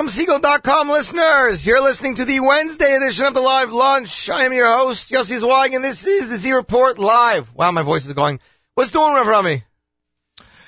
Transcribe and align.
afternoon, 0.00 0.40
NachumSegal.com 0.40 0.90
listeners. 0.90 1.66
You're 1.66 1.82
listening 1.82 2.16
to 2.16 2.24
the 2.24 2.40
Wednesday 2.40 2.96
edition 2.96 3.26
of 3.26 3.34
the 3.34 3.40
Live 3.40 3.72
Lunch. 3.72 4.30
I 4.30 4.44
am 4.44 4.52
your 4.52 4.66
host, 4.66 5.10
Yossi 5.10 5.38
Zweig, 5.38 5.74
and 5.74 5.84
this 5.84 6.06
is 6.06 6.28
the 6.28 6.36
Z 6.36 6.52
Report 6.52 6.98
Live. 6.98 7.54
Wow, 7.54 7.70
my 7.72 7.82
voice 7.82 8.06
is 8.06 8.12
going. 8.12 8.40
What's 8.74 8.90
doing, 8.90 9.14
Rev 9.14 9.26
Rami? 9.26 9.62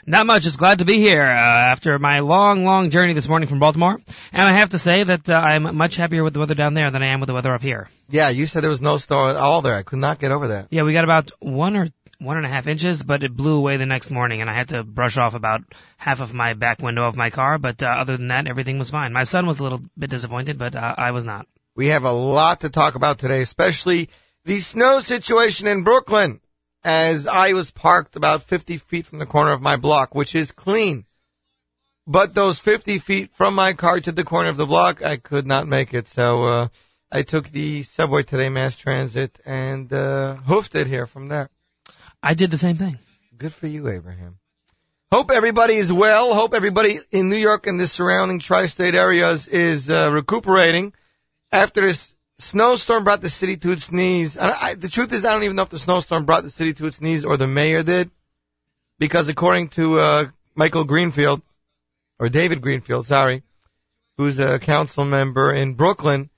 Not 0.04 0.26
much. 0.26 0.42
Just 0.42 0.58
glad 0.58 0.80
to 0.80 0.84
be 0.84 0.98
here 0.98 1.22
uh, 1.22 1.24
after 1.24 1.98
my 1.98 2.20
long, 2.20 2.64
long 2.64 2.90
journey 2.90 3.14
this 3.14 3.28
morning 3.28 3.48
from 3.48 3.60
Baltimore. 3.60 4.00
And 4.32 4.42
I 4.42 4.52
have 4.52 4.70
to 4.70 4.78
say 4.78 5.04
that 5.04 5.30
uh, 5.30 5.34
I'm 5.34 5.76
much 5.76 5.94
happier 5.96 6.24
with 6.24 6.34
the 6.34 6.40
weather 6.40 6.56
down 6.56 6.74
there 6.74 6.90
than 6.90 7.02
I 7.02 7.08
am 7.08 7.20
with 7.20 7.28
the 7.28 7.34
weather 7.34 7.54
up 7.54 7.62
here. 7.62 7.88
Yeah, 8.10 8.30
you 8.30 8.46
said 8.46 8.62
there 8.62 8.70
was 8.70 8.82
no 8.82 8.96
snow 8.96 9.28
at 9.28 9.36
all 9.36 9.62
there. 9.62 9.76
I 9.76 9.82
could 9.82 10.00
not 10.00 10.18
get 10.18 10.32
over 10.32 10.48
that. 10.48 10.66
Yeah, 10.70 10.82
we 10.82 10.92
got 10.92 11.04
about 11.04 11.30
one 11.38 11.76
or 11.76 11.86
one 12.22 12.36
and 12.36 12.46
a 12.46 12.48
half 12.48 12.66
inches, 12.66 13.02
but 13.02 13.24
it 13.24 13.36
blew 13.36 13.56
away 13.56 13.76
the 13.76 13.86
next 13.86 14.10
morning, 14.10 14.40
and 14.40 14.48
I 14.48 14.54
had 14.54 14.68
to 14.68 14.84
brush 14.84 15.18
off 15.18 15.34
about 15.34 15.62
half 15.96 16.20
of 16.20 16.32
my 16.32 16.54
back 16.54 16.80
window 16.80 17.04
of 17.04 17.16
my 17.16 17.30
car. 17.30 17.58
But 17.58 17.82
uh, 17.82 17.86
other 17.86 18.16
than 18.16 18.28
that, 18.28 18.46
everything 18.46 18.78
was 18.78 18.90
fine. 18.90 19.12
My 19.12 19.24
son 19.24 19.46
was 19.46 19.60
a 19.60 19.62
little 19.62 19.80
bit 19.98 20.10
disappointed, 20.10 20.58
but 20.58 20.76
uh, 20.76 20.94
I 20.96 21.10
was 21.10 21.24
not. 21.24 21.46
We 21.74 21.88
have 21.88 22.04
a 22.04 22.12
lot 22.12 22.60
to 22.60 22.70
talk 22.70 22.94
about 22.94 23.18
today, 23.18 23.40
especially 23.40 24.10
the 24.44 24.60
snow 24.60 25.00
situation 25.00 25.66
in 25.66 25.84
Brooklyn, 25.84 26.40
as 26.84 27.26
I 27.26 27.52
was 27.52 27.70
parked 27.70 28.16
about 28.16 28.42
50 28.42 28.78
feet 28.78 29.06
from 29.06 29.18
the 29.18 29.26
corner 29.26 29.52
of 29.52 29.62
my 29.62 29.76
block, 29.76 30.14
which 30.14 30.34
is 30.34 30.52
clean. 30.52 31.06
But 32.06 32.34
those 32.34 32.58
50 32.58 32.98
feet 32.98 33.32
from 33.32 33.54
my 33.54 33.74
car 33.74 34.00
to 34.00 34.12
the 34.12 34.24
corner 34.24 34.48
of 34.48 34.56
the 34.56 34.66
block, 34.66 35.02
I 35.02 35.16
could 35.16 35.46
not 35.46 35.68
make 35.68 35.94
it. 35.94 36.08
So, 36.08 36.42
uh, 36.42 36.68
I 37.10 37.22
took 37.22 37.48
the 37.48 37.84
subway 37.84 38.22
today, 38.24 38.48
mass 38.48 38.76
transit, 38.76 39.38
and, 39.46 39.92
uh, 39.92 40.34
hoofed 40.34 40.74
it 40.74 40.88
here 40.88 41.06
from 41.06 41.28
there. 41.28 41.48
I 42.22 42.34
did 42.34 42.50
the 42.50 42.58
same 42.58 42.76
thing. 42.76 42.98
Good 43.36 43.52
for 43.52 43.66
you, 43.66 43.88
Abraham. 43.88 44.38
Hope 45.10 45.30
everybody 45.30 45.74
is 45.74 45.92
well. 45.92 46.32
Hope 46.32 46.54
everybody 46.54 46.98
in 47.10 47.28
New 47.28 47.36
York 47.36 47.66
and 47.66 47.78
the 47.78 47.86
surrounding 47.86 48.38
tri-state 48.38 48.94
areas 48.94 49.48
is 49.48 49.90
uh, 49.90 50.10
recuperating 50.12 50.94
after 51.50 51.80
this 51.80 52.14
snowstorm 52.38 53.04
brought 53.04 53.20
the 53.20 53.28
city 53.28 53.56
to 53.58 53.72
its 53.72 53.92
knees. 53.92 54.38
I, 54.38 54.52
I, 54.52 54.74
the 54.74 54.88
truth 54.88 55.12
is, 55.12 55.24
I 55.24 55.32
don't 55.32 55.42
even 55.42 55.56
know 55.56 55.62
if 55.62 55.68
the 55.68 55.78
snowstorm 55.78 56.24
brought 56.24 56.44
the 56.44 56.50
city 56.50 56.72
to 56.74 56.86
its 56.86 57.00
knees 57.00 57.24
or 57.24 57.36
the 57.36 57.46
mayor 57.46 57.82
did, 57.82 58.10
because 58.98 59.28
according 59.28 59.68
to 59.70 59.98
uh, 59.98 60.24
Michael 60.54 60.84
Greenfield 60.84 61.42
or 62.18 62.28
David 62.28 62.62
Greenfield, 62.62 63.04
sorry, 63.04 63.42
who's 64.16 64.38
a 64.38 64.58
council 64.58 65.04
member 65.04 65.52
in 65.52 65.74
Brooklyn, 65.74 66.30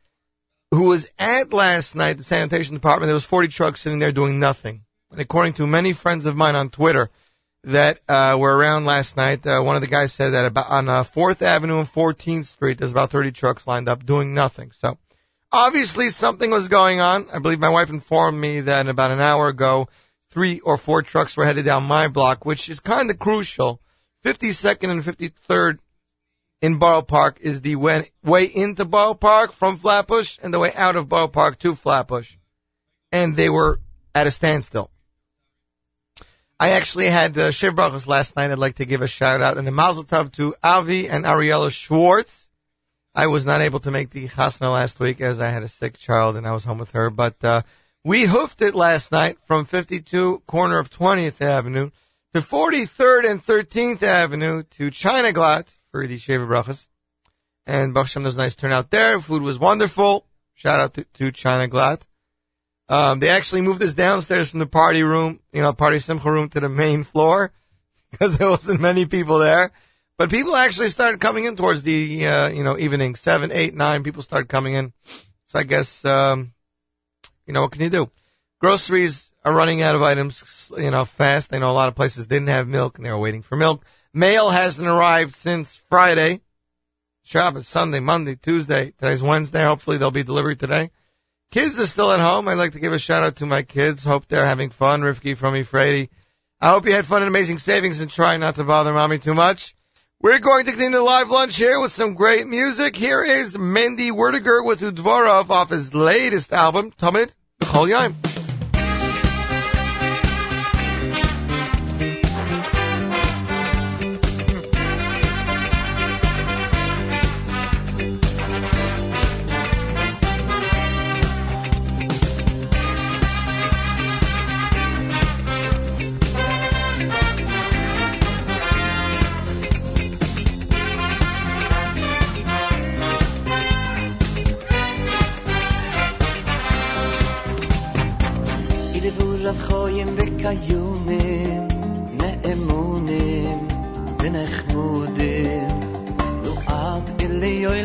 who 0.70 0.84
was 0.84 1.08
at 1.18 1.52
last 1.52 1.94
night 1.94 2.16
the 2.16 2.24
sanitation 2.24 2.74
department. 2.74 3.06
There 3.06 3.14
was 3.14 3.24
40 3.24 3.48
trucks 3.48 3.82
sitting 3.82 3.98
there 3.98 4.12
doing 4.12 4.40
nothing 4.40 4.84
and 5.14 5.20
according 5.20 5.52
to 5.52 5.66
many 5.68 5.92
friends 5.92 6.26
of 6.26 6.34
mine 6.34 6.56
on 6.56 6.70
Twitter 6.70 7.08
that 7.62 8.00
uh, 8.08 8.36
were 8.36 8.56
around 8.56 8.84
last 8.84 9.16
night, 9.16 9.46
uh, 9.46 9.60
one 9.60 9.76
of 9.76 9.80
the 9.80 9.86
guys 9.86 10.12
said 10.12 10.30
that 10.30 10.44
about 10.44 10.68
on 10.68 10.88
uh, 10.88 11.04
4th 11.04 11.40
Avenue 11.40 11.78
and 11.78 11.86
14th 11.86 12.46
Street, 12.46 12.78
there's 12.78 12.90
about 12.90 13.12
30 13.12 13.30
trucks 13.30 13.64
lined 13.68 13.88
up 13.88 14.04
doing 14.04 14.34
nothing. 14.34 14.72
So 14.72 14.98
obviously 15.52 16.10
something 16.10 16.50
was 16.50 16.66
going 16.66 16.98
on. 16.98 17.28
I 17.32 17.38
believe 17.38 17.60
my 17.60 17.68
wife 17.68 17.90
informed 17.90 18.40
me 18.40 18.62
that 18.62 18.88
about 18.88 19.12
an 19.12 19.20
hour 19.20 19.46
ago, 19.46 19.88
three 20.30 20.58
or 20.58 20.76
four 20.76 21.02
trucks 21.02 21.36
were 21.36 21.44
headed 21.44 21.64
down 21.64 21.84
my 21.84 22.08
block, 22.08 22.44
which 22.44 22.68
is 22.68 22.80
kind 22.80 23.08
of 23.08 23.20
crucial. 23.20 23.80
52nd 24.24 24.90
and 24.90 25.04
53rd 25.04 25.78
in 26.60 26.78
Borough 26.80 27.02
Park 27.02 27.38
is 27.40 27.60
the 27.60 27.76
way, 27.76 28.08
way 28.24 28.46
into 28.46 28.84
Borough 28.84 29.14
Park 29.14 29.52
from 29.52 29.76
Flatbush 29.76 30.38
and 30.42 30.52
the 30.52 30.58
way 30.58 30.72
out 30.74 30.96
of 30.96 31.08
Borough 31.08 31.28
Park 31.28 31.60
to 31.60 31.76
Flatbush. 31.76 32.34
And 33.12 33.36
they 33.36 33.48
were 33.48 33.78
at 34.12 34.26
a 34.26 34.32
standstill. 34.32 34.90
I 36.58 36.70
actually 36.70 37.06
had 37.06 37.36
uh, 37.36 37.50
Shiv 37.50 37.74
Brachos 37.74 38.06
last 38.06 38.36
night. 38.36 38.50
I'd 38.50 38.58
like 38.58 38.76
to 38.76 38.86
give 38.86 39.02
a 39.02 39.08
shout 39.08 39.42
out 39.42 39.58
and 39.58 39.66
a 39.66 39.72
mazel 39.72 40.04
tov 40.04 40.32
to 40.32 40.54
Avi 40.62 41.08
and 41.08 41.24
Ariella 41.24 41.70
Schwartz. 41.70 42.48
I 43.14 43.26
was 43.26 43.44
not 43.44 43.60
able 43.60 43.80
to 43.80 43.90
make 43.90 44.10
the 44.10 44.28
chasna 44.28 44.72
last 44.72 45.00
week 45.00 45.20
as 45.20 45.40
I 45.40 45.48
had 45.48 45.62
a 45.62 45.68
sick 45.68 45.98
child 45.98 46.36
and 46.36 46.46
I 46.46 46.52
was 46.52 46.64
home 46.64 46.78
with 46.78 46.92
her, 46.92 47.10
but 47.10 47.42
uh, 47.44 47.62
we 48.04 48.24
hoofed 48.24 48.62
it 48.62 48.74
last 48.74 49.12
night 49.12 49.38
from 49.46 49.64
52 49.64 50.42
corner 50.46 50.78
of 50.78 50.90
20th 50.90 51.40
Avenue 51.40 51.90
to 52.34 52.40
43rd 52.40 53.30
and 53.30 53.42
13th 53.42 54.02
Avenue 54.02 54.62
to 54.62 54.90
China 54.90 55.32
Glatt 55.32 55.76
for 55.90 56.06
the 56.06 56.18
Shiva 56.18 56.46
Brachos. 56.46 56.86
And 57.66 57.94
Baruch 57.94 58.08
Hashem, 58.08 58.22
there 58.22 58.28
was 58.28 58.36
a 58.36 58.40
nice 58.40 58.54
turnout 58.54 58.90
there. 58.90 59.18
Food 59.18 59.42
was 59.42 59.58
wonderful. 59.58 60.26
Shout 60.54 60.80
out 60.80 60.94
to, 60.94 61.04
to 61.14 61.32
China 61.32 61.68
Glatt. 61.68 62.02
Um, 62.88 63.18
they 63.18 63.30
actually 63.30 63.62
moved 63.62 63.82
us 63.82 63.94
downstairs 63.94 64.50
from 64.50 64.60
the 64.60 64.66
party 64.66 65.02
room, 65.02 65.40
you 65.52 65.62
know, 65.62 65.72
party 65.72 65.98
simcha 65.98 66.30
room 66.30 66.48
to 66.50 66.60
the 66.60 66.68
main 66.68 67.04
floor 67.04 67.52
because 68.10 68.36
there 68.36 68.48
wasn't 68.48 68.80
many 68.80 69.06
people 69.06 69.38
there. 69.38 69.72
But 70.16 70.30
people 70.30 70.54
actually 70.54 70.88
started 70.88 71.20
coming 71.20 71.44
in 71.44 71.56
towards 71.56 71.82
the, 71.82 72.26
uh, 72.26 72.48
you 72.48 72.62
know, 72.62 72.78
evening, 72.78 73.16
seven, 73.16 73.50
eight, 73.50 73.74
nine, 73.74 74.04
people 74.04 74.22
started 74.22 74.48
coming 74.48 74.74
in. 74.74 74.92
So 75.48 75.58
I 75.58 75.64
guess, 75.64 76.04
um, 76.04 76.52
you 77.46 77.52
know, 77.52 77.62
what 77.62 77.72
can 77.72 77.82
you 77.82 77.90
do? 77.90 78.10
Groceries 78.60 79.30
are 79.44 79.52
running 79.52 79.82
out 79.82 79.96
of 79.96 80.02
items, 80.02 80.70
you 80.76 80.90
know, 80.90 81.04
fast. 81.04 81.54
I 81.54 81.58
know 81.58 81.70
a 81.70 81.72
lot 81.72 81.88
of 81.88 81.96
places 81.96 82.28
didn't 82.28 82.48
have 82.48 82.68
milk 82.68 82.96
and 82.96 83.04
they 83.04 83.10
were 83.10 83.18
waiting 83.18 83.42
for 83.42 83.56
milk. 83.56 83.84
Mail 84.12 84.50
hasn't 84.50 84.86
arrived 84.86 85.34
since 85.34 85.74
Friday. 85.74 86.40
Shabbos, 87.24 87.66
Sunday, 87.66 88.00
Monday, 88.00 88.36
Tuesday. 88.36 88.92
Today's 88.92 89.22
Wednesday. 89.22 89.64
Hopefully 89.64 89.96
they'll 89.96 90.10
be 90.10 90.22
delivered 90.22 90.60
today. 90.60 90.90
Kids 91.54 91.78
are 91.78 91.86
still 91.86 92.10
at 92.10 92.18
home. 92.18 92.48
I'd 92.48 92.58
like 92.58 92.72
to 92.72 92.80
give 92.80 92.92
a 92.92 92.98
shout 92.98 93.22
out 93.22 93.36
to 93.36 93.46
my 93.46 93.62
kids. 93.62 94.02
Hope 94.02 94.26
they're 94.26 94.44
having 94.44 94.70
fun. 94.70 95.02
Rifki 95.02 95.36
from 95.36 95.54
Efrati. 95.54 96.08
I 96.60 96.70
hope 96.70 96.84
you 96.84 96.92
had 96.92 97.06
fun 97.06 97.22
and 97.22 97.28
amazing 97.28 97.58
savings 97.58 98.00
and 98.00 98.10
try 98.10 98.36
not 98.38 98.56
to 98.56 98.64
bother 98.64 98.92
mommy 98.92 99.20
too 99.20 99.34
much. 99.34 99.76
We're 100.20 100.40
going 100.40 100.64
to 100.64 100.72
continue 100.72 100.98
the 100.98 101.04
live 101.04 101.30
lunch 101.30 101.56
here 101.56 101.78
with 101.78 101.92
some 101.92 102.14
great 102.14 102.48
music. 102.48 102.96
Here 102.96 103.22
is 103.22 103.54
Mendy 103.54 104.10
Werdiger 104.10 104.66
with 104.66 104.80
Udvorov 104.80 105.48
off 105.50 105.70
his 105.70 105.94
latest 105.94 106.52
album, 106.52 106.90
Tamid 106.90 107.32
B'chol 107.60 107.88
Yom. 107.88 108.43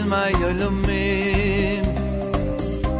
shamay 0.09 0.33
olumim 0.49 1.85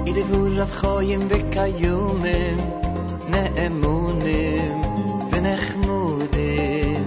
ide 0.09 0.23
vul 0.29 0.59
af 0.65 0.71
khoyim 0.81 1.21
ve 1.29 1.39
kayumim 1.55 2.59
ne 3.31 3.43
emunim 3.65 4.77
ve 5.31 5.39
nekhmudim 5.47 7.05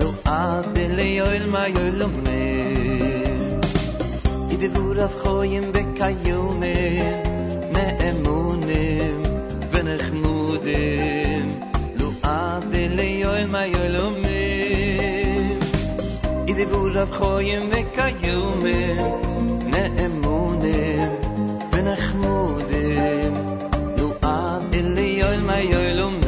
lo 0.00 0.08
ad 0.26 0.76
le 0.96 1.06
yol 1.18 1.44
may 1.54 1.72
olumim 1.84 3.40
ide 4.54 4.68
vul 4.74 4.98
af 5.06 5.14
khoyim 5.22 5.66
ve 5.74 5.82
kayumim 5.98 7.18
ne 7.74 7.86
emunim 8.08 9.18
ve 9.72 9.80
nekhmudim 9.88 11.46
lo 11.98 12.08
ad 12.36 12.72
le 12.96 13.08
yol 13.24 13.44
may 13.54 13.70
olumim 13.84 15.58
ide 16.50 16.64
vul 16.72 16.96
af 17.04 17.10
khoyim 17.18 17.62
ve 17.72 17.82
kayumim 17.96 19.31
נאמונים 19.72 21.08
ונחמודים. 21.72 23.32
נו 23.96 24.12
עד 24.22 24.74
אלי 24.74 25.18
יויל 25.20 25.40
מה 25.40 25.60
יויל 25.60 26.00
אומר? 26.00 26.22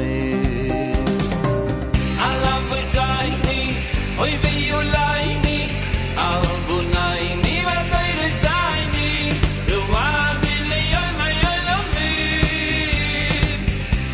עליו 2.20 2.62
וזייני 2.70 3.74
אוי 4.18 4.36
ויוליני 4.42 5.68
על 6.16 6.42
בונייני 6.66 7.64
ודאי 7.66 8.12
רזייני 8.26 9.30
נו 9.68 9.76
אלי 10.44 10.80
יויל 10.92 11.16
מה 11.18 11.30
יויל 11.30 11.68
אומר? 11.68 12.64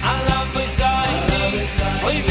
עליו 0.03 0.47
וזייני 0.55 1.61
אוי 2.03 2.23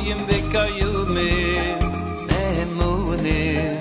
goyim 0.00 0.18
ve 0.28 0.52
kayume 0.52 1.30
emune 2.60 3.80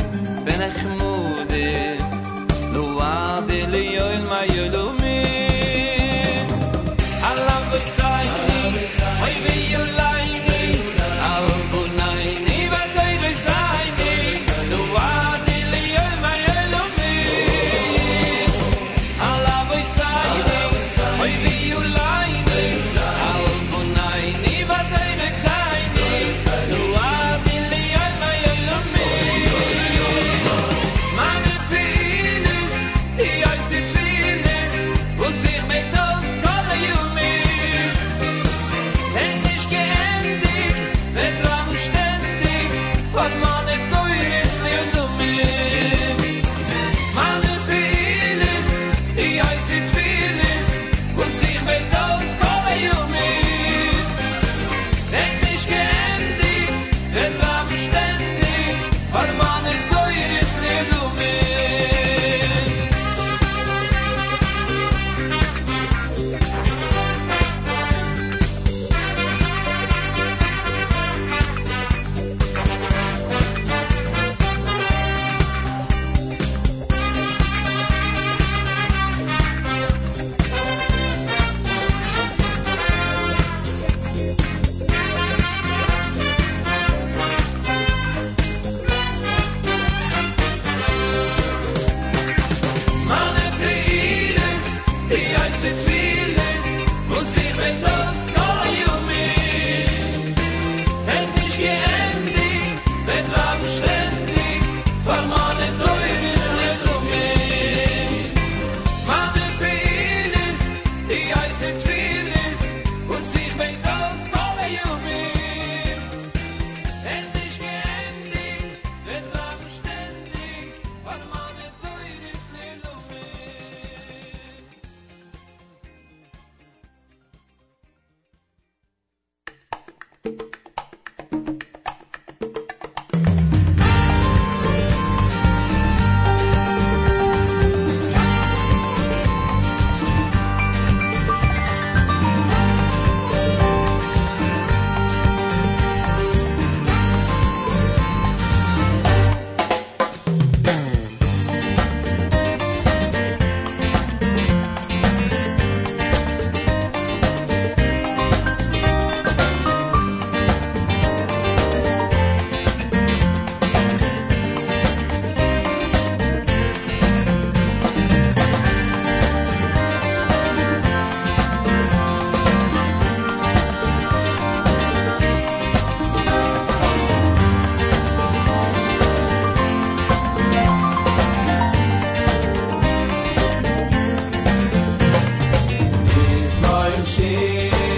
Mizmoil 186.98 187.89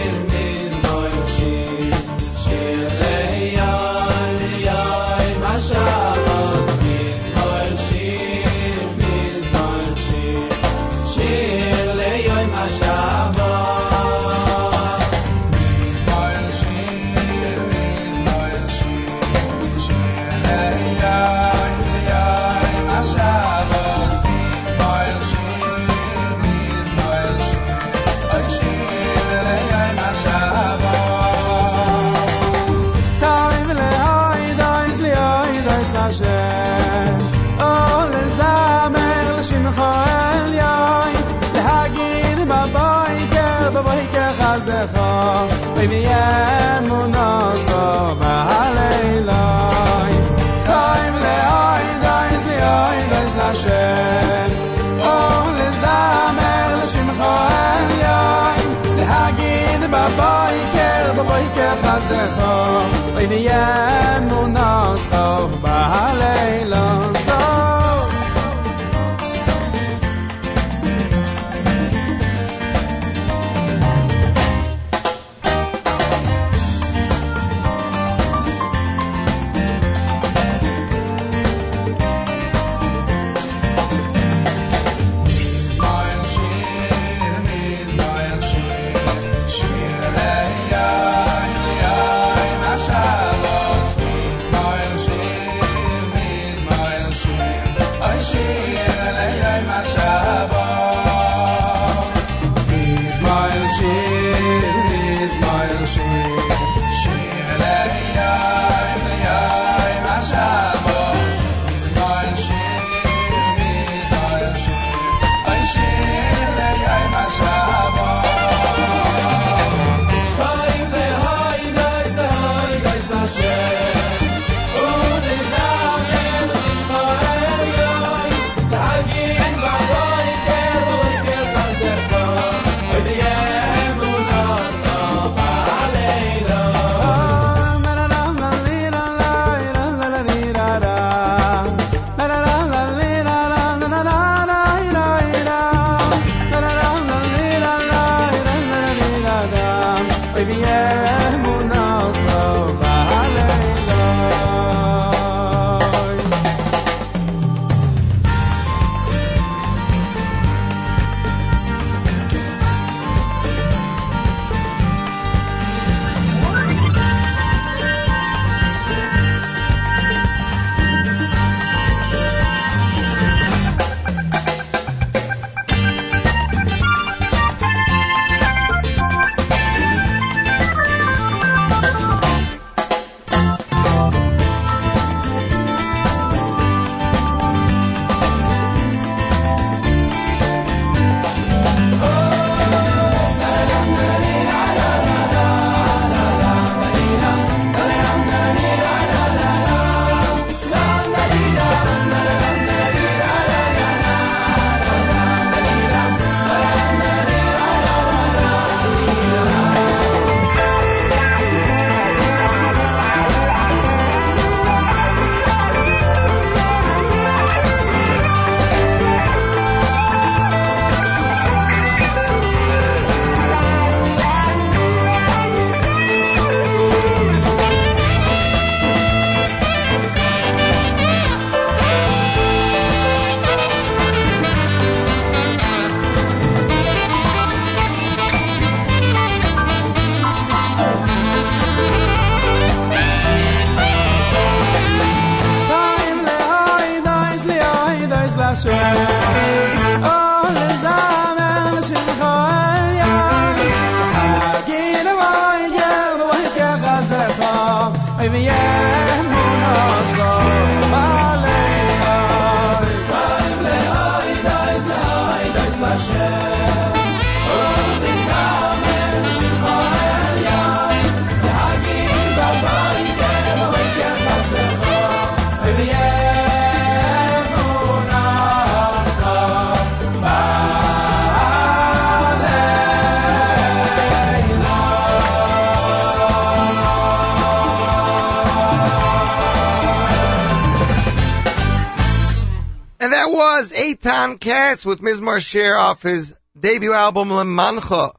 Eitan 293.92 294.40
Katz 294.40 294.86
with 294.86 295.02
Mizmor 295.02 295.46
Shir 295.46 295.76
off 295.76 296.02
his 296.02 296.34
debut 296.58 296.94
album 296.94 297.30
Le 297.30 297.44
Lemancha. 297.44 298.14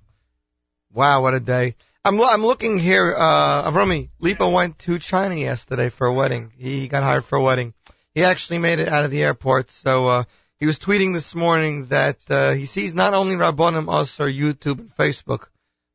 Wow, 0.92 1.22
what 1.22 1.32
a 1.32 1.40
day. 1.40 1.76
I'm 2.04 2.20
I'm 2.20 2.44
looking 2.44 2.78
here, 2.78 3.14
uh, 3.16 3.70
Avrami, 3.70 4.10
Lipa 4.18 4.46
went 4.48 4.78
to 4.80 4.98
China 4.98 5.34
yesterday 5.34 5.88
for 5.88 6.06
a 6.06 6.12
wedding. 6.12 6.52
He 6.58 6.88
got 6.88 7.02
hired 7.02 7.24
for 7.24 7.36
a 7.36 7.42
wedding. 7.42 7.72
He 8.14 8.22
actually 8.22 8.58
made 8.58 8.80
it 8.80 8.88
out 8.88 9.06
of 9.06 9.10
the 9.10 9.22
airport, 9.22 9.70
so, 9.70 10.08
uh, 10.08 10.24
he 10.58 10.66
was 10.66 10.78
tweeting 10.78 11.14
this 11.14 11.34
morning 11.34 11.86
that, 11.86 12.18
uh, 12.28 12.52
he 12.52 12.66
sees 12.66 12.94
not 12.94 13.14
only 13.14 13.36
Rabbonim, 13.36 13.90
us, 13.90 14.20
or 14.20 14.26
YouTube 14.26 14.78
and 14.78 14.94
Facebook, 14.94 15.46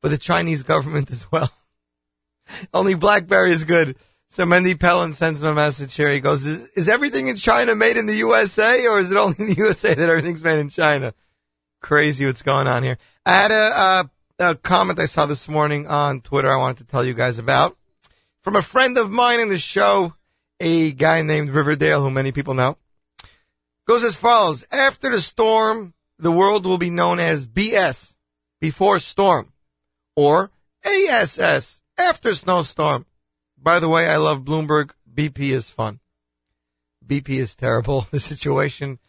but 0.02 0.10
the 0.10 0.18
Chinese 0.18 0.63
government 0.63 1.12
as 1.12 1.32
well. 1.32 1.52
only 2.74 2.96
Blackberry 2.96 3.52
is 3.52 3.63
good. 3.63 3.96
So 4.38 4.45
Mendy 4.45 4.80
Pellin 4.80 5.13
sends 5.13 5.41
him 5.41 5.47
a 5.47 5.56
message 5.56 5.95
here. 5.95 6.12
He 6.12 6.19
goes, 6.19 6.45
is, 6.45 6.71
is 6.73 6.88
everything 6.88 7.28
in 7.28 7.38
China 7.38 7.73
made 7.73 7.97
in 7.97 8.06
the 8.06 8.17
USA 8.17 8.86
or 8.86 9.00
is 9.00 9.10
it 9.10 9.17
only 9.17 9.36
in 9.39 9.47
the 9.47 9.56
USA 9.56 9.95
that 9.95 10.10
everything's 10.10 10.43
made 10.43 10.60
in 10.60 10.69
China? 10.69 11.15
Crazy 11.82 12.23
what's 12.23 12.43
going 12.43 12.67
on 12.67 12.84
here. 12.84 13.00
I 13.26 13.32
had 13.32 13.50
a, 13.52 13.56
a, 13.56 14.50
a 14.50 14.56
comment 14.56 15.00
I 15.00 15.08
saw 15.08 15.26
this 15.26 15.50
morning 15.50 15.88
on 15.88 16.21
Twitter 16.21 16.52
I 16.52 16.58
wanted 16.58 16.78
to 16.78 16.84
tell 16.84 17.04
you 17.04 17.15
guys 17.15 17.39
about 17.39 17.76
from 18.41 18.56
a 18.56 18.62
friend 18.62 19.00
of 19.00 19.10
mine 19.10 19.39
in 19.39 19.50
the 19.50 19.58
show, 19.58 20.13
a 20.60 20.91
guy 20.91 21.23
named 21.23 21.50
Riverdale 21.50 22.04
who 22.04 22.12
many 22.12 22.32
people 22.32 22.54
know. 22.54 22.78
Goes 23.88 24.04
as 24.04 24.15
follows. 24.15 24.67
After 24.71 25.10
the 25.10 25.19
storm, 25.19 25.95
the 26.19 26.32
world 26.32 26.67
will 26.67 26.78
be 26.78 26.91
known 26.91 27.19
as 27.19 27.47
BS, 27.47 28.13
before 28.62 29.00
storm, 29.00 29.52
or 30.15 30.52
ASS, 30.86 31.82
after 31.97 32.36
snowstorm. 32.36 33.07
By 33.58 33.80
the 33.80 33.89
way, 33.89 34.08
I 34.08 34.17
love 34.17 34.43
Bloomberg. 34.43 34.91
BP 35.13 35.39
is 35.50 35.70
fun. 35.70 36.00
BP 37.06 37.30
is 37.30 37.56
terrible. 37.56 38.08
The 38.12 38.20
situation 38.20 39.00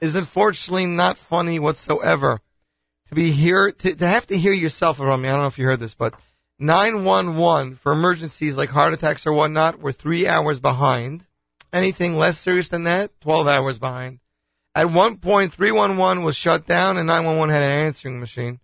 is 0.00 0.14
unfortunately 0.14 0.86
not 0.86 1.18
funny 1.18 1.58
whatsoever. 1.58 2.40
To 3.08 3.14
be 3.14 3.30
here, 3.30 3.72
to, 3.72 3.94
to 3.94 4.06
have 4.06 4.26
to 4.28 4.38
hear 4.38 4.52
yourself 4.52 5.00
around 5.00 5.22
me, 5.22 5.28
I 5.28 5.32
don't 5.32 5.42
know 5.42 5.46
if 5.46 5.58
you 5.58 5.66
heard 5.66 5.80
this, 5.80 5.94
but 5.94 6.14
911 6.58 7.76
for 7.76 7.92
emergencies 7.92 8.56
like 8.56 8.70
heart 8.70 8.94
attacks 8.94 9.26
or 9.26 9.32
whatnot, 9.32 9.80
we're 9.80 9.92
three 9.92 10.26
hours 10.26 10.60
behind. 10.60 11.24
Anything 11.72 12.18
less 12.18 12.38
serious 12.38 12.68
than 12.68 12.84
that, 12.84 13.10
12 13.22 13.48
hours 13.48 13.78
behind. 13.78 14.20
At 14.74 14.90
one 14.90 15.16
point, 15.18 15.52
311 15.52 16.22
was 16.22 16.36
shut 16.36 16.66
down 16.66 16.96
and 16.98 17.06
911 17.06 17.52
had 17.52 17.62
an 17.62 17.86
answering 17.86 18.20
machine 18.20 18.60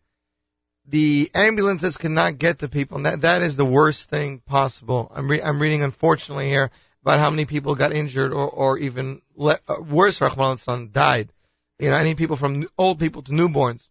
the 0.90 1.30
ambulances 1.34 1.96
cannot 1.96 2.38
get 2.38 2.58
to 2.60 2.68
people, 2.68 2.96
and 2.96 3.06
that 3.06 3.20
that 3.22 3.42
is 3.42 3.56
the 3.56 3.64
worst 3.64 4.10
thing 4.10 4.40
possible. 4.40 5.10
I'm 5.14 5.30
re- 5.30 5.42
I'm 5.42 5.60
reading 5.60 5.82
unfortunately 5.82 6.48
here 6.48 6.70
about 7.02 7.20
how 7.20 7.30
many 7.30 7.44
people 7.44 7.74
got 7.74 7.92
injured 7.92 8.32
or 8.32 8.48
or 8.48 8.78
even 8.78 9.22
le- 9.36 9.58
uh, 9.68 9.80
worse, 9.80 10.20
Rahman 10.20 10.58
son 10.58 10.90
died. 10.92 11.32
You 11.78 11.90
know, 11.90 11.96
any 11.96 12.14
people 12.14 12.36
from 12.36 12.68
old 12.76 12.98
people 12.98 13.22
to 13.22 13.32
newborns. 13.32 13.88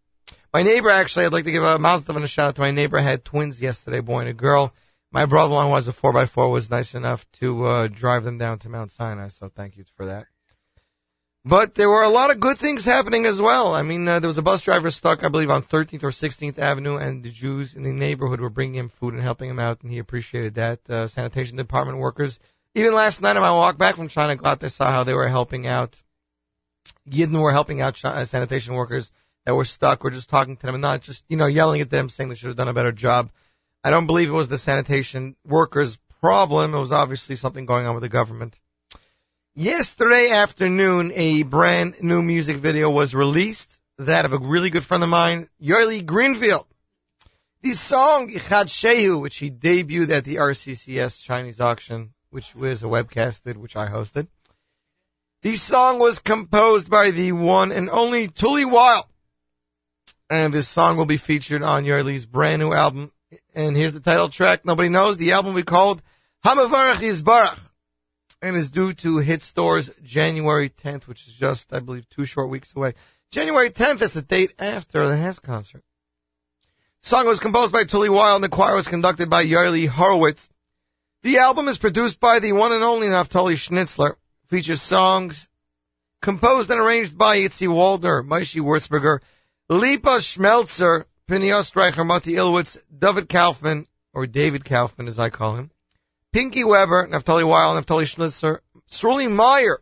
My 0.53 0.63
neighbor 0.63 0.89
actually, 0.89 1.25
I'd 1.25 1.33
like 1.33 1.45
to 1.45 1.51
give 1.51 1.63
a 1.63 1.79
Mazda 1.79 2.13
and 2.13 2.23
a 2.23 2.27
shout 2.27 2.47
out 2.49 2.55
to 2.55 2.61
my 2.61 2.71
neighbor. 2.71 2.99
I 2.99 3.01
had 3.01 3.23
twins 3.23 3.61
yesterday, 3.61 4.01
boy 4.01 4.19
and 4.21 4.29
a 4.29 4.33
girl. 4.33 4.73
My 5.11 5.25
brother-in-law 5.25 5.71
was 5.71 5.87
a 5.87 5.91
four 5.91 6.13
by 6.13 6.25
four, 6.25 6.49
was 6.49 6.69
nice 6.69 6.93
enough 6.93 7.25
to 7.33 7.65
uh, 7.65 7.87
drive 7.87 8.23
them 8.23 8.37
down 8.37 8.59
to 8.59 8.69
Mount 8.69 8.91
Sinai. 8.91 9.29
So 9.29 9.49
thank 9.49 9.77
you 9.77 9.85
for 9.95 10.05
that. 10.07 10.27
But 11.49 11.73
there 11.73 11.89
were 11.89 12.03
a 12.03 12.09
lot 12.09 12.29
of 12.29 12.39
good 12.39 12.59
things 12.59 12.85
happening 12.85 13.25
as 13.25 13.41
well. 13.41 13.73
I 13.73 13.81
mean, 13.81 14.07
uh, 14.07 14.19
there 14.19 14.27
was 14.27 14.37
a 14.37 14.43
bus 14.43 14.61
driver 14.61 14.91
stuck, 14.91 15.23
I 15.23 15.29
believe, 15.29 15.49
on 15.49 15.63
13th 15.63 16.03
or 16.03 16.11
16th 16.11 16.59
Avenue, 16.59 16.97
and 16.97 17.23
the 17.23 17.31
Jews 17.31 17.73
in 17.73 17.81
the 17.81 17.91
neighborhood 17.91 18.39
were 18.39 18.51
bringing 18.51 18.75
him 18.75 18.89
food 18.89 19.15
and 19.15 19.23
helping 19.23 19.49
him 19.49 19.57
out, 19.57 19.81
and 19.81 19.91
he 19.91 19.97
appreciated 19.97 20.55
that. 20.55 20.87
Uh, 20.87 21.07
sanitation 21.07 21.57
department 21.57 21.97
workers. 21.97 22.39
Even 22.75 22.93
last 22.93 23.23
night 23.23 23.35
on 23.35 23.41
my 23.41 23.49
walk 23.49 23.79
back 23.79 23.95
from 23.95 24.09
China 24.09 24.35
Glatt, 24.35 24.63
I 24.63 24.67
saw 24.67 24.91
how 24.91 25.03
they 25.03 25.15
were 25.15 25.27
helping 25.27 25.65
out. 25.65 25.99
Yidden 27.09 27.41
were 27.41 27.51
helping 27.51 27.81
out 27.81 27.99
Chi- 27.99 28.09
uh, 28.09 28.25
sanitation 28.25 28.75
workers 28.75 29.11
that 29.45 29.55
were 29.55 29.65
stuck 29.65 30.05
or 30.05 30.11
just 30.11 30.29
talking 30.29 30.55
to 30.55 30.65
them 30.67 30.75
and 30.75 30.83
not 30.83 31.01
just, 31.01 31.25
you 31.29 31.37
know, 31.37 31.47
yelling 31.47 31.81
at 31.81 31.89
them, 31.89 32.09
saying 32.09 32.29
they 32.29 32.35
should 32.35 32.49
have 32.49 32.57
done 32.57 32.67
a 32.67 32.73
better 32.73 32.91
job. 32.91 33.31
I 33.83 33.89
don't 33.89 34.05
believe 34.05 34.29
it 34.29 34.33
was 34.33 34.49
the 34.49 34.59
sanitation 34.59 35.35
workers' 35.43 35.97
problem. 36.21 36.75
It 36.75 36.79
was 36.79 36.91
obviously 36.91 37.37
something 37.37 37.65
going 37.65 37.87
on 37.87 37.95
with 37.95 38.03
the 38.03 38.09
government. 38.09 38.59
Yesterday 39.55 40.29
afternoon, 40.29 41.11
a 41.15 41.41
brand 41.41 42.01
new 42.01 42.21
music 42.21 42.57
video 42.57 42.89
was 42.89 43.15
released. 43.15 43.81
That 43.97 44.23
of 44.23 44.31
a 44.31 44.37
really 44.37 44.69
good 44.69 44.85
friend 44.85 45.03
of 45.03 45.09
mine, 45.09 45.49
Yoeli 45.61 46.05
Greenfield. 46.05 46.65
The 47.63 47.71
song 47.71 48.29
Ichad 48.29 48.67
Shehu, 48.67 49.19
which 49.19 49.37
he 49.37 49.49
debuted 49.49 50.11
at 50.11 50.23
the 50.23 50.35
RCCS 50.35 51.21
Chinese 51.23 51.59
auction, 51.59 52.13
which 52.29 52.55
was 52.55 52.83
a 52.83 52.85
webcasted, 52.85 53.57
which 53.57 53.75
I 53.75 53.87
hosted. 53.87 54.27
The 55.41 55.55
song 55.55 55.99
was 55.99 56.19
composed 56.19 56.89
by 56.89 57.11
the 57.11 57.31
one 57.31 57.71
and 57.71 57.89
only 57.89 58.27
Tully 58.27 58.65
Weil. 58.65 59.09
And 60.29 60.53
this 60.53 60.67
song 60.67 60.95
will 60.95 61.05
be 61.05 61.17
featured 61.17 61.63
on 61.63 61.85
Yoeli's 61.85 62.27
brand 62.27 62.61
new 62.61 62.71
album. 62.71 63.11
And 63.55 63.75
here's 63.75 63.93
the 63.93 63.99
title 63.99 64.29
track. 64.29 64.63
Nobody 64.63 64.89
knows. 64.89 65.17
The 65.17 65.33
album 65.33 65.55
be 65.55 65.63
called 65.63 66.01
Hamavarach 66.45 67.01
Yisbarach 67.01 67.59
and 68.41 68.55
is 68.55 68.71
due 68.71 68.93
to 68.93 69.17
hit 69.17 69.41
stores 69.41 69.89
January 70.03 70.69
10th, 70.69 71.07
which 71.07 71.27
is 71.27 71.33
just, 71.33 71.73
I 71.73 71.79
believe, 71.79 72.07
two 72.09 72.25
short 72.25 72.49
weeks 72.49 72.75
away. 72.75 72.93
January 73.31 73.69
10th 73.69 74.01
is 74.01 74.13
the 74.13 74.21
date 74.21 74.53
after 74.59 75.07
the 75.07 75.13
HASC 75.13 75.41
concert. 75.41 75.83
The 77.01 77.09
Song 77.09 77.27
was 77.27 77.39
composed 77.39 77.73
by 77.73 77.83
Tully 77.83 78.09
Weil 78.09 78.35
and 78.35 78.43
the 78.43 78.49
choir 78.49 78.75
was 78.75 78.87
conducted 78.87 79.29
by 79.29 79.45
Yarli 79.45 79.87
Horowitz. 79.87 80.49
The 81.23 81.39
album 81.39 81.67
is 81.67 81.77
produced 81.77 82.19
by 82.19 82.39
the 82.39 82.53
one 82.53 82.71
and 82.71 82.83
only 82.83 83.07
Naftali 83.07 83.55
Schnitzler. 83.55 84.15
Features 84.47 84.81
songs 84.81 85.47
composed 86.21 86.71
and 86.71 86.79
arranged 86.79 87.17
by 87.17 87.37
Itzi 87.37 87.67
Walder, 87.67 88.23
Maishi 88.23 88.61
Wurzberger, 88.61 89.19
Lipa 89.69 90.19
Schmeltzer, 90.19 91.05
Pinios 91.29 91.71
Streicher, 91.71 92.05
Mati 92.05 92.33
Ilwitz, 92.33 92.77
David 92.97 93.29
Kaufman, 93.29 93.85
or 94.13 94.25
David 94.25 94.65
Kaufman 94.65 95.07
as 95.07 95.19
I 95.19 95.29
call 95.29 95.55
him, 95.55 95.71
Pinky 96.31 96.63
Weber, 96.63 97.07
Naftali 97.07 97.47
Weil, 97.47 97.81
Naftali 97.81 98.03
Schnitzler, 98.03 98.59
Sruli 98.89 99.31
Meyer, 99.31 99.79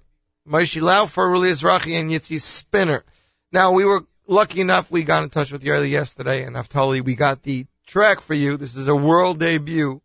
Maishi 0.48 0.82
Laufer, 0.82 1.28
Ruli 1.28 1.52
Ezrachi, 1.52 2.00
and 2.00 2.10
Yitzi 2.10 2.40
Spinner. 2.40 3.04
Now, 3.52 3.74
we 3.74 3.84
were 3.84 4.06
lucky 4.28 4.62
enough, 4.62 4.90
we 4.90 5.04
got 5.04 5.24
in 5.24 5.30
touch 5.30 5.52
with 5.52 5.64
Yoeli 5.64 5.90
yesterday, 5.90 6.44
and 6.44 6.56
Naftali, 6.56 7.04
we 7.04 7.16
got 7.16 7.44
the 7.44 7.66
track 7.86 8.22
for 8.22 8.34
you. 8.34 8.56
This 8.56 8.76
is 8.76 8.88
a 8.88 8.96
world 8.96 9.40
debut 9.40 10.02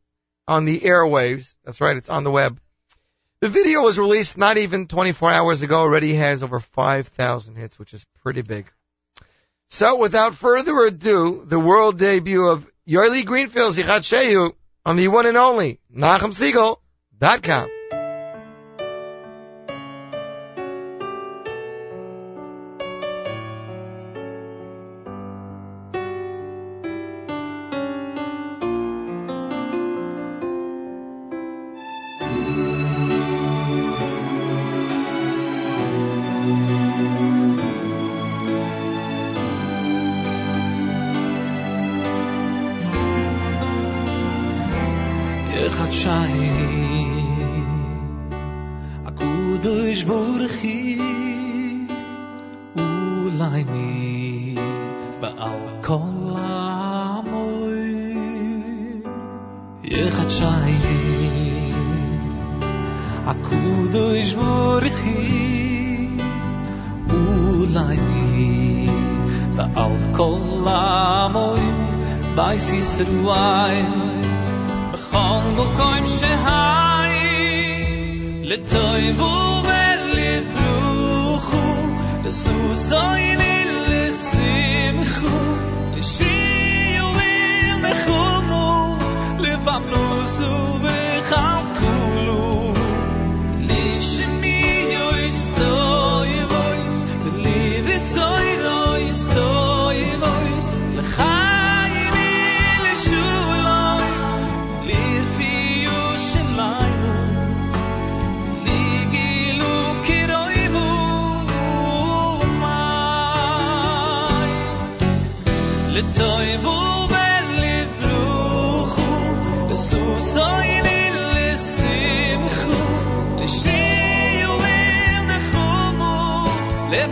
on 0.48 0.64
the 0.64 0.80
airwaves. 0.80 1.54
That's 1.64 1.80
right, 1.80 1.96
it's 1.96 2.10
on 2.10 2.24
the 2.24 2.30
web. 2.30 2.60
The 3.40 3.48
video 3.48 3.82
was 3.82 3.98
released 3.98 4.36
not 4.36 4.56
even 4.56 4.88
24 4.88 5.30
hours 5.30 5.62
ago, 5.62 5.80
already 5.80 6.14
has 6.14 6.42
over 6.42 6.58
5,000 6.58 7.56
hits, 7.56 7.78
which 7.78 7.94
is 7.94 8.04
pretty 8.22 8.42
big. 8.42 8.70
So, 9.68 9.96
without 9.96 10.34
further 10.34 10.76
ado, 10.80 11.44
the 11.44 11.58
world 11.58 11.98
debut 11.98 12.48
of 12.48 12.68
Yoeli 12.86 13.24
Greenfield, 13.24 13.74
Zichat 13.74 14.02
Shehu, 14.02 14.54
on 14.84 14.96
the 14.96 15.08
one 15.08 15.26
and 15.26 15.36
only 15.36 15.80
NachumSegal.com. 15.94 17.81
sit 72.94 73.08
why 73.26 73.70
the 74.92 74.98
khong 75.10 75.60
koim 75.78 76.04
she 76.14 76.30
hai 76.46 77.14
le 78.50 78.58
toy 78.72 79.04
bu 79.20 79.30
ve 79.68 79.84
le 80.16 80.32
khu 80.52 80.72
khu 81.46 81.62
le 82.24 82.30
su 82.42 82.56
so 82.88 83.02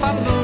if 0.03 0.40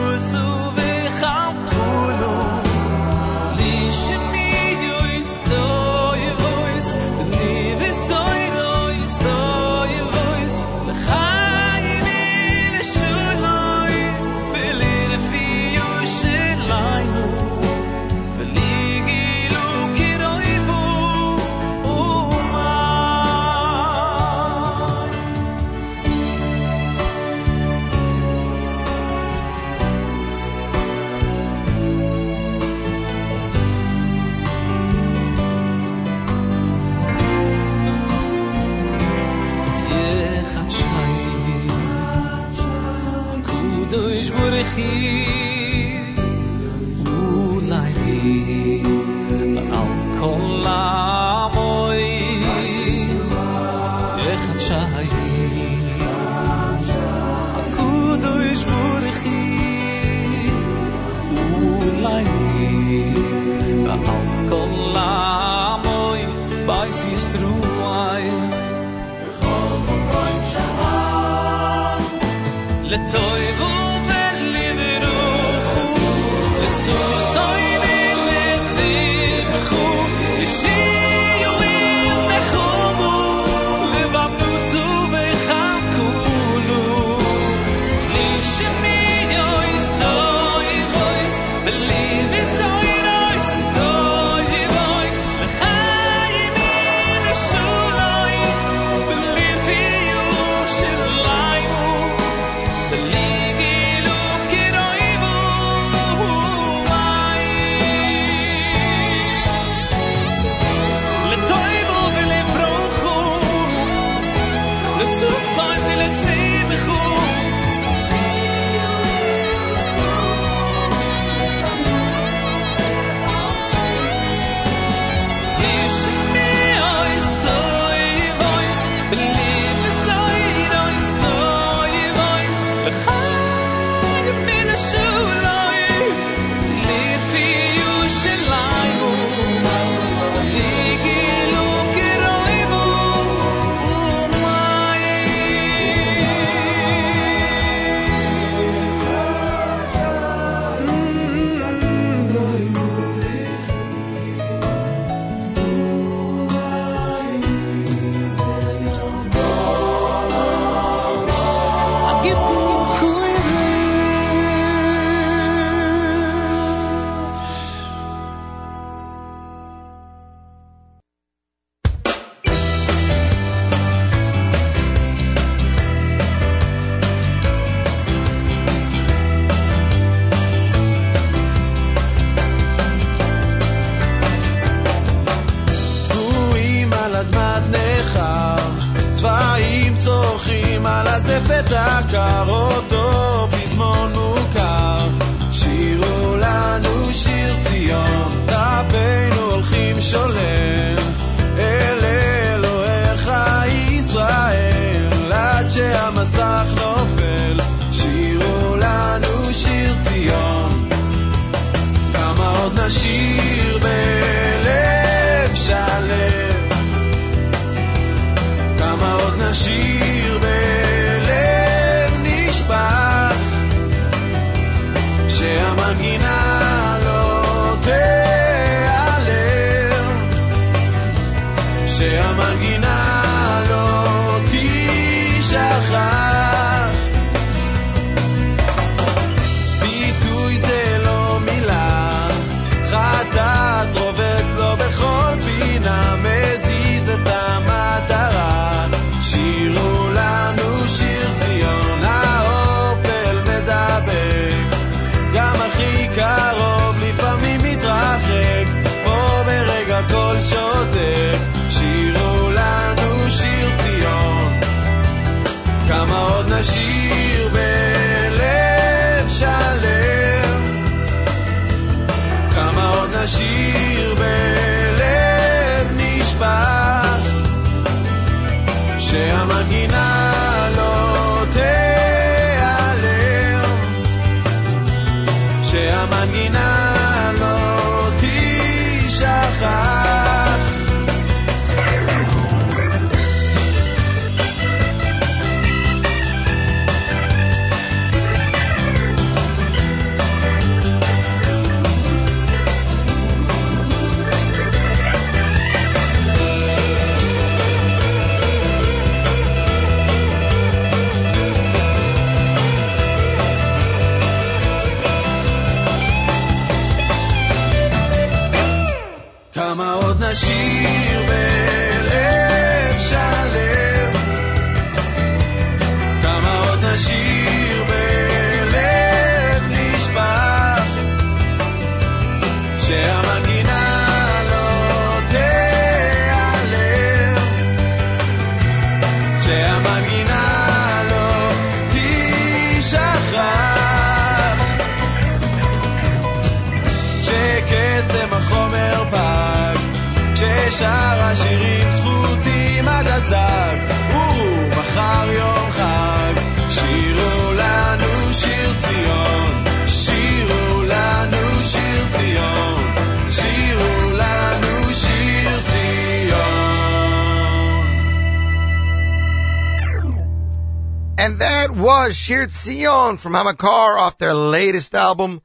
was 371.87 372.17
Shir 372.17 372.47
Tzion 372.47 373.17
from 373.17 373.35
Hamakar 373.35 373.97
off 373.97 374.19
their 374.19 374.35
latest 374.35 374.93
album, 374.97 375.41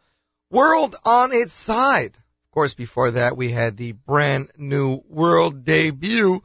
World 0.49 0.95
on 1.05 1.31
Its 1.33 1.53
Side. 1.53 2.15
Of 2.15 2.51
course, 2.51 2.73
before 2.73 3.11
that, 3.11 3.37
we 3.37 3.51
had 3.51 3.77
the 3.77 3.91
brand 3.91 4.49
new 4.57 5.03
world 5.07 5.63
debut 5.63 6.41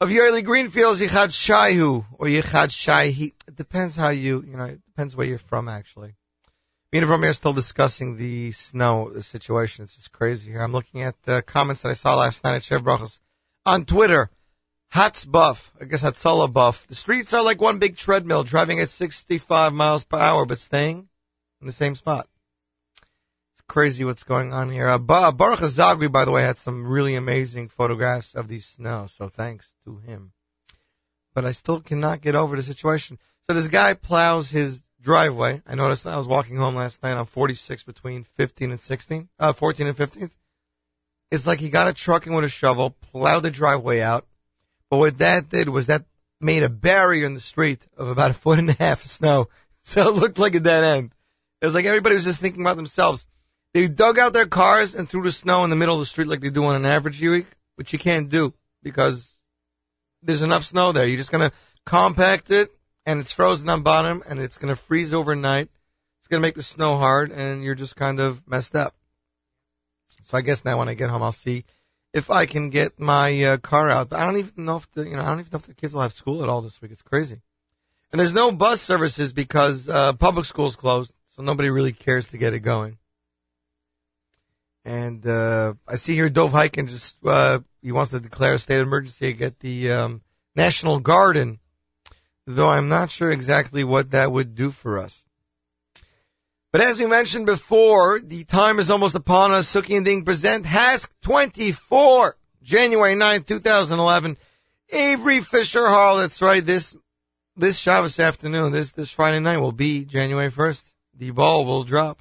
of 0.00 0.08
Yoeli 0.08 0.42
Greenfield's 0.42 1.02
Yichad 1.02 1.28
Shaihu, 1.28 2.06
or 2.14 2.26
Yichad 2.26 2.70
Shaihi. 2.70 3.34
It 3.46 3.54
depends 3.54 3.94
how 3.94 4.08
you, 4.08 4.42
you 4.48 4.56
know, 4.56 4.64
it 4.64 4.80
depends 4.86 5.14
where 5.14 5.26
you're 5.26 5.36
from, 5.36 5.68
actually. 5.68 6.14
Me 6.90 7.00
and 7.00 7.06
Romeo 7.10 7.28
are 7.28 7.34
still 7.34 7.52
discussing 7.52 8.16
the 8.16 8.52
snow 8.52 9.12
situation. 9.20 9.84
It's 9.84 9.96
just 9.96 10.10
crazy 10.10 10.52
here. 10.52 10.62
I'm 10.62 10.72
looking 10.72 11.02
at 11.02 11.22
the 11.24 11.42
comments 11.42 11.82
that 11.82 11.90
I 11.90 11.92
saw 11.92 12.16
last 12.16 12.44
night 12.44 12.54
at 12.54 12.64
Chev 12.64 12.80
Brachos 12.80 13.20
on 13.66 13.84
Twitter. 13.84 14.30
Hats 14.94 15.24
buff, 15.24 15.72
I 15.80 15.86
guess 15.86 16.04
Hatzalah 16.04 16.52
buff. 16.52 16.86
The 16.86 16.94
streets 16.94 17.34
are 17.34 17.42
like 17.42 17.60
one 17.60 17.80
big 17.80 17.96
treadmill, 17.96 18.44
driving 18.44 18.78
at 18.78 18.88
65 18.88 19.72
miles 19.72 20.04
per 20.04 20.16
hour, 20.16 20.46
but 20.46 20.60
staying 20.60 21.08
in 21.60 21.66
the 21.66 21.72
same 21.72 21.96
spot. 21.96 22.28
It's 23.54 23.62
crazy 23.66 24.04
what's 24.04 24.22
going 24.22 24.52
on 24.52 24.70
here. 24.70 24.86
Uh, 24.86 24.98
Ba- 24.98 25.32
Baruch 25.32 25.58
Azagri, 25.58 26.12
by 26.12 26.24
the 26.24 26.30
way, 26.30 26.42
had 26.42 26.58
some 26.58 26.86
really 26.86 27.16
amazing 27.16 27.70
photographs 27.70 28.36
of 28.36 28.46
the 28.46 28.60
snow, 28.60 29.08
so 29.10 29.28
thanks 29.28 29.68
to 29.84 29.96
him. 29.96 30.32
But 31.34 31.44
I 31.44 31.50
still 31.50 31.80
cannot 31.80 32.20
get 32.20 32.36
over 32.36 32.54
the 32.54 32.62
situation. 32.62 33.18
So 33.48 33.54
this 33.54 33.66
guy 33.66 33.94
plows 33.94 34.48
his 34.48 34.80
driveway. 35.00 35.60
I 35.66 35.74
noticed 35.74 36.06
I 36.06 36.16
was 36.16 36.28
walking 36.28 36.56
home 36.56 36.76
last 36.76 37.02
night 37.02 37.16
on 37.16 37.26
46 37.26 37.82
between 37.82 38.22
15 38.36 38.70
and 38.70 38.78
16, 38.78 39.28
uh, 39.40 39.54
14 39.54 39.88
and 39.88 39.96
15th. 39.96 40.36
It's 41.32 41.48
like 41.48 41.58
he 41.58 41.68
got 41.68 41.88
a 41.88 41.92
truck 41.92 42.28
in 42.28 42.32
with 42.32 42.44
a 42.44 42.48
shovel, 42.48 42.90
plowed 42.90 43.42
the 43.42 43.50
driveway 43.50 44.00
out, 44.00 44.24
but 44.94 44.98
what 44.98 45.18
that 45.18 45.48
did 45.48 45.68
was 45.68 45.88
that 45.88 46.04
made 46.40 46.62
a 46.62 46.68
barrier 46.68 47.26
in 47.26 47.34
the 47.34 47.40
street 47.40 47.84
of 47.96 48.10
about 48.10 48.30
a 48.30 48.34
foot 48.34 48.60
and 48.60 48.70
a 48.70 48.74
half 48.74 49.04
of 49.04 49.10
snow. 49.10 49.48
So 49.86 50.08
it 50.08 50.14
looked 50.14 50.38
like 50.38 50.54
a 50.54 50.60
dead 50.60 50.84
end. 50.84 51.12
It 51.60 51.66
was 51.66 51.74
like 51.74 51.84
everybody 51.84 52.14
was 52.14 52.24
just 52.24 52.40
thinking 52.40 52.62
about 52.62 52.76
themselves. 52.76 53.26
They 53.74 53.88
dug 53.88 54.20
out 54.20 54.32
their 54.32 54.46
cars 54.46 54.94
and 54.94 55.06
threw 55.06 55.24
the 55.24 55.32
snow 55.32 55.64
in 55.64 55.70
the 55.70 55.76
middle 55.76 55.96
of 55.96 56.00
the 56.00 56.06
street 56.06 56.28
like 56.28 56.40
they 56.40 56.48
do 56.48 56.64
on 56.64 56.76
an 56.76 56.86
average 56.86 57.20
week, 57.20 57.46
which 57.74 57.92
you 57.92 57.98
can't 57.98 58.30
do 58.30 58.54
because 58.82 59.38
there's 60.22 60.42
enough 60.42 60.64
snow 60.64 60.92
there. 60.92 61.06
You're 61.06 61.18
just 61.18 61.32
gonna 61.32 61.52
compact 61.84 62.50
it 62.50 62.70
and 63.04 63.18
it's 63.18 63.32
frozen 63.32 63.68
on 63.68 63.82
bottom 63.82 64.22
and 64.26 64.38
it's 64.38 64.58
gonna 64.58 64.76
freeze 64.76 65.12
overnight. 65.12 65.68
It's 66.20 66.28
gonna 66.28 66.40
make 66.40 66.54
the 66.54 66.62
snow 66.62 66.96
hard 66.96 67.32
and 67.32 67.64
you're 67.64 67.74
just 67.74 67.96
kind 67.96 68.20
of 68.20 68.46
messed 68.48 68.76
up. 68.76 68.94
So 70.22 70.38
I 70.38 70.40
guess 70.40 70.64
now 70.64 70.78
when 70.78 70.88
I 70.88 70.94
get 70.94 71.10
home 71.10 71.24
I'll 71.24 71.32
see 71.32 71.64
if 72.14 72.30
I 72.30 72.46
can 72.46 72.70
get 72.70 73.00
my 73.00 73.44
uh, 73.44 73.56
car 73.58 73.90
out. 73.90 74.08
But 74.08 74.20
I 74.20 74.26
don't 74.26 74.38
even 74.38 74.64
know 74.64 74.76
if 74.76 74.90
the, 74.92 75.02
you 75.02 75.16
know, 75.16 75.22
I 75.22 75.26
don't 75.26 75.40
even 75.40 75.50
know 75.52 75.58
if 75.58 75.66
the 75.66 75.74
kids 75.74 75.92
will 75.92 76.02
have 76.02 76.12
school 76.12 76.44
at 76.44 76.48
all 76.48 76.62
this 76.62 76.80
week. 76.80 76.92
It's 76.92 77.02
crazy. 77.02 77.40
And 78.12 78.20
there's 78.20 78.32
no 78.32 78.52
bus 78.52 78.80
services 78.80 79.32
because 79.32 79.88
uh, 79.88 80.12
public 80.12 80.44
school's 80.44 80.76
closed, 80.76 81.12
so 81.34 81.42
nobody 81.42 81.68
really 81.70 81.92
cares 81.92 82.28
to 82.28 82.38
get 82.38 82.54
it 82.54 82.60
going. 82.60 82.96
And 84.84 85.26
uh, 85.26 85.74
I 85.88 85.96
see 85.96 86.14
here 86.14 86.30
Dov 86.30 86.52
Hikind 86.52 86.88
just 86.88 87.18
uh, 87.26 87.58
he 87.82 87.90
wants 87.90 88.12
to 88.12 88.20
declare 88.20 88.54
a 88.54 88.58
state 88.58 88.80
of 88.80 88.86
emergency 88.86 89.36
at 89.42 89.58
the 89.58 89.90
um, 89.90 90.22
National 90.54 91.00
Garden, 91.00 91.58
though 92.46 92.68
I'm 92.68 92.88
not 92.88 93.10
sure 93.10 93.30
exactly 93.30 93.82
what 93.82 94.12
that 94.12 94.30
would 94.30 94.54
do 94.54 94.70
for 94.70 94.98
us. 94.98 95.24
But 96.74 96.80
as 96.80 96.98
we 96.98 97.06
mentioned 97.06 97.46
before, 97.46 98.18
the 98.18 98.42
time 98.42 98.80
is 98.80 98.90
almost 98.90 99.14
upon 99.14 99.52
us. 99.52 99.72
Suki 99.72 99.96
and 99.96 100.04
Ding 100.04 100.24
present 100.24 100.66
HASC 100.66 101.08
24, 101.22 102.34
January 102.64 103.14
9th, 103.14 103.46
2011. 103.46 104.36
Avery 104.90 105.40
Fisher 105.40 105.86
Hall. 105.86 106.16
That's 106.16 106.42
right. 106.42 106.66
This 106.66 106.96
this 107.56 107.78
Shabbos 107.78 108.18
afternoon, 108.18 108.72
this 108.72 108.90
this 108.90 109.08
Friday 109.08 109.38
night 109.38 109.58
will 109.58 109.70
be 109.70 110.04
January 110.04 110.50
1st. 110.50 110.82
The 111.16 111.30
ball 111.30 111.64
will 111.64 111.84
drop. 111.84 112.20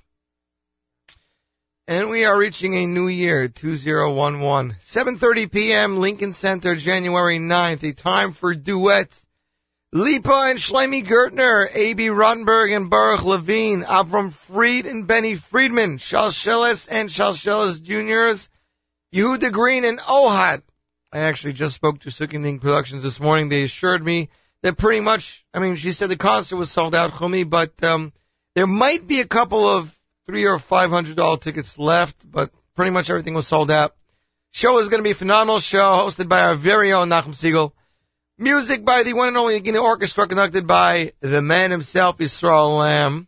And 1.88 2.12
we 2.12 2.26
are 2.26 2.38
reaching 2.38 2.76
a 2.76 2.86
new 2.86 3.08
year, 3.08 3.48
2011. 3.48 4.76
7.30 4.82 5.52
p.m., 5.52 5.98
Lincoln 5.98 6.34
Center, 6.34 6.76
January 6.76 7.40
9th, 7.40 7.90
a 7.90 7.94
time 7.94 8.34
for 8.34 8.54
duets. 8.54 9.26
Lipa 9.96 10.48
and 10.48 10.58
Shlomi 10.58 11.06
Gertner, 11.06 11.68
A.B. 11.72 12.08
Rottenberg 12.08 12.76
and 12.76 12.90
Baruch 12.90 13.24
Levine, 13.24 13.84
Avram 13.84 14.34
Fried 14.34 14.88
and 14.88 15.06
Benny 15.06 15.36
Friedman, 15.36 16.00
Shalsheles 16.00 16.88
and 16.90 17.10
Shalsheles 17.10 17.80
Juniors, 17.80 18.50
Yehuda 19.14 19.52
Green 19.52 19.86
and 19.86 20.00
Ohad. 20.00 20.64
I 21.12 21.20
actually 21.20 21.54
just 21.54 21.76
spoke 21.76 22.00
to 22.00 22.10
Sukkinding 22.10 22.60
Productions 22.60 23.04
this 23.04 23.20
morning. 23.20 23.50
They 23.50 23.62
assured 23.62 24.04
me 24.04 24.30
that 24.64 24.80
pretty 24.80 25.00
much, 25.00 25.46
I 25.54 25.60
mean, 25.60 25.76
she 25.76 25.92
said 25.92 26.10
the 26.10 26.16
concert 26.16 26.56
was 26.56 26.72
sold 26.72 26.96
out, 26.96 27.12
Chumi, 27.12 27.48
but 27.48 27.84
um, 27.84 28.14
there 28.56 28.66
might 28.66 29.06
be 29.06 29.20
a 29.20 29.28
couple 29.28 29.70
of 29.70 29.96
three 30.26 30.46
or 30.46 30.58
five 30.58 30.90
hundred 30.90 31.18
dollar 31.18 31.38
tickets 31.38 31.78
left, 31.78 32.16
but 32.26 32.50
pretty 32.76 32.90
much 32.90 33.12
everything 33.12 33.36
was 33.36 33.46
sold 33.46 33.70
out. 33.70 33.96
Show 34.50 34.80
is 34.80 34.90
going 34.90 35.02
to 35.02 35.08
be 35.08 35.12
a 35.12 35.16
phenomenal 35.16 35.60
show 35.60 36.04
hosted 36.04 36.28
by 36.28 36.42
our 36.42 36.56
very 36.56 36.94
own 36.94 37.10
Nachum 37.10 37.36
Segal. 37.36 37.74
Music 38.44 38.84
by 38.84 39.04
the 39.04 39.14
one 39.14 39.30
and 39.30 39.38
only 39.38 39.60
Guinea 39.62 39.78
Orchestra 39.78 40.28
conducted 40.28 40.68
by 40.68 41.14
the 41.22 41.42
man 41.42 41.72
himself, 41.72 42.18
Yisrael 42.18 42.78
Lamm. 42.78 43.28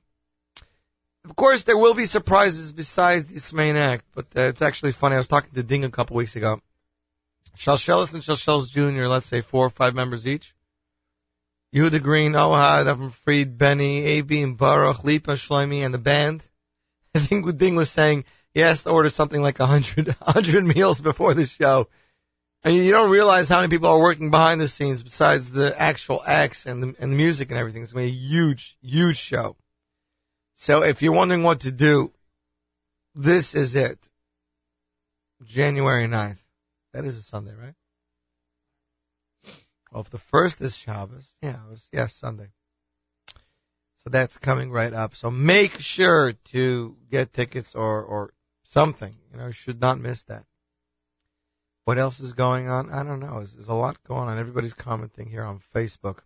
Of 1.23 1.37
course, 1.37 1.63
there 1.63 1.77
will 1.77 1.93
be 1.93 2.05
surprises 2.05 2.73
besides 2.73 3.33
this 3.33 3.53
main 3.53 3.77
act, 3.77 4.03
but 4.13 4.25
uh, 4.35 4.41
it's 4.41 4.61
actually 4.61 4.91
funny. 4.91 5.15
I 5.15 5.19
was 5.19 5.29
talking 5.29 5.51
to 5.53 5.63
Ding 5.63 5.85
a 5.85 5.89
couple 5.89 6.17
weeks 6.17 6.35
ago. 6.35 6.61
Shalsheles 7.57 8.13
and 8.13 8.21
Shalsheles 8.23 8.69
Jr., 8.69 9.07
let's 9.07 9.25
say 9.25 9.39
four 9.39 9.65
or 9.65 9.69
five 9.69 9.95
members 9.95 10.27
each. 10.27 10.53
Yehuda 11.73 12.03
Green, 12.03 12.33
Ohad, 12.33 12.93
Avram 12.93 13.13
Fried, 13.13 13.57
Benny, 13.57 14.03
A.B. 14.17 14.41
and 14.41 14.57
Baruch, 14.57 15.05
Lipa, 15.05 15.31
Shloimi, 15.31 15.85
and 15.85 15.93
the 15.93 15.97
band. 15.97 16.45
I 17.15 17.19
think 17.19 17.57
Ding 17.57 17.75
was 17.75 17.89
saying 17.89 18.25
he 18.53 18.59
has 18.59 18.83
to 18.83 18.89
order 18.89 19.09
something 19.09 19.41
like 19.41 19.61
a 19.61 19.65
hundred, 19.65 20.13
hundred 20.21 20.65
meals 20.65 20.99
before 20.99 21.33
the 21.33 21.47
show. 21.47 21.87
And 22.65 22.73
you 22.73 22.91
don't 22.91 23.11
realize 23.11 23.47
how 23.47 23.57
many 23.57 23.69
people 23.69 23.89
are 23.89 23.99
working 23.99 24.31
behind 24.31 24.59
the 24.59 24.67
scenes 24.67 25.03
besides 25.03 25.51
the 25.51 25.79
actual 25.79 26.19
acts 26.25 26.65
and 26.65 26.81
the, 26.81 26.95
and 26.99 27.11
the 27.11 27.15
music 27.15 27.51
and 27.51 27.59
everything. 27.59 27.83
It's 27.83 27.93
going 27.93 28.07
to 28.07 28.11
be 28.11 28.17
a 28.17 28.19
huge, 28.19 28.75
huge 28.81 29.17
show. 29.17 29.55
So 30.55 30.81
if 30.81 31.03
you're 31.03 31.13
wondering 31.13 31.43
what 31.43 31.59
to 31.59 31.71
do, 31.71 32.11
this 33.13 33.53
is 33.53 33.75
it. 33.75 33.99
January 35.43 36.07
9th. 36.07 36.39
That 36.93 37.05
is 37.05 37.17
a 37.17 37.21
Sunday, 37.21 37.53
right? 37.53 37.75
Well, 39.91 40.01
if 40.01 40.09
the 40.09 40.17
first 40.17 40.59
is 40.59 40.75
Shabbos, 40.75 41.29
yeah, 41.43 41.51
it 41.51 41.69
was, 41.69 41.87
yeah, 41.93 42.07
Sunday. 42.07 42.49
So 43.99 44.09
that's 44.09 44.39
coming 44.39 44.71
right 44.71 44.91
up. 44.91 45.15
So 45.15 45.29
make 45.29 45.79
sure 45.81 46.33
to 46.45 46.97
get 47.11 47.31
tickets 47.31 47.75
or, 47.75 48.01
or 48.01 48.33
something. 48.63 49.13
You 49.31 49.37
know, 49.37 49.45
you 49.45 49.51
should 49.51 49.79
not 49.79 49.99
miss 49.99 50.23
that. 50.23 50.45
What 51.85 51.99
else 51.99 52.19
is 52.19 52.33
going 52.33 52.67
on? 52.67 52.91
I 52.91 53.03
don't 53.03 53.19
know. 53.19 53.37
There's, 53.37 53.53
there's 53.53 53.67
a 53.67 53.73
lot 53.73 54.03
going 54.07 54.27
on. 54.27 54.39
Everybody's 54.39 54.73
commenting 54.73 55.29
here 55.29 55.43
on 55.43 55.59
Facebook. 55.75 56.17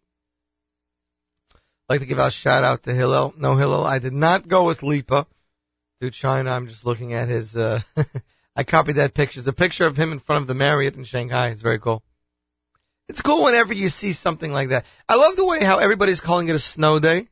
I'd 1.53 1.95
like 1.95 1.99
to 1.99 2.05
give 2.05 2.17
a 2.17 2.31
shout 2.31 2.63
out 2.63 2.83
to 2.83 2.93
Hillel. 2.93 3.33
No, 3.37 3.55
Hillel, 3.55 3.85
I 3.85 3.99
did 3.99 4.13
not 4.13 4.47
go 4.47 4.63
with 4.63 4.83
Lipa 4.83 5.27
to 6.01 6.11
China. 6.11 6.51
I'm 6.51 6.67
just 6.67 6.85
looking 6.85 7.13
at 7.13 7.27
his, 7.27 7.57
uh, 7.57 7.81
I 8.55 8.63
copied 8.63 8.95
that 8.95 9.13
picture. 9.13 9.41
A 9.45 9.53
picture 9.53 9.85
of 9.85 9.97
him 9.97 10.13
in 10.13 10.19
front 10.19 10.43
of 10.43 10.47
the 10.47 10.55
Marriott 10.55 10.95
in 10.95 11.03
Shanghai. 11.03 11.49
It's 11.49 11.61
very 11.61 11.79
cool. 11.79 12.03
It's 13.09 13.21
cool 13.21 13.43
whenever 13.43 13.73
you 13.73 13.89
see 13.89 14.13
something 14.13 14.53
like 14.53 14.69
that. 14.69 14.85
I 15.09 15.15
love 15.15 15.35
the 15.35 15.45
way 15.45 15.61
how 15.63 15.79
everybody's 15.79 16.21
calling 16.21 16.47
it 16.47 16.55
a 16.55 16.59
snow 16.59 16.99
day. 16.99 17.27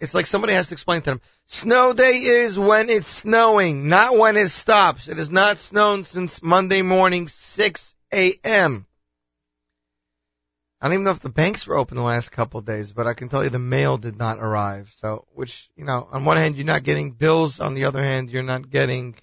It's 0.00 0.14
like 0.14 0.26
somebody 0.26 0.54
has 0.54 0.68
to 0.68 0.74
explain 0.74 1.00
to 1.02 1.10
them. 1.10 1.20
Snow 1.46 1.92
day 1.92 2.18
is 2.18 2.58
when 2.58 2.90
it's 2.90 3.08
snowing, 3.08 3.88
not 3.88 4.16
when 4.16 4.36
it 4.36 4.48
stops. 4.48 5.08
It 5.08 5.18
has 5.18 5.30
not 5.30 5.58
snowed 5.58 6.06
since 6.06 6.42
Monday 6.42 6.82
morning, 6.82 7.28
6 7.28 7.94
a.m. 8.12 8.86
I 10.80 10.86
don't 10.86 10.94
even 10.94 11.04
know 11.04 11.10
if 11.10 11.20
the 11.20 11.28
banks 11.28 11.66
were 11.66 11.76
open 11.76 11.96
the 11.96 12.02
last 12.02 12.30
couple 12.30 12.60
of 12.60 12.66
days, 12.66 12.92
but 12.92 13.08
I 13.08 13.14
can 13.14 13.28
tell 13.28 13.42
you 13.42 13.50
the 13.50 13.58
mail 13.58 13.96
did 13.96 14.16
not 14.16 14.38
arrive. 14.38 14.90
So, 14.94 15.26
which, 15.32 15.68
you 15.74 15.84
know, 15.84 16.08
on 16.12 16.24
one 16.24 16.36
hand, 16.36 16.54
you're 16.54 16.66
not 16.66 16.84
getting 16.84 17.10
bills. 17.10 17.58
On 17.58 17.74
the 17.74 17.86
other 17.86 18.02
hand, 18.02 18.30
you're 18.30 18.44
not 18.44 18.70
getting 18.70 19.16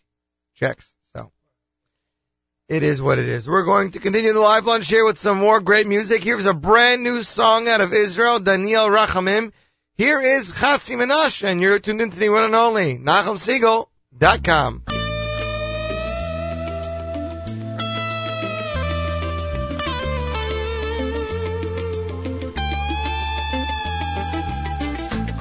checks. 0.56 0.94
So, 1.16 1.32
it 2.68 2.84
is 2.84 3.02
what 3.02 3.20
it 3.20 3.30
is. 3.30 3.48
We're 3.48 3.64
going 3.64 3.92
to 3.92 4.00
continue 4.00 4.34
the 4.34 4.40
live 4.42 4.66
lunch 4.66 4.90
here 4.90 5.06
with 5.06 5.18
some 5.18 5.38
more 5.38 5.62
great 5.62 5.88
music. 5.88 6.24
Here's 6.24 6.46
a 6.46 6.54
brand 6.54 7.04
new 7.04 7.24
song 7.24 7.70
out 7.70 7.80
of 7.80 7.94
Israel, 7.94 8.40
Daniel 8.40 8.88
Rachamim. 8.88 9.54
Here 9.98 10.20
is 10.20 10.52
Chatzi 10.52 10.98
Menashe, 10.98 11.46
and 11.46 11.62
you're 11.62 11.80
tuned 11.80 12.02
into 12.02 12.20
the 12.20 12.28
one 12.28 12.44
and 12.44 12.54
only 12.54 12.98
NachumSegal.com. 12.98 14.84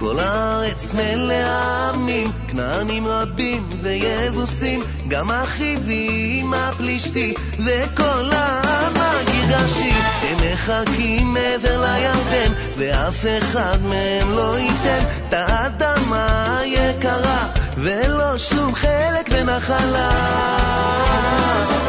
כל 0.04 0.18
הארץ 0.18 0.94
מלאה 0.94 1.90
עמים, 1.90 2.30
כנענים 2.48 3.06
רבים 3.06 3.68
ויבוסים, 3.82 4.80
גם 5.08 5.30
החיבים 5.30 6.54
הפלישתי, 6.54 7.34
וכל 7.58 8.30
העם 8.32 8.92
הגרגשי, 8.96 9.92
הם 10.22 10.36
מחכים 10.52 11.34
מעבר 11.34 11.80
לירדן, 11.80 12.52
ואף 12.76 13.26
אחד 13.38 13.78
מהם 13.82 14.32
לא 14.36 14.58
ייתן 14.58 15.04
את 15.28 15.32
האדמה 15.32 16.58
היקרה, 16.58 17.46
ולא 17.76 18.38
שום 18.38 18.74
חלק 18.74 19.30
ונחלה. 19.30 20.10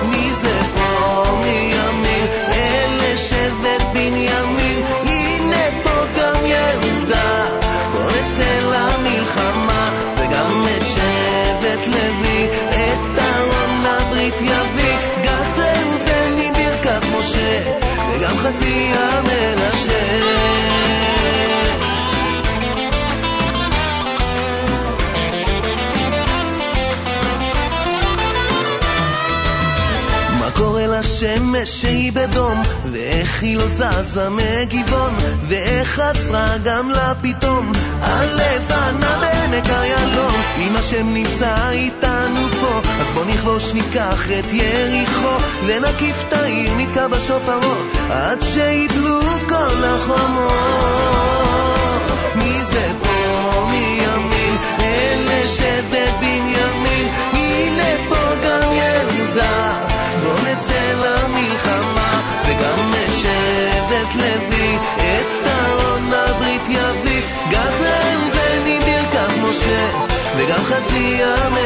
מי 0.09 0.33
זה 0.33 0.59
פה 0.75 1.23
מימין? 1.43 2.27
אלה 2.47 3.17
שבט 3.17 3.81
בנימין, 3.93 4.83
הנה 5.05 5.83
פה 5.83 6.05
גם 6.17 6.45
יהודה. 6.45 7.54
נצא 8.35 8.59
למלחמה, 8.59 9.89
וגם 10.17 10.65
את 10.77 10.85
שבט 10.85 11.87
לוי, 11.87 12.47
את 12.69 13.19
ארון 13.19 13.85
הברית 13.85 14.41
יביא, 14.41 14.97
גד 15.23 15.59
ראובן 15.59 16.37
עם 16.37 16.53
ברכת 16.53 17.05
משה, 17.17 17.71
וגם 18.11 18.37
חצי 18.37 18.91
המנשה. 18.95 20.84
קורה 31.19 31.33
לשמש 31.35 31.81
שהיא 31.81 32.11
בדום, 32.13 32.63
ואיך 32.91 33.43
היא 33.43 33.57
לא 33.57 33.67
זזה 33.67 34.29
מגבעון, 34.29 35.13
ואיך 35.47 35.99
עצרה 35.99 36.57
גם 36.63 36.89
לה 36.89 37.13
פתאום, 37.21 37.71
הלבנה 38.01 39.17
בעמק 39.21 39.69
איילון. 39.69 40.33
אם 40.57 40.75
השם 40.75 41.13
נמצא 41.13 41.69
איתנו 41.69 42.47
פה, 42.61 42.81
אז 43.01 43.11
בוא 43.11 43.25
נכבוש 43.25 43.73
ניקח 43.73 44.25
את 44.39 44.53
יריחו, 44.53 45.37
ונקיף 45.65 46.23
את 46.27 46.33
העיר, 46.33 46.71
נתקע 46.77 47.07
בשופרות, 47.07 47.87
עד 48.09 48.41
שיפלו 48.41 49.19
כל 49.49 49.83
החומות. 49.83 50.51
מי 52.35 52.63
זה 52.63 52.91
פה 53.03 53.67
מימין? 53.71 54.57
אלה 54.79 55.47
שבט 55.47 56.15
be 71.05 71.17
man. 71.17 71.64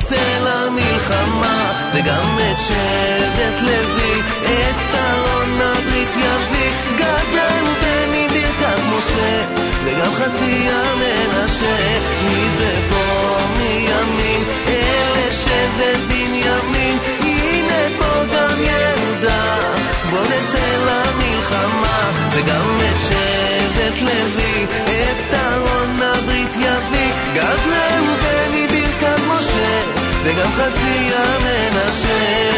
נצא 0.00 0.38
למלחמה, 0.44 1.72
וגם 1.94 2.38
את 2.38 2.58
שבט 2.58 3.62
לוי, 3.62 4.20
את 4.44 4.94
ארון 4.94 5.60
הברית 5.60 6.16
יביא, 6.16 6.72
גד 6.98 7.24
ראובן 7.34 8.12
עם 8.14 8.28
ברכת 8.28 8.80
משה, 8.92 9.44
וגם 9.84 10.14
חצי 10.14 10.68
המנשה. 10.70 11.76
מי 12.24 12.50
זה 12.58 12.70
פה 12.90 13.38
מימין? 13.58 14.44
אלה 14.68 15.32
שבט 15.32 16.00
בנימין, 16.08 16.98
הנה 17.20 17.98
פה 17.98 18.24
גם 18.34 18.62
יהודה. 18.62 19.56
בוא 20.10 20.22
נצא 20.22 20.76
למלחמה, 20.86 22.10
וגם 22.32 22.78
את 22.90 23.00
שבט 23.00 24.00
לוי, 24.00 24.66
את 24.86 25.34
ארון 25.34 26.00
הברית 26.02 26.56
יביא, 26.56 27.12
גד 27.34 27.58
משה, 27.68 28.19
וגם 30.24 30.52
חצי 30.52 31.10
המנשה. 31.14 32.50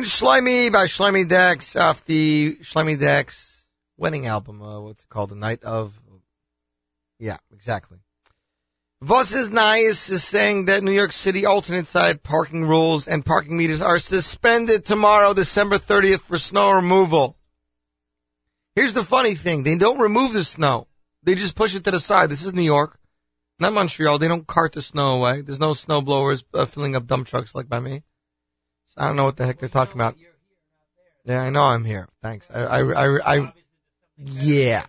Is 0.00 0.06
Niggin 0.06 0.42
Schleimy 0.42 0.72
by 0.72 0.84
Schleimy 0.84 1.28
Dex 1.28 1.76
off 1.76 2.04
the 2.06 2.56
Schleimy 2.62 2.98
Dex 2.98 3.62
wedding 3.98 4.26
album. 4.26 4.62
Uh, 4.62 4.80
what's 4.80 5.02
it 5.02 5.08
called? 5.08 5.30
The 5.30 5.34
Night 5.34 5.62
of. 5.62 5.92
Yeah, 7.18 7.36
exactly. 7.52 7.98
Vos 9.02 9.32
Iz 9.34 9.50
Neias 9.50 10.10
is 10.10 10.24
saying 10.24 10.66
that 10.66 10.82
New 10.82 10.92
York 10.92 11.12
City 11.12 11.44
alternate 11.44 11.86
side 11.86 12.22
parking 12.22 12.64
rules 12.64 13.08
and 13.08 13.24
parking 13.24 13.56
meters 13.56 13.80
are 13.82 13.98
suspended 13.98 14.86
tomorrow, 14.86 15.34
December 15.34 15.76
30th, 15.76 16.20
for 16.20 16.38
snow 16.38 16.72
removal. 16.72 17.36
Here's 18.74 18.94
the 18.94 19.02
funny 19.04 19.34
thing: 19.34 19.64
they 19.64 19.76
don't 19.76 19.98
remove 19.98 20.32
the 20.32 20.44
snow; 20.44 20.86
they 21.24 21.34
just 21.34 21.56
push 21.56 21.74
it 21.74 21.84
to 21.84 21.90
the 21.90 22.00
side. 22.00 22.30
This 22.30 22.44
is 22.44 22.54
New 22.54 22.62
York, 22.62 22.98
not 23.58 23.74
Montreal. 23.74 24.18
They 24.18 24.28
don't 24.28 24.46
cart 24.46 24.72
the 24.72 24.82
snow 24.82 25.18
away. 25.18 25.42
There's 25.42 25.60
no 25.60 25.74
snow 25.74 26.00
blowers 26.00 26.42
uh, 26.54 26.64
filling 26.64 26.96
up 26.96 27.06
dump 27.06 27.26
trucks 27.26 27.54
like 27.54 27.68
by 27.68 27.80
me. 27.80 28.02
I 28.96 29.06
don't 29.06 29.16
know 29.16 29.24
what 29.24 29.36
the 29.36 29.46
heck 29.46 29.58
they're 29.58 29.68
talking 29.68 29.94
about. 29.94 30.16
Yeah, 31.24 31.42
I 31.42 31.50
know 31.50 31.62
I'm 31.62 31.84
here. 31.84 32.08
Thanks. 32.22 32.50
I, 32.52 32.60
I, 32.60 33.06
I, 33.06 33.36
I 33.36 33.52
yeah. 34.16 34.84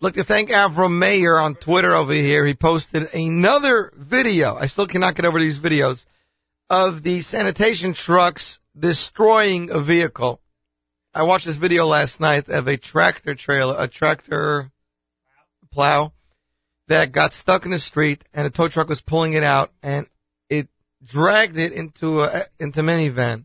Look 0.00 0.14
to 0.14 0.24
thank 0.24 0.50
Avram 0.50 0.98
Mayer 0.98 1.38
on 1.38 1.54
Twitter 1.54 1.94
over 1.94 2.12
here. 2.12 2.44
He 2.44 2.54
posted 2.54 3.14
another 3.14 3.92
video. 3.96 4.54
I 4.56 4.66
still 4.66 4.86
cannot 4.86 5.14
get 5.14 5.24
over 5.24 5.38
these 5.38 5.58
videos 5.58 6.04
of 6.68 7.02
the 7.02 7.20
sanitation 7.20 7.92
trucks 7.92 8.58
destroying 8.78 9.70
a 9.70 9.80
vehicle. 9.80 10.40
I 11.14 11.22
watched 11.22 11.46
this 11.46 11.56
video 11.56 11.86
last 11.86 12.20
night 12.20 12.48
of 12.48 12.66
a 12.66 12.76
tractor 12.76 13.34
trailer, 13.34 13.76
a 13.78 13.86
tractor 13.86 14.70
plow 15.70 16.12
that 16.88 17.12
got 17.12 17.32
stuck 17.32 17.64
in 17.64 17.70
the 17.70 17.78
street 17.78 18.24
and 18.34 18.46
a 18.46 18.50
tow 18.50 18.68
truck 18.68 18.88
was 18.88 19.00
pulling 19.00 19.34
it 19.34 19.44
out 19.44 19.70
and 19.82 20.06
dragged 21.04 21.58
it 21.58 21.72
into 21.72 22.22
a 22.22 22.42
into 22.58 22.82
minivan. 22.82 23.44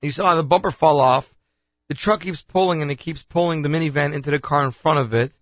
You 0.00 0.10
saw 0.10 0.34
the 0.34 0.42
bumper 0.42 0.70
fall 0.70 1.00
off. 1.00 1.32
The 1.88 1.94
truck 1.94 2.22
keeps 2.22 2.42
pulling 2.42 2.82
and 2.82 2.90
it 2.90 2.96
keeps 2.96 3.22
pulling 3.22 3.62
the 3.62 3.68
minivan 3.68 4.14
into 4.14 4.30
the 4.30 4.38
car 4.38 4.64
in 4.64 4.70
front 4.70 4.98
of 4.98 5.14
it. 5.14 5.32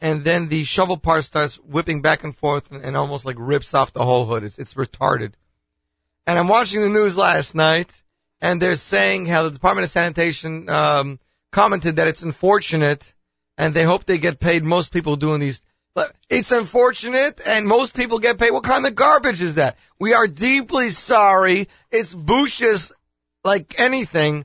And 0.00 0.22
then 0.22 0.48
the 0.48 0.64
shovel 0.64 0.96
part 0.96 1.24
starts 1.24 1.56
whipping 1.56 2.02
back 2.02 2.22
and 2.22 2.36
forth 2.36 2.70
and, 2.70 2.84
and 2.84 2.96
almost 2.96 3.24
like 3.24 3.36
rips 3.38 3.74
off 3.74 3.92
the 3.92 4.04
whole 4.04 4.26
hood. 4.26 4.44
It's, 4.44 4.58
it's 4.58 4.74
retarded. 4.74 5.32
And 6.26 6.38
I'm 6.38 6.48
watching 6.48 6.82
the 6.82 6.88
news 6.88 7.16
last 7.16 7.54
night 7.54 7.90
and 8.40 8.62
they're 8.62 8.76
saying 8.76 9.26
how 9.26 9.42
the 9.42 9.50
Department 9.50 9.84
of 9.84 9.90
Sanitation, 9.90 10.68
um, 10.68 11.18
commented 11.50 11.96
that 11.96 12.08
it's 12.08 12.22
unfortunate 12.22 13.12
and 13.56 13.74
they 13.74 13.82
hope 13.82 14.04
they 14.04 14.18
get 14.18 14.38
paid. 14.38 14.62
Most 14.62 14.92
people 14.92 15.16
doing 15.16 15.40
these 15.40 15.60
It's 16.28 16.52
unfortunate, 16.52 17.40
and 17.46 17.66
most 17.66 17.94
people 17.94 18.18
get 18.18 18.38
paid. 18.38 18.50
What 18.50 18.64
kind 18.64 18.86
of 18.86 18.94
garbage 18.94 19.40
is 19.40 19.56
that? 19.56 19.76
We 19.98 20.14
are 20.14 20.26
deeply 20.26 20.90
sorry. 20.90 21.68
It's 21.90 22.14
bushes 22.14 22.92
like 23.44 23.78
anything. 23.78 24.44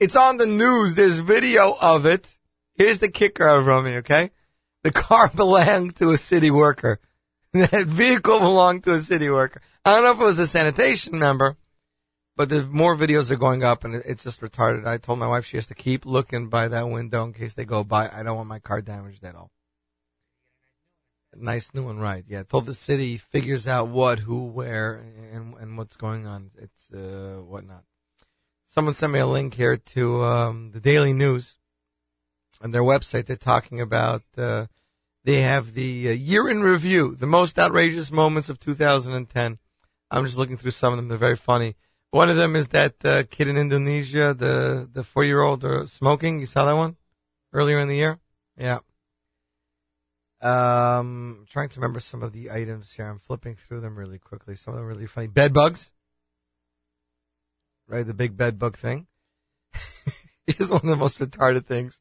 It's 0.00 0.16
on 0.16 0.36
the 0.36 0.46
news. 0.46 0.94
There's 0.94 1.18
video 1.18 1.74
of 1.80 2.06
it. 2.06 2.32
Here's 2.76 2.98
the 2.98 3.08
kicker 3.08 3.62
from 3.62 3.84
me, 3.84 3.96
okay? 3.98 4.30
The 4.82 4.92
car 4.92 5.28
belonged 5.34 5.96
to 5.96 6.10
a 6.10 6.16
city 6.16 6.50
worker. 6.50 7.00
That 7.52 7.86
vehicle 7.86 8.40
belonged 8.40 8.82
to 8.84 8.94
a 8.94 8.98
city 8.98 9.30
worker. 9.30 9.62
I 9.84 9.94
don't 9.94 10.02
know 10.02 10.10
if 10.12 10.20
it 10.20 10.24
was 10.24 10.38
a 10.40 10.46
sanitation 10.46 11.20
member, 11.20 11.56
but 12.36 12.48
the 12.48 12.64
more 12.64 12.96
videos 12.96 13.30
are 13.30 13.36
going 13.36 13.62
up, 13.62 13.84
and 13.84 13.94
it- 13.94 14.06
it's 14.06 14.24
just 14.24 14.40
retarded. 14.40 14.86
I 14.88 14.98
told 14.98 15.20
my 15.20 15.28
wife 15.28 15.46
she 15.46 15.56
has 15.56 15.66
to 15.68 15.74
keep 15.76 16.04
looking 16.04 16.48
by 16.48 16.66
that 16.68 16.88
window 16.88 17.22
in 17.24 17.32
case 17.32 17.54
they 17.54 17.64
go 17.64 17.84
by. 17.84 18.08
I 18.08 18.24
don't 18.24 18.36
want 18.36 18.48
my 18.48 18.58
car 18.58 18.80
damaged 18.80 19.22
at 19.24 19.36
all. 19.36 19.52
Nice 21.36 21.74
new 21.74 21.84
one, 21.84 21.98
right? 21.98 22.24
Yeah. 22.26 22.42
Told 22.42 22.66
the 22.66 22.74
city 22.74 23.16
figures 23.16 23.66
out 23.66 23.88
what, 23.88 24.18
who, 24.18 24.46
where, 24.46 25.04
and 25.32 25.54
and 25.54 25.78
what's 25.78 25.96
going 25.96 26.26
on. 26.26 26.50
It's 26.58 26.90
uh 26.92 27.40
whatnot. 27.42 27.84
Someone 28.66 28.94
sent 28.94 29.12
me 29.12 29.20
a 29.20 29.26
link 29.26 29.54
here 29.54 29.76
to 29.76 30.24
um 30.24 30.70
the 30.72 30.80
Daily 30.80 31.12
News 31.12 31.56
on 32.62 32.70
their 32.70 32.82
website. 32.82 33.26
They're 33.26 33.36
talking 33.36 33.80
about 33.80 34.22
uh 34.36 34.66
they 35.24 35.40
have 35.40 35.72
the 35.72 36.10
uh, 36.10 36.12
year 36.12 36.48
in 36.48 36.62
review, 36.62 37.14
the 37.14 37.26
most 37.26 37.58
outrageous 37.58 38.12
moments 38.12 38.50
of 38.50 38.60
2010. 38.60 39.58
I'm 40.10 40.24
just 40.26 40.36
looking 40.36 40.58
through 40.58 40.72
some 40.72 40.92
of 40.92 40.98
them. 40.98 41.08
They're 41.08 41.18
very 41.18 41.36
funny. 41.36 41.76
One 42.10 42.30
of 42.30 42.36
them 42.36 42.54
is 42.54 42.68
that 42.68 43.04
uh, 43.04 43.24
kid 43.24 43.48
in 43.48 43.56
Indonesia, 43.56 44.34
the 44.34 44.88
the 44.92 45.02
four 45.02 45.24
year 45.24 45.40
old 45.40 45.64
uh, 45.64 45.86
smoking. 45.86 46.40
You 46.40 46.46
saw 46.46 46.66
that 46.66 46.76
one 46.76 46.96
earlier 47.52 47.80
in 47.80 47.88
the 47.88 47.96
year? 47.96 48.20
Yeah. 48.56 48.78
Um, 50.44 51.46
trying 51.48 51.70
to 51.70 51.80
remember 51.80 52.00
some 52.00 52.22
of 52.22 52.32
the 52.32 52.50
items 52.50 52.92
here. 52.92 53.06
I'm 53.06 53.18
flipping 53.18 53.56
through 53.56 53.80
them 53.80 53.96
really 53.96 54.18
quickly. 54.18 54.56
Some 54.56 54.74
of 54.74 54.78
them 54.78 54.84
are 54.84 54.88
really 54.88 55.06
funny. 55.06 55.26
Bed 55.26 55.54
bugs. 55.54 55.90
Right, 57.88 58.06
the 58.06 58.12
big 58.12 58.36
bed 58.36 58.58
bug 58.58 58.76
thing. 58.76 59.06
Here's 60.46 60.70
one 60.70 60.82
of 60.82 60.86
the 60.86 60.96
most 60.96 61.18
retarded 61.18 61.64
things. 61.64 61.98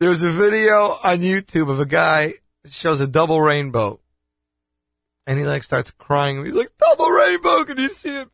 There 0.00 0.08
was 0.08 0.24
a 0.24 0.30
video 0.30 0.96
on 1.02 1.18
YouTube 1.18 1.70
of 1.70 1.78
a 1.78 1.86
guy 1.86 2.34
shows 2.66 3.00
a 3.00 3.06
double 3.06 3.40
rainbow. 3.40 4.00
And 5.28 5.38
he 5.38 5.44
like 5.44 5.62
starts 5.62 5.92
crying. 5.92 6.44
He's 6.44 6.54
like, 6.54 6.70
double 6.78 7.08
rainbow, 7.08 7.64
can 7.64 7.78
you 7.78 7.88
see 7.88 8.16
it? 8.16 8.28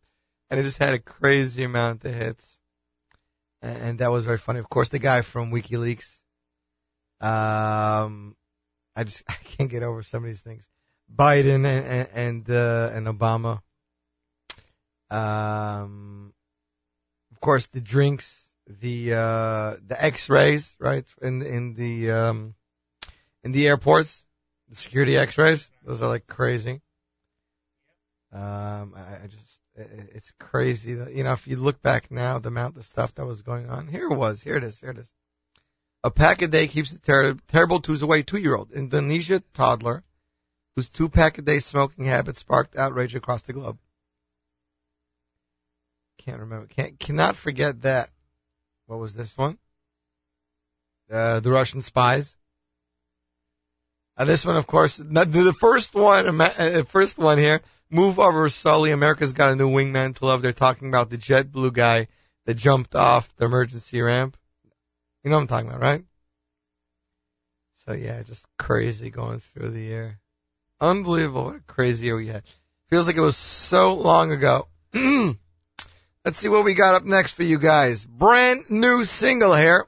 And 0.48 0.61
it 0.61 0.62
just 0.62 0.78
had 0.78 0.94
a 0.94 0.98
crazy 0.98 1.64
amount 1.64 2.05
of 2.07 2.14
hits. 2.14 2.57
And 3.61 3.98
that 3.98 4.11
was 4.11 4.24
very 4.24 4.38
funny. 4.38 4.61
Of 4.61 4.68
course, 4.70 4.88
the 4.88 4.98
guy 4.98 5.20
from 5.20 5.53
WikiLeaks. 5.53 6.20
Um, 7.20 8.34
I 8.97 9.05
just 9.05 9.22
I 9.28 9.34
can't 9.45 9.70
get 9.70 9.82
over 9.82 10.03
some 10.03 10.22
of 10.24 10.28
these 10.28 10.40
things. 10.43 10.66
Biden 11.14 11.64
and 11.66 12.09
and 12.14 12.51
uh, 12.51 12.90
and 12.95 13.07
Obama. 13.07 13.61
Um, 15.11 16.32
of 17.32 17.40
course, 17.40 17.66
the 17.68 17.80
drinks, 17.80 18.43
the 18.66 19.14
uh, 19.14 19.74
the 19.86 19.97
X-rays, 19.99 20.74
right? 20.78 21.05
In 21.20 21.43
in 21.43 21.74
the 21.74 22.11
um, 22.12 22.55
in 23.45 23.53
the 23.53 23.66
airports, 23.66 24.24
the 24.68 24.76
security 24.76 25.18
X-rays. 25.18 25.68
Those 25.84 26.01
are 26.01 26.09
like 26.09 26.26
crazy. 26.26 26.80
Um, 28.32 28.95
I, 28.97 29.24
I 29.24 29.26
just 29.28 29.61
it- 29.74 30.11
it's 30.14 30.32
crazy. 30.38 30.95
that- 30.95 31.12
You 31.14 31.24
know, 31.24 31.32
if 31.32 31.47
you 31.47 31.57
look 31.57 31.82
back 31.82 32.11
now, 32.11 32.38
the 32.38 32.49
amount 32.49 32.76
of 32.78 32.84
stuff 32.84 33.14
that 33.16 33.26
was 33.26 33.43
going 33.43 33.68
on. 33.68 33.88
Here 33.88 34.07
it 34.07 34.14
was. 34.16 34.43
Here 34.43 34.57
it 34.57 34.64
is. 34.64 34.78
Here 34.78 34.90
it 34.90 34.99
is. 34.99 35.11
A 36.05 36.11
pack 36.11 36.42
a 36.42 36.48
day 36.48 36.66
keeps 36.66 36.92
the 36.92 36.98
ter- 36.98 37.34
terrible 37.48 37.80
twos 37.80 38.03
away. 38.03 38.22
Two-year-old 38.22 38.72
Indonesia 38.72 39.40
toddler 39.55 40.03
whose 40.74 40.88
two 40.88 41.09
pack 41.09 41.38
a 41.38 41.42
day 41.42 41.59
smoking 41.59 42.07
habit 42.07 42.36
sparked 42.36 42.76
outrage 42.76 43.14
across 43.14 43.42
the 43.42 43.53
globe. 43.53 43.78
Can't 46.18 46.40
remember. 46.40 46.66
Can't 46.66 46.98
cannot 46.98 47.36
forget 47.36 47.82
that. 47.82 48.11
What 48.86 48.98
was 48.98 49.14
this 49.14 49.36
one? 49.36 49.59
Uh, 51.11 51.40
the 51.40 51.50
Russian 51.50 51.82
spies. 51.82 52.34
Uh, 54.16 54.24
this 54.24 54.44
one, 54.44 54.57
of 54.57 54.66
course, 54.66 54.98
the 54.98 55.57
first 55.59 55.94
one, 55.94 56.26
Ama- 56.26 56.55
uh, 56.59 56.82
first 56.84 57.18
one 57.18 57.38
here. 57.38 57.61
Move 57.90 58.18
over, 58.18 58.48
Sully. 58.48 58.90
America's 58.90 59.32
got 59.32 59.53
a 59.53 59.57
new 59.57 59.70
wingman 59.70 60.14
to 60.16 60.26
love. 60.26 60.42
They're 60.42 60.53
talking 60.53 60.88
about 60.88 61.11
the 61.11 61.18
JetBlue 61.18 61.72
guy 61.72 62.09
that 62.46 62.55
jumped 62.55 62.94
off 62.94 63.34
the 63.36 63.46
emergency 63.46 64.00
ramp. 64.00 64.36
You 65.25 65.31
know 65.31 65.37
what 65.37 65.43
I'm 65.43 65.49
talking 65.49 65.68
about, 65.68 65.81
right? 65.81 66.05
So 67.87 67.93
yeah, 67.93 68.23
just 68.23 68.47
crazy 68.59 69.11
going 69.11 69.41
through 69.41 69.70
the 69.70 69.81
year. 69.81 70.18
Unbelievable 70.81 71.45
what 71.45 71.57
a 71.57 71.61
crazy 71.61 72.07
year 72.07 72.16
we 72.16 72.29
had. 72.29 72.43
Feels 72.91 73.07
like 73.07 73.16
it 73.16 73.20
was 73.20 73.37
so 73.37 73.95
long 73.95 74.33
ago. 74.33 74.68
Let's 76.25 76.39
see 76.39 76.49
what 76.49 76.64
we 76.64 76.75
got 76.75 76.95
up 76.95 77.05
next 77.05 77.33
for 77.33 77.43
you 77.43 77.59
guys. 77.59 78.05
Brand 78.05 78.70
new 78.70 79.05
single 79.05 79.55
here. 79.55 79.87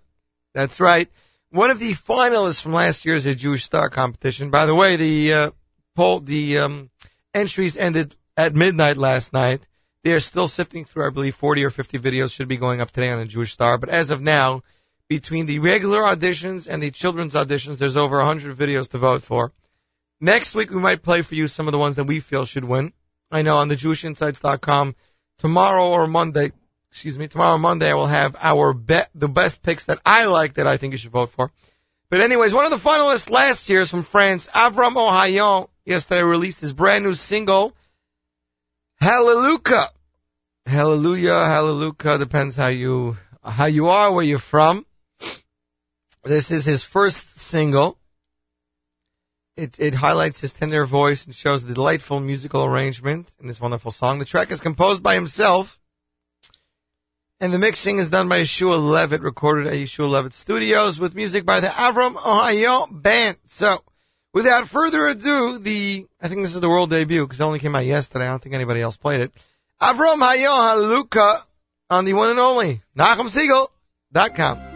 That's 0.54 0.80
right. 0.80 1.08
One 1.50 1.70
of 1.70 1.78
the 1.78 1.92
finalists 1.92 2.60
from 2.60 2.72
last 2.72 3.04
year's 3.04 3.32
Jewish 3.36 3.64
Star 3.64 3.90
competition. 3.90 4.50
By 4.50 4.66
the 4.66 4.74
way, 4.74 4.96
the 4.96 5.32
uh, 5.32 5.50
poll, 5.94 6.20
the 6.20 6.58
um, 6.58 6.90
entries 7.32 7.76
ended 7.76 8.16
at 8.36 8.54
midnight 8.54 8.96
last 8.96 9.32
night. 9.32 9.60
They 10.02 10.12
are 10.12 10.20
still 10.20 10.48
sifting 10.48 10.84
through, 10.84 11.06
I 11.06 11.10
believe, 11.10 11.36
40 11.36 11.64
or 11.64 11.70
50 11.70 11.98
videos 11.98 12.32
should 12.32 12.48
be 12.48 12.56
going 12.56 12.80
up 12.80 12.90
today 12.90 13.10
on 13.10 13.20
a 13.20 13.26
Jewish 13.26 13.52
Star. 13.52 13.78
But 13.78 13.88
as 13.88 14.10
of 14.10 14.20
now, 14.20 14.62
between 15.08 15.46
the 15.46 15.58
regular 15.58 16.00
auditions 16.00 16.66
and 16.68 16.82
the 16.82 16.90
children's 16.90 17.34
auditions, 17.34 17.78
there's 17.78 17.96
over 17.96 18.18
100 18.18 18.56
videos 18.56 18.88
to 18.90 18.98
vote 18.98 19.22
for. 19.22 19.52
Next 20.20 20.54
week, 20.54 20.70
we 20.70 20.80
might 20.80 21.02
play 21.02 21.22
for 21.22 21.34
you 21.34 21.48
some 21.48 21.68
of 21.68 21.72
the 21.72 21.78
ones 21.78 21.96
that 21.96 22.04
we 22.04 22.20
feel 22.20 22.44
should 22.44 22.64
win. 22.64 22.92
I 23.30 23.42
know 23.42 23.58
on 23.58 23.68
the 23.68 23.76
JewishInsights.com 23.76 24.94
tomorrow 25.38 25.88
or 25.88 26.06
Monday, 26.06 26.52
excuse 26.90 27.18
me, 27.18 27.28
tomorrow 27.28 27.56
or 27.56 27.58
Monday, 27.58 27.90
I 27.90 27.94
will 27.94 28.06
have 28.06 28.36
our 28.40 28.72
bet, 28.72 29.10
the 29.14 29.28
best 29.28 29.62
picks 29.62 29.86
that 29.86 30.00
I 30.06 30.26
like 30.26 30.54
that 30.54 30.66
I 30.66 30.76
think 30.76 30.92
you 30.92 30.98
should 30.98 31.10
vote 31.10 31.30
for. 31.30 31.50
But 32.10 32.20
anyways, 32.20 32.54
one 32.54 32.64
of 32.64 32.70
the 32.70 32.88
finalists 32.88 33.30
last 33.30 33.68
year 33.68 33.80
is 33.80 33.90
from 33.90 34.02
France, 34.02 34.48
Avram 34.54 34.94
Ohayon. 34.94 35.68
Yesterday 35.84 36.22
released 36.22 36.60
his 36.60 36.72
brand 36.72 37.04
new 37.04 37.14
single, 37.14 37.74
Hallelujah. 39.04 39.88
Hallelujah, 40.66 41.44
hallelujah, 41.44 42.18
depends 42.18 42.56
how 42.56 42.68
you, 42.68 43.18
how 43.42 43.66
you 43.66 43.88
are, 43.88 44.10
where 44.10 44.24
you're 44.24 44.38
from. 44.38 44.86
This 46.24 46.50
is 46.50 46.64
his 46.64 46.84
first 46.84 47.38
single. 47.38 47.98
It, 49.56 49.78
it 49.78 49.94
highlights 49.94 50.40
his 50.40 50.52
tender 50.52 50.84
voice 50.86 51.26
and 51.26 51.34
shows 51.34 51.62
the 51.62 51.74
delightful 51.74 52.18
musical 52.18 52.64
arrangement 52.64 53.28
in 53.40 53.46
this 53.46 53.60
wonderful 53.60 53.90
song. 53.90 54.18
The 54.18 54.24
track 54.24 54.50
is 54.50 54.60
composed 54.60 55.02
by 55.02 55.14
himself, 55.14 55.78
and 57.40 57.52
the 57.52 57.58
mixing 57.58 57.98
is 57.98 58.08
done 58.08 58.28
by 58.28 58.40
Yeshua 58.40 58.82
Levitt, 58.82 59.20
recorded 59.20 59.66
at 59.66 59.74
Yeshua 59.74 60.08
Levitt 60.08 60.32
Studios 60.32 60.98
with 60.98 61.14
music 61.14 61.44
by 61.44 61.60
the 61.60 61.68
Avram 61.68 62.14
Ohayon 62.14 63.02
Band. 63.02 63.36
So, 63.46 63.84
without 64.32 64.66
further 64.66 65.06
ado, 65.06 65.58
the 65.58 66.06
I 66.20 66.28
think 66.28 66.40
this 66.40 66.54
is 66.54 66.60
the 66.60 66.70
world 66.70 66.90
debut 66.90 67.24
because 67.24 67.38
it 67.38 67.44
only 67.44 67.58
came 67.60 67.76
out 67.76 67.84
yesterday. 67.84 68.26
I 68.26 68.30
don't 68.30 68.42
think 68.42 68.54
anybody 68.54 68.80
else 68.80 68.96
played 68.96 69.20
it. 69.20 69.32
Avram 69.80 70.20
Hayo 70.20 70.48
Haluka 70.48 71.36
on 71.90 72.06
the 72.06 72.14
one 72.14 72.30
and 72.30 72.40
only 72.40 72.82
NachumSegal.com. 72.96 74.73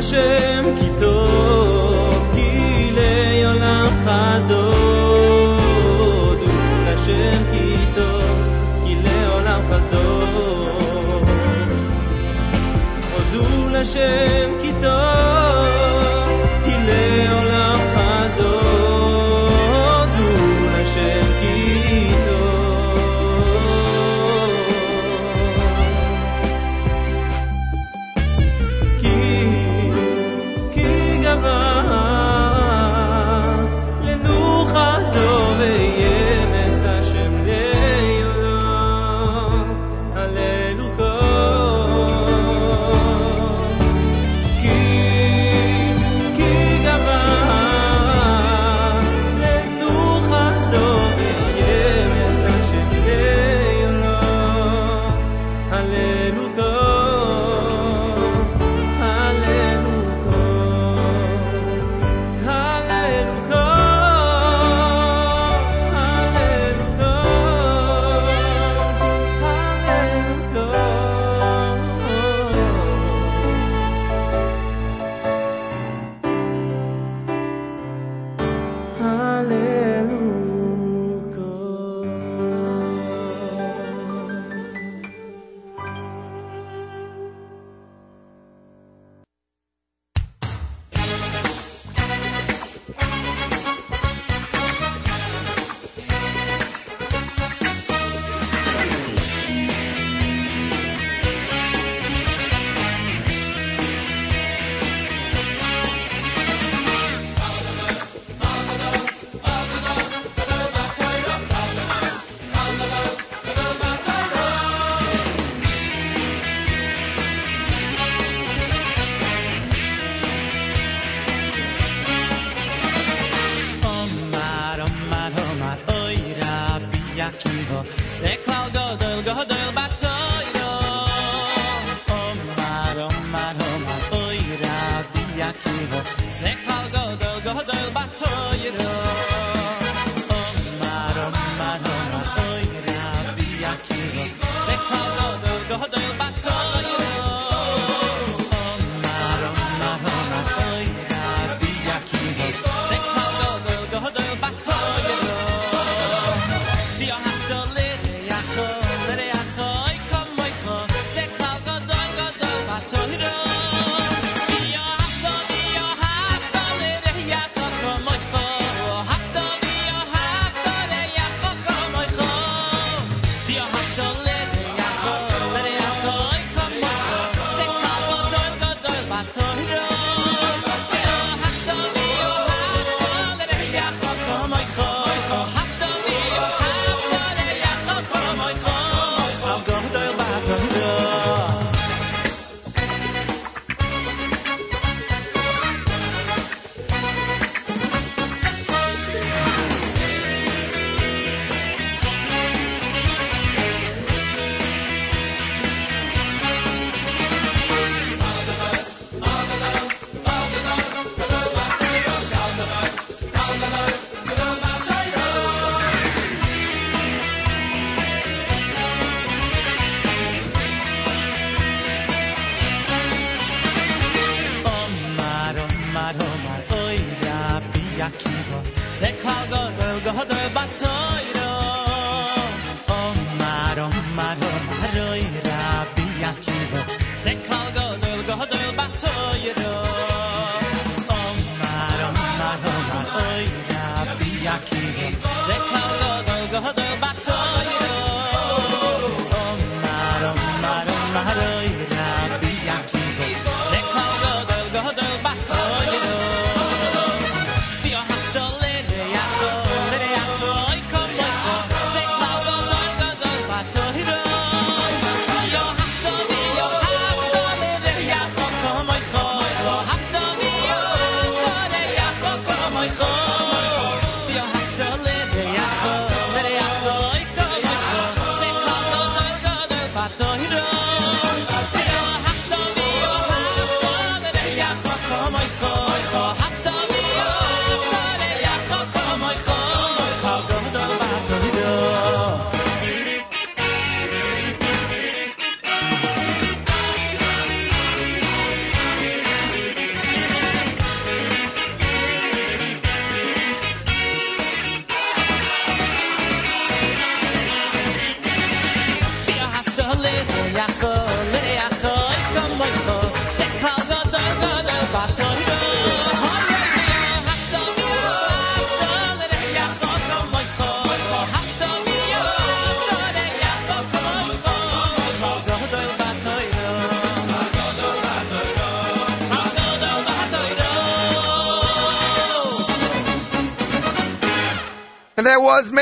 לשם 0.00 0.64
כי 0.80 0.88
טוב, 1.00 2.30
כי 2.34 2.90
לעולם 2.92 3.88
חסדו. 4.04 4.72
הודו 6.06 6.46
לשם 6.86 7.42
כי 7.50 7.86
טוב, 7.94 8.38
כי 8.84 8.96
לעולם 9.02 9.60
חסדו. 9.70 10.26
הודו 13.12 13.68
לשם 13.72 14.60
כי 14.62 14.72
טוב, 14.82 15.29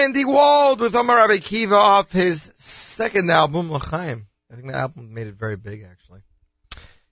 was 0.10 0.16
Mendy 0.16 0.26
Wald 0.26 0.80
with 0.80 0.95
Omar 0.95 1.18
Rabbi 1.18 1.38
Akiva 1.38 1.74
off 1.74 2.12
his 2.12 2.51
second 2.57 3.30
album, 3.30 3.72
L'chaim. 3.72 4.28
I 4.51 4.55
think 4.55 4.68
that 4.68 4.78
album 4.78 5.14
made 5.14 5.28
it 5.28 5.36
very 5.36 5.55
big, 5.55 5.84
actually. 5.84 6.22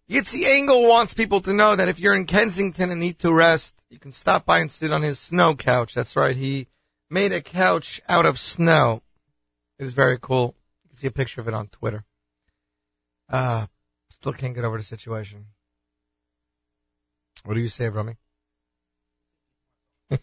Yitzi 0.09 0.45
Engel 0.45 0.87
wants 0.87 1.13
people 1.13 1.41
to 1.41 1.53
know 1.53 1.75
that 1.75 1.89
if 1.89 1.99
you're 1.99 2.15
in 2.15 2.25
Kensington 2.25 2.91
and 2.91 2.99
need 2.99 3.19
to 3.19 3.33
rest, 3.33 3.75
you 3.89 3.99
can 3.99 4.13
stop 4.13 4.45
by 4.45 4.59
and 4.59 4.71
sit 4.71 4.91
on 4.91 5.01
his 5.01 5.19
snow 5.19 5.55
couch. 5.55 5.93
That's 5.93 6.15
right, 6.15 6.35
he 6.35 6.67
made 7.09 7.33
a 7.33 7.41
couch 7.41 8.01
out 8.07 8.25
of 8.25 8.39
snow. 8.39 9.01
It 9.79 9.83
is 9.83 9.93
very 9.93 10.17
cool. 10.19 10.55
You 10.83 10.89
can 10.89 10.97
see 10.97 11.07
a 11.07 11.11
picture 11.11 11.41
of 11.41 11.47
it 11.47 11.53
on 11.53 11.67
Twitter. 11.67 12.03
Uh, 13.29 13.67
still 14.09 14.33
can't 14.33 14.55
get 14.55 14.65
over 14.65 14.77
the 14.77 14.83
situation. 14.83 15.45
What 17.43 17.55
do 17.55 17.61
you 17.61 17.67
say, 17.67 17.89
Rami? 17.89 18.15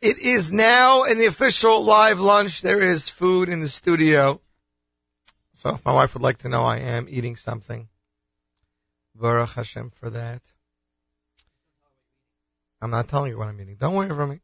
It 0.00 0.18
is 0.18 0.52
now 0.52 1.04
an 1.04 1.20
official 1.22 1.82
live 1.82 2.20
lunch. 2.20 2.62
There 2.62 2.80
is 2.80 3.08
food 3.08 3.48
in 3.48 3.60
the 3.60 3.68
studio. 3.68 4.40
So 5.54 5.70
if 5.70 5.84
my 5.84 5.92
wife 5.92 6.14
would 6.14 6.22
like 6.22 6.38
to 6.38 6.48
know, 6.48 6.64
I 6.64 6.78
am 6.78 7.08
eating 7.10 7.34
something. 7.34 7.88
Baruch 9.16 9.50
Hashem 9.50 9.90
for 9.90 10.10
that. 10.10 10.40
I'm 12.80 12.92
not 12.92 13.08
telling 13.08 13.32
you 13.32 13.38
what 13.38 13.48
I'm 13.48 13.60
eating. 13.60 13.74
Don't 13.74 13.94
worry, 13.94 14.06
Rami. 14.06 14.40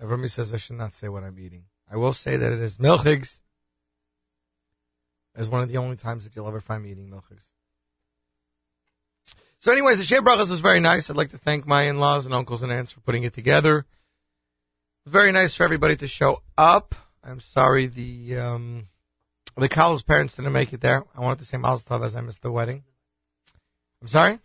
Rami 0.00 0.28
says 0.28 0.54
I 0.54 0.58
should 0.58 0.76
not 0.76 0.92
say 0.92 1.08
what 1.08 1.24
I'm 1.24 1.38
eating. 1.40 1.64
I 1.90 1.96
will 1.96 2.12
say 2.12 2.36
that 2.36 2.52
it 2.52 2.60
is 2.60 2.76
milchigs. 2.76 3.40
As 5.34 5.48
one 5.48 5.62
of 5.62 5.68
the 5.68 5.78
only 5.78 5.96
times 5.96 6.24
that 6.24 6.36
you'll 6.36 6.46
ever 6.46 6.60
find 6.60 6.84
me 6.84 6.92
eating 6.92 7.10
milchigs. 7.10 7.42
So 9.58 9.72
anyways, 9.72 9.98
the 9.98 10.04
Shea 10.04 10.18
Brachas 10.18 10.50
was 10.50 10.60
very 10.60 10.78
nice. 10.78 11.10
I'd 11.10 11.16
like 11.16 11.30
to 11.30 11.38
thank 11.38 11.66
my 11.66 11.82
in-laws 11.82 12.26
and 12.26 12.34
uncles 12.34 12.62
and 12.62 12.70
aunts 12.70 12.92
for 12.92 13.00
putting 13.00 13.24
it 13.24 13.32
together. 13.32 13.84
Very 15.06 15.32
nice 15.32 15.54
for 15.54 15.64
everybody 15.64 15.96
to 15.96 16.08
show 16.08 16.42
up. 16.56 16.94
I'm 17.22 17.40
sorry 17.40 17.86
the 17.86 18.38
um 18.38 18.88
the 19.54 19.68
Carl's 19.68 20.02
parents 20.02 20.36
didn't 20.36 20.54
make 20.54 20.72
it 20.72 20.80
there. 20.80 21.04
I 21.14 21.20
wanted 21.20 21.40
to 21.40 21.44
say 21.44 21.58
Mazel 21.58 21.98
Tov 21.98 22.04
as 22.04 22.16
I 22.16 22.22
missed 22.22 22.40
the 22.40 22.50
wedding. 22.50 22.84
I'm 24.00 24.08
sorry? 24.08 24.38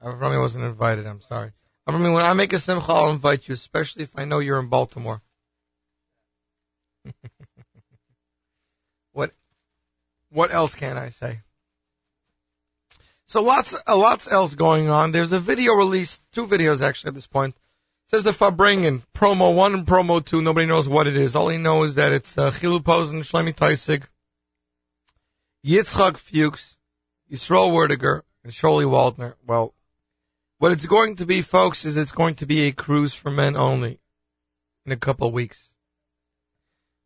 Avrami 0.00 0.40
wasn't 0.40 0.64
invited. 0.64 1.06
I'm 1.06 1.20
sorry. 1.20 1.50
Avrami, 1.88 2.14
when 2.14 2.24
I 2.24 2.34
make 2.34 2.52
a 2.52 2.60
simcha, 2.60 2.92
I'll 2.92 3.10
invite 3.10 3.48
you, 3.48 3.54
especially 3.54 4.04
if 4.04 4.16
I 4.16 4.26
know 4.26 4.38
you're 4.38 4.60
in 4.60 4.68
Baltimore. 4.68 5.20
what 9.12 9.32
what 10.30 10.52
else 10.52 10.76
can 10.76 10.96
I 10.96 11.08
say? 11.08 11.40
So 13.26 13.42
lots 13.42 13.74
lots 13.88 14.30
else 14.30 14.54
going 14.54 14.88
on. 14.88 15.10
There's 15.10 15.32
a 15.32 15.40
video 15.40 15.72
released, 15.72 16.22
two 16.30 16.46
videos 16.46 16.80
actually 16.80 17.08
at 17.08 17.14
this 17.14 17.26
point. 17.26 17.56
Says 18.08 18.22
the 18.22 18.30
Farbrengen, 18.30 19.02
promo 19.14 19.54
one 19.54 19.74
and 19.74 19.86
promo 19.86 20.24
two. 20.24 20.40
Nobody 20.40 20.66
knows 20.66 20.88
what 20.88 21.06
it 21.06 21.16
is. 21.16 21.36
All 21.36 21.50
he 21.50 21.58
knows 21.58 21.90
is 21.90 21.94
that 21.96 22.12
it's 22.12 22.38
uh, 22.38 22.50
Chilu 22.50 22.82
Posen, 22.82 23.20
Teisig, 23.20 24.04
Yitzchak 25.62 26.16
Fuchs, 26.16 26.78
Yisrael 27.30 27.70
Werdiger, 27.70 28.22
and 28.44 28.52
Sholi 28.52 28.86
Waldner. 28.86 29.34
Well, 29.46 29.74
what 30.56 30.72
it's 30.72 30.86
going 30.86 31.16
to 31.16 31.26
be, 31.26 31.42
folks, 31.42 31.84
is 31.84 31.98
it's 31.98 32.12
going 32.12 32.36
to 32.36 32.46
be 32.46 32.62
a 32.62 32.72
cruise 32.72 33.12
for 33.12 33.30
men 33.30 33.58
only 33.58 34.00
in 34.86 34.92
a 34.92 34.96
couple 34.96 35.28
of 35.28 35.34
weeks. 35.34 35.70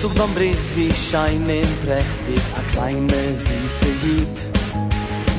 Achtung 0.00 0.14
beim 0.14 0.34
Brief, 0.34 0.76
wie 0.76 0.90
scheinen 0.90 1.68
prächtig, 1.84 2.40
a 2.56 2.62
kleine 2.72 3.36
süße 3.36 3.90
Jid. 4.02 4.36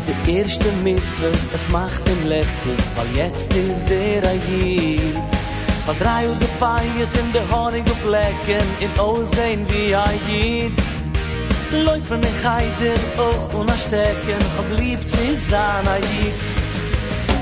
Die 0.08 0.38
erste 0.38 0.72
Mitzwe, 0.84 1.32
es 1.56 1.72
macht 1.72 2.08
ihn 2.08 2.28
lächtig, 2.28 2.78
weil 2.96 3.08
jetzt 3.16 3.52
ist 3.56 3.90
er 3.90 4.24
a 4.24 4.34
Jid. 4.34 5.16
Von 5.88 5.98
drei 5.98 6.28
Uhr 6.28 6.36
Feiers 6.60 7.10
in 7.20 7.34
der 7.34 7.50
Honig 7.50 7.88
und 7.88 8.02
Flecken, 8.02 8.68
in 8.82 9.00
Ozeen 9.00 9.66
wie 9.72 9.96
a 9.96 10.06
Jid. 10.28 10.74
Läufer 11.84 12.18
mich 12.18 12.44
heider 12.44 13.00
auf 13.18 13.56
und 13.56 13.72
a 13.72 13.76
Stecken, 13.76 14.44
hab 14.58 14.80
lieb 14.80 15.02
zu 15.10 15.38
sein 15.50 15.88
a 15.88 15.98
Jid. 15.98 16.38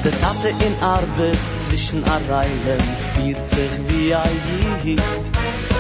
Der 0.06 0.14
Tate 0.22 0.54
in 0.66 0.82
Arbeit, 0.82 1.38
zwischen 1.68 2.02
a 2.06 2.18
Reilen, 2.30 2.84
viert 3.16 3.50
sich 3.50 3.74
wie 3.90 4.16
a 4.16 4.24
Jid. 4.86 5.02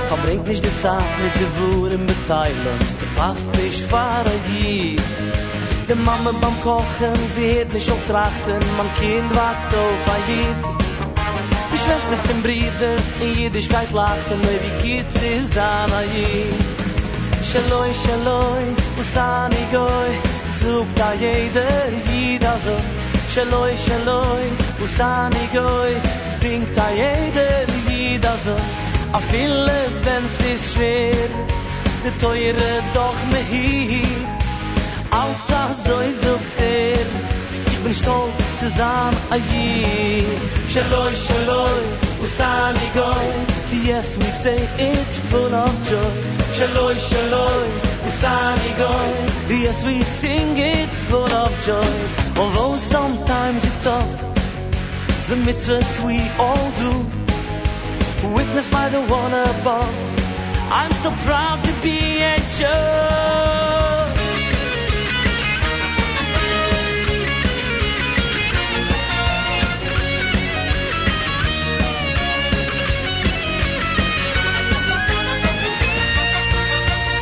Verbringt 0.09 0.47
nicht 0.47 0.65
die 0.65 0.81
Zeit 0.81 1.19
mit 1.21 1.35
den 1.39 1.51
Wuren 1.59 2.03
beteilen 2.07 2.79
Sie 2.99 3.05
passt 3.15 3.45
nicht 3.61 3.93
ein 3.93 4.25
Jid 4.49 4.99
Die 5.87 5.93
Mama 5.93 6.31
beim 6.41 6.59
Kochen, 6.63 7.13
sie 7.35 7.61
hat 7.61 7.71
nicht 7.71 7.91
auf 7.91 8.03
Trachten 8.07 8.59
Mein 8.75 8.91
Kind 8.95 9.29
wächst 9.29 9.71
auf 9.71 10.05
ein 10.15 10.23
Jid 10.27 10.61
Die 11.71 11.77
Schwestern 11.77 12.21
sind 12.25 12.41
Brüder, 12.41 12.95
in 13.21 13.35
Jiddischkeit 13.35 13.91
lachten. 13.91 14.41
Nur 14.41 14.59
wie 14.63 14.83
geht's 14.83 15.13
ist 15.13 15.55
an 15.59 15.91
ein 15.93 16.09
Jid 16.15 16.57
Shaloi, 17.45 17.91
Shaloi, 18.03 18.65
Usani 18.99 19.63
Goi 19.71 20.11
Sucht 20.59 20.97
da 20.97 21.13
jeder 21.13 21.69
Jid 22.11 22.43
also 22.43 22.75
Shaloi, 23.31 23.77
Shaloi, 23.77 24.47
Usani 24.83 25.45
Goi 25.53 26.01
Singt 26.41 26.75
da 26.75 26.89
jeder 26.89 27.67
Jid 27.87 28.25
also 28.25 28.55
a 29.13 29.19
viele 29.19 29.79
wenn 30.03 30.25
es 30.53 30.73
schwer 30.73 31.29
de 32.03 32.11
teure 32.17 32.71
doch 32.93 33.19
me 33.31 33.41
hier 33.49 34.05
als 35.11 35.47
so 35.85 35.99
izukt 35.99 36.59
er 36.59 37.05
ich 37.71 37.79
bin 37.79 37.93
stolz 37.93 38.33
zu 38.59 38.69
sein 38.69 39.13
a 39.31 39.35
je. 39.35 40.23
Shaloi 40.67 41.13
shaloi 41.25 41.83
usani 42.23 42.89
goy 42.93 43.29
yes 43.87 44.17
we 44.17 44.29
say 44.43 44.59
it 44.77 45.13
full 45.29 45.53
of 45.53 45.73
joy. 45.89 46.15
Shaloi 46.57 46.95
shaloi 47.09 47.69
usani 48.09 48.71
goy 48.81 49.11
yes 49.63 49.83
we 49.83 50.01
sing 50.21 50.57
it 50.57 50.93
full 51.09 51.33
of 51.43 51.51
joy. 51.65 51.93
Although 52.41 52.75
sometimes 52.75 53.63
it's 53.63 53.83
tough 53.83 54.13
the 55.29 55.35
mitzvahs 55.35 56.05
we 56.05 56.19
all 56.37 56.71
do 56.83 57.18
witnessed 58.23 58.71
by 58.71 58.89
the 58.89 59.01
one 59.01 59.33
above. 59.33 59.95
I'm 60.71 60.91
so 60.91 61.11
proud 61.25 61.63
to 61.63 61.73
be 61.81 62.21
a 62.21 62.37
Jew. 62.57 62.65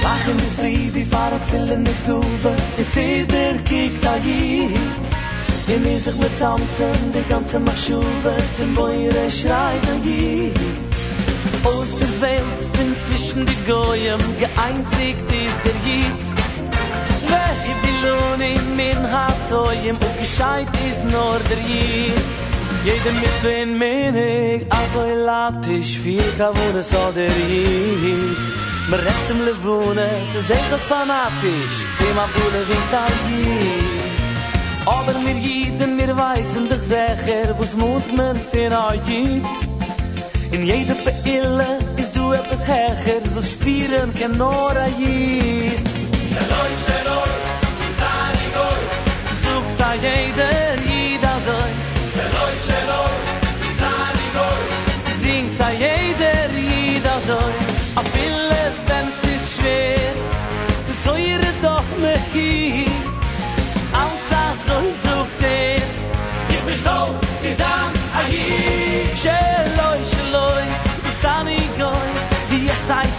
Lachen 0.03 0.37
die 0.37 0.51
Friede, 0.57 1.05
fahrt 1.05 1.45
fillen 1.47 1.85
is 1.85 2.01
Guve, 2.07 2.55
is 2.77 2.95
jeder 2.95 3.59
kiekt 3.63 4.05
a 4.05 4.17
jih. 4.17 4.75
In 5.67 5.83
mir 5.83 5.99
mit 6.19 6.39
Tanzen, 6.39 7.13
die 7.13 7.23
ganze 7.29 7.59
Machschuwe, 7.59 8.35
zum 8.57 8.73
Beure 8.73 9.31
schreit 9.31 9.87
a 9.87 9.95
jih. 10.03 10.86
aus 11.63 11.89
der 11.99 12.21
Welt 12.21 12.61
inzwischen 12.79 13.45
die 13.45 13.59
Goyim 13.65 14.19
geeinzigt 14.39 15.31
ist 15.31 15.59
der 15.65 15.77
Jid. 15.85 16.25
Wer 17.29 17.51
die 17.65 17.77
Bilone 17.85 18.53
in 18.53 18.75
mein 18.75 19.11
Hatoyim 19.11 19.95
und 19.95 20.19
gescheit 20.19 20.67
ist 20.89 21.03
nur 21.05 21.39
der 21.49 21.61
Jid. 21.69 22.21
Jede 22.85 23.11
Mitzwe 23.19 23.53
in 23.63 23.77
mein 23.77 24.13
Heg 24.13 24.65
also 24.69 24.99
ein 25.01 25.83
viel 25.83 26.23
Kavune 26.37 26.83
so 26.83 27.11
der 27.15 27.31
Jid. 27.49 28.53
Mir 28.89 28.99
rett 28.99 29.27
im 29.29 29.41
Levune 29.45 30.09
se 30.31 30.41
seht 30.41 30.71
das 30.71 30.85
Fanatisch 30.85 31.77
zehm 31.97 32.17
am 32.17 32.31
Bule 32.31 32.61
wie 32.69 32.83
der 32.93 33.11
Jid. 33.29 34.03
Aber 34.85 35.19
mir 35.19 35.35
jeden, 35.35 35.97
mir 35.97 36.15
weisen 36.15 36.69
dich 36.69 36.81
sicher 36.81 37.55
was 37.57 37.75
muss 37.75 38.07
man 38.15 38.37
für 38.51 38.71
ein 38.71 39.01
Jid. 39.05 39.66
in 40.51 40.65
jede 40.65 40.95
peille 41.03 41.67
is 41.95 42.11
du 42.11 42.33
etwas 42.33 42.63
herger 42.63 43.21
du 43.33 43.41
spieren 43.43 44.13
ken 44.13 44.37
nor 44.37 44.77
a 44.77 44.87
ji 44.99 45.71
shaloi 46.33 46.73
shaloi 46.85 47.33
sani 47.99 48.47
goy 48.55 48.79
zug 49.43 49.65
da 49.81 49.89
jede 50.05 50.49
ida 50.99 51.21
da 51.23 51.35
zoy 51.47 51.73
shaloi 52.15 52.55
shaloi 52.67 53.17
sani 53.81 54.27
goy 54.37 54.63
zing 55.23 55.51
da 55.59 55.69
jede 55.83 56.31
i 56.63 57.01
da 57.07 57.15
zoy 57.27 57.53
a 57.99 58.05
pille 58.13 58.63
wenn 58.87 59.11
es 59.33 59.51
schwer 59.55 60.15
du 60.87 60.93
teure 61.07 61.51
doch 61.67 61.91
me 62.05 62.15
hi 62.31 62.49
als 64.01 64.31
so 64.31 64.41
zoy 64.67 64.89
zug 65.03 65.29
der 65.43 65.85
ich 66.55 66.61
bin 66.65 66.77
stolz 66.81 67.19
sie 67.41 67.55
a 68.19 68.21
ji 68.31 68.45
ah, 69.35 69.56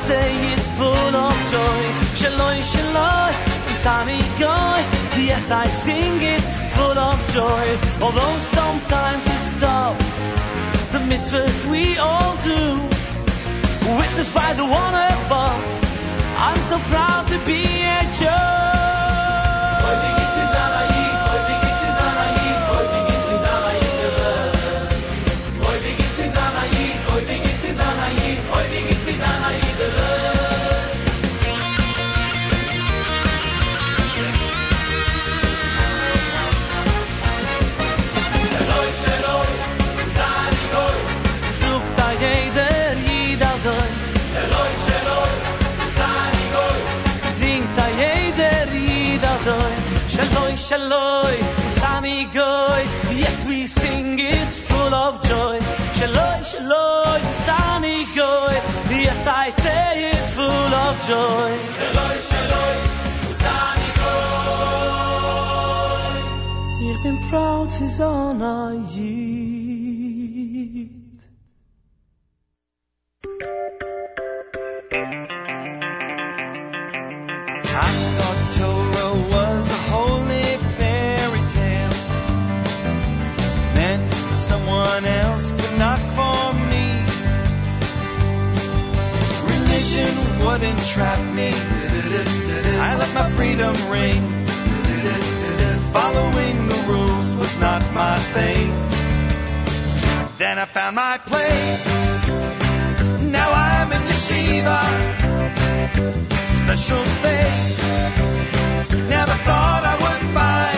Yes, 0.09 0.17
I 0.17 0.23
say 0.23 0.53
it 0.55 0.61
full 0.79 1.17
of 1.17 1.37
joy. 1.53 1.83
Shaloi, 2.19 2.59
shaloi, 2.73 3.33
Usani 3.73 4.21
Goy. 4.41 4.81
Yes, 5.23 5.51
I 5.51 5.67
sing 5.85 6.23
it 6.23 6.41
full 6.75 6.99
of 6.99 7.19
joy. 7.35 7.67
Although 8.01 8.37
sometimes 8.57 9.23
it's 9.27 9.61
tough, 9.61 9.99
the 10.93 11.01
mitzvahs 11.01 11.71
we 11.71 11.99
all 11.99 12.37
do, 12.37 12.81
witnessed 13.99 14.35
by 14.35 14.55
the 14.55 14.65
one 14.65 14.95
above. 14.95 15.63
I'm 16.39 16.59
so 16.71 16.79
proud 16.91 17.29
to 17.29 17.39
be 17.45 17.65
a 17.83 18.01
Jew. 18.19 18.88
Joy. 56.15 56.43
Shaloi, 56.51 57.23
sunny 57.47 58.05
goy. 58.17 58.55
Yes, 59.05 59.27
I 59.27 59.51
say 59.51 60.11
it 60.11 60.29
full 60.37 60.75
of 60.87 60.95
joy. 61.07 61.51
Shaloi, 61.79 62.17
shaloi, 62.29 62.77
sunny 63.43 63.91
goy. 63.99 64.19
Ich 66.91 66.99
bin 67.03 67.19
proud 67.31 67.69
Entrap 90.89 91.35
me. 91.35 91.51
I 92.81 92.97
let 92.97 93.13
my 93.13 93.29
freedom 93.37 93.75
ring. 93.91 94.23
Following 95.93 96.67
the 96.67 96.77
rules 96.89 97.37
was 97.37 97.59
not 97.59 97.83
my 97.93 98.19
thing. 98.33 98.71
Then 100.39 100.59
I 100.59 100.65
found 100.65 100.97
my 100.97 101.19
place. 101.27 101.87
Now 103.21 103.53
I'm 103.53 103.93
in 103.93 104.01
yeshiva 104.01 104.81
special 106.65 107.05
space. 107.05 107.83
Never 109.11 109.37
thought 109.45 109.83
I 109.85 109.95
would 110.01 110.35
find. 110.35 110.78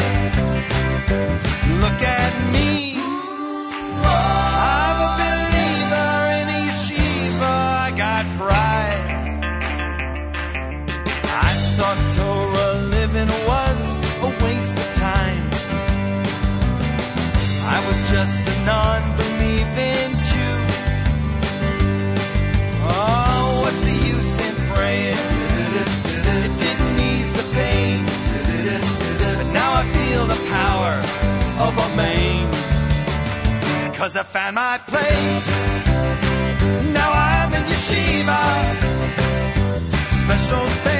Cause 34.00 34.16
I 34.16 34.22
found 34.22 34.54
my 34.54 34.78
place. 34.86 35.46
Now 36.94 37.12
I'm 37.12 37.52
in 37.52 37.64
yeshiva. 37.64 38.40
Special 40.22 40.66
space. 40.68 40.99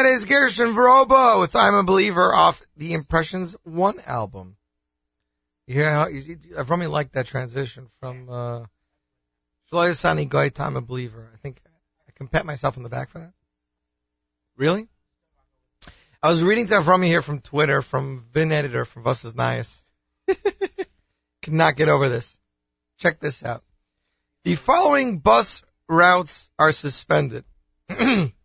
That 0.00 0.06
is 0.06 0.24
Gershon 0.24 0.74
Veroba 0.74 1.38
with 1.38 1.54
I'm 1.54 1.74
a 1.74 1.82
Believer 1.84 2.34
off 2.34 2.62
the 2.74 2.94
Impressions 2.94 3.54
1 3.64 4.00
album. 4.06 4.56
Yeah, 5.66 6.06
I've 6.56 6.70
really 6.70 6.86
liked 6.86 7.12
that 7.12 7.26
transition 7.26 7.88
from 8.00 8.30
uh, 8.30 8.64
Shloya 9.70 9.94
Sani 9.94 10.24
Goy 10.24 10.50
I'm 10.58 10.76
a 10.76 10.80
Believer. 10.80 11.30
I 11.34 11.36
think 11.36 11.60
I 12.08 12.12
can 12.12 12.28
pat 12.28 12.46
myself 12.46 12.78
on 12.78 12.82
the 12.82 12.88
back 12.88 13.10
for 13.10 13.18
that. 13.18 13.34
Really? 14.56 14.88
I 16.22 16.30
was 16.30 16.42
reading 16.42 16.68
to 16.68 16.76
Avrami 16.76 17.04
here 17.04 17.20
from 17.20 17.42
Twitter, 17.42 17.82
from 17.82 18.24
Vin 18.32 18.52
Editor 18.52 18.86
from 18.86 19.02
Vos 19.02 19.22
Iz 19.26 19.34
Neias. 19.34 19.76
Cannot 21.42 21.76
get 21.76 21.90
over 21.90 22.08
this. 22.08 22.38
Check 23.00 23.20
this 23.20 23.44
out. 23.44 23.62
The 24.44 24.54
following 24.54 25.18
bus 25.18 25.62
routes 25.90 26.48
are 26.58 26.72
suspended. 26.72 27.44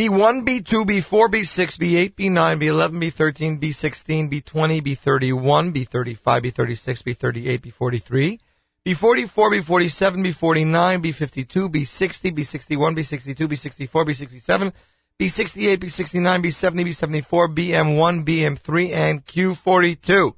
B1, 0.00 0.46
B2, 0.46 0.86
B4, 0.86 1.28
B6, 1.28 1.76
B8, 1.76 2.14
B9, 2.14 2.58
B11, 2.58 2.96
B13, 3.02 3.60
B16, 3.60 4.30
B20, 4.30 4.80
B31, 4.80 5.74
B35, 5.74 6.40
B36, 6.40 7.02
B38, 7.04 7.58
B43, 7.58 8.38
B44, 8.86 9.60
B47, 9.60 10.24
B49, 10.24 11.02
B52, 11.04 11.68
B60, 11.68 12.32
B61, 12.32 12.96
B62, 12.96 13.46
B64, 13.46 14.06
B67, 14.06 14.72
B68, 15.20 15.76
B69, 15.76 16.44
B70, 16.44 16.80
B74, 16.86 17.54
BM1, 17.54 18.24
BM3, 18.24 18.92
and 18.94 19.26
Q42. 19.26 20.34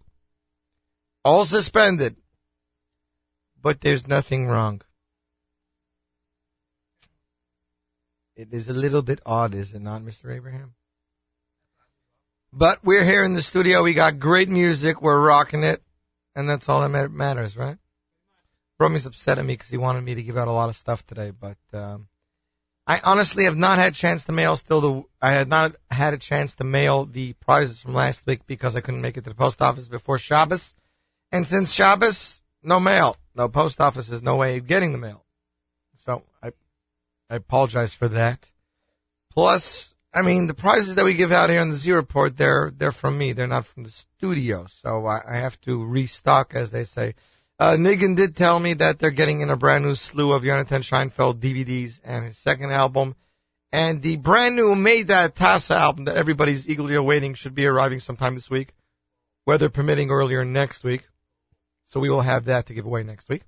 All 1.25 1.45
suspended. 1.45 2.17
But 3.63 3.81
there's 3.81 4.09
nothing 4.09 4.49
wrong. 4.49 4.83
It 8.43 8.53
is 8.53 8.67
a 8.67 8.73
little 8.73 9.03
bit 9.03 9.21
odd, 9.25 9.55
is 9.55 9.73
it 9.73 9.81
not, 9.81 10.03
Mr. 10.03 10.35
Abraham? 10.35 10.75
But 12.53 12.81
we're 12.83 13.05
here 13.05 13.23
in 13.23 13.35
the 13.35 13.41
studio. 13.41 13.85
We 13.85 13.95
got 13.95 14.19
great 14.19 14.49
music. 14.49 15.01
We're 15.01 15.25
rocking 15.25 15.63
it. 15.63 15.81
And 16.35 16.51
that's 16.51 16.69
all 16.69 16.81
that 16.81 17.13
matters, 17.13 17.57
right? 17.57 17.79
Romy's 18.81 19.07
upset 19.07 19.39
at 19.39 19.45
me 19.45 19.53
because 19.55 19.69
he 19.69 19.77
wanted 19.77 20.03
me 20.03 20.17
to 20.17 20.25
give 20.25 20.37
out 20.37 20.49
a 20.49 20.53
lot 20.53 20.71
of 20.71 20.75
stuff 20.75 21.07
today, 21.07 21.31
but 21.31 21.57
um, 21.73 22.09
I 22.85 23.01
honestly 23.05 23.45
have 23.45 23.57
not 23.57 23.79
had 23.79 23.93
a 23.93 23.95
chance 23.95 24.25
to 24.25 24.33
mail 24.33 24.57
still 24.57 24.81
the. 24.81 25.05
I 25.21 25.31
had 25.31 25.49
not 25.49 25.77
had 25.89 26.13
a 26.13 26.19
chance 26.19 26.57
to 26.57 26.65
mail 26.65 27.05
the 27.05 27.35
prizes 27.35 27.81
from 27.81 27.95
last 27.95 28.27
week 28.27 28.45
because 28.49 28.75
I 28.75 28.81
couldn't 28.81 29.03
make 29.03 29.17
it 29.17 29.23
to 29.23 29.31
the 29.31 29.37
post 29.37 29.63
office 29.63 29.87
before 29.87 30.19
Shabbos, 30.19 30.75
and 31.31 31.47
since 31.47 31.73
Shabbos, 31.73 32.43
no 32.61 32.81
mail, 32.81 33.15
no 33.37 33.49
post 33.49 33.81
office, 33.81 34.09
there's 34.09 34.25
no 34.25 34.35
way 34.35 34.57
of 34.57 34.67
getting 34.67 34.91
the 34.91 34.99
mail. 34.99 35.25
So 35.95 36.25
I, 36.43 36.53
I 37.33 37.37
apologize 37.37 37.95
for 37.95 38.09
that. 38.09 38.51
Plus, 39.33 39.95
I 40.13 40.21
mean, 40.21 40.49
the 40.49 40.53
prizes 40.55 40.97
that 40.97 41.07
we 41.07 41.15
give 41.15 41.33
out 41.33 41.49
here 41.49 41.63
on 41.63 41.71
the 41.71 41.75
Z 41.75 41.91
Report, 41.93 42.37
they're 42.37 42.71
they're 42.77 42.93
from 42.93 43.17
me. 43.17 43.33
They're 43.33 43.47
not 43.47 43.65
from 43.65 43.85
the 43.85 43.91
studio, 43.91 44.67
so 44.69 45.07
I, 45.07 45.23
I 45.27 45.37
have 45.37 45.59
to 45.63 45.83
restock, 45.83 46.53
as 46.55 46.71
they 46.71 46.85
say. 46.85 47.15
Uh, 47.59 47.77
Niggin 47.79 48.17
did 48.17 48.37
tell 48.37 48.59
me 48.59 48.75
that 48.75 48.99
they're 48.99 49.11
getting 49.11 49.41
in 49.41 49.49
a 49.49 49.57
brand 49.57 49.83
new 49.83 49.95
slew 49.95 50.33
of 50.33 50.45
Jonathan 50.45 50.83
Scheinfeld 50.83 51.41
DVDs 51.41 52.01
and 52.05 52.27
his 52.27 52.37
second 52.37 52.71
album. 52.71 53.15
And 53.73 54.03
the 54.03 54.17
brand 54.17 54.55
new 54.55 54.75
Meidad 54.75 55.31
Tasa 55.31 55.77
album 55.77 56.05
that 56.05 56.19
everybody's 56.19 56.69
eagerly 56.69 56.97
awaiting 56.97 57.33
should 57.33 57.55
be 57.55 57.65
arriving 57.65 58.01
sometime 58.01 58.35
this 58.35 58.51
week, 58.51 58.75
weather 59.47 59.71
permitting 59.71 60.11
earlier 60.11 60.45
next 60.45 60.85
week. 60.85 61.09
So 61.85 61.99
we 61.99 62.11
will 62.11 62.21
have 62.21 62.45
that 62.47 62.67
to 62.67 62.75
give 62.75 62.85
away 62.85 63.05
next 63.05 63.31
week. 63.31 63.43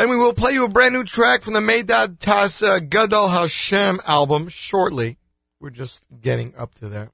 And 0.00 0.08
we 0.08 0.16
will 0.16 0.32
play 0.32 0.52
you 0.52 0.64
a 0.64 0.68
brand 0.68 0.94
new 0.94 1.04
track 1.04 1.42
from 1.42 1.52
the 1.52 1.60
Meidad 1.60 2.16
Tasa 2.16 2.80
Gadol 2.80 3.28
Hashem 3.28 4.00
album 4.06 4.48
shortly. 4.48 5.18
We're 5.60 5.68
just 5.68 6.02
getting 6.22 6.54
up 6.56 6.72
to 6.76 6.88
that. 6.88 7.10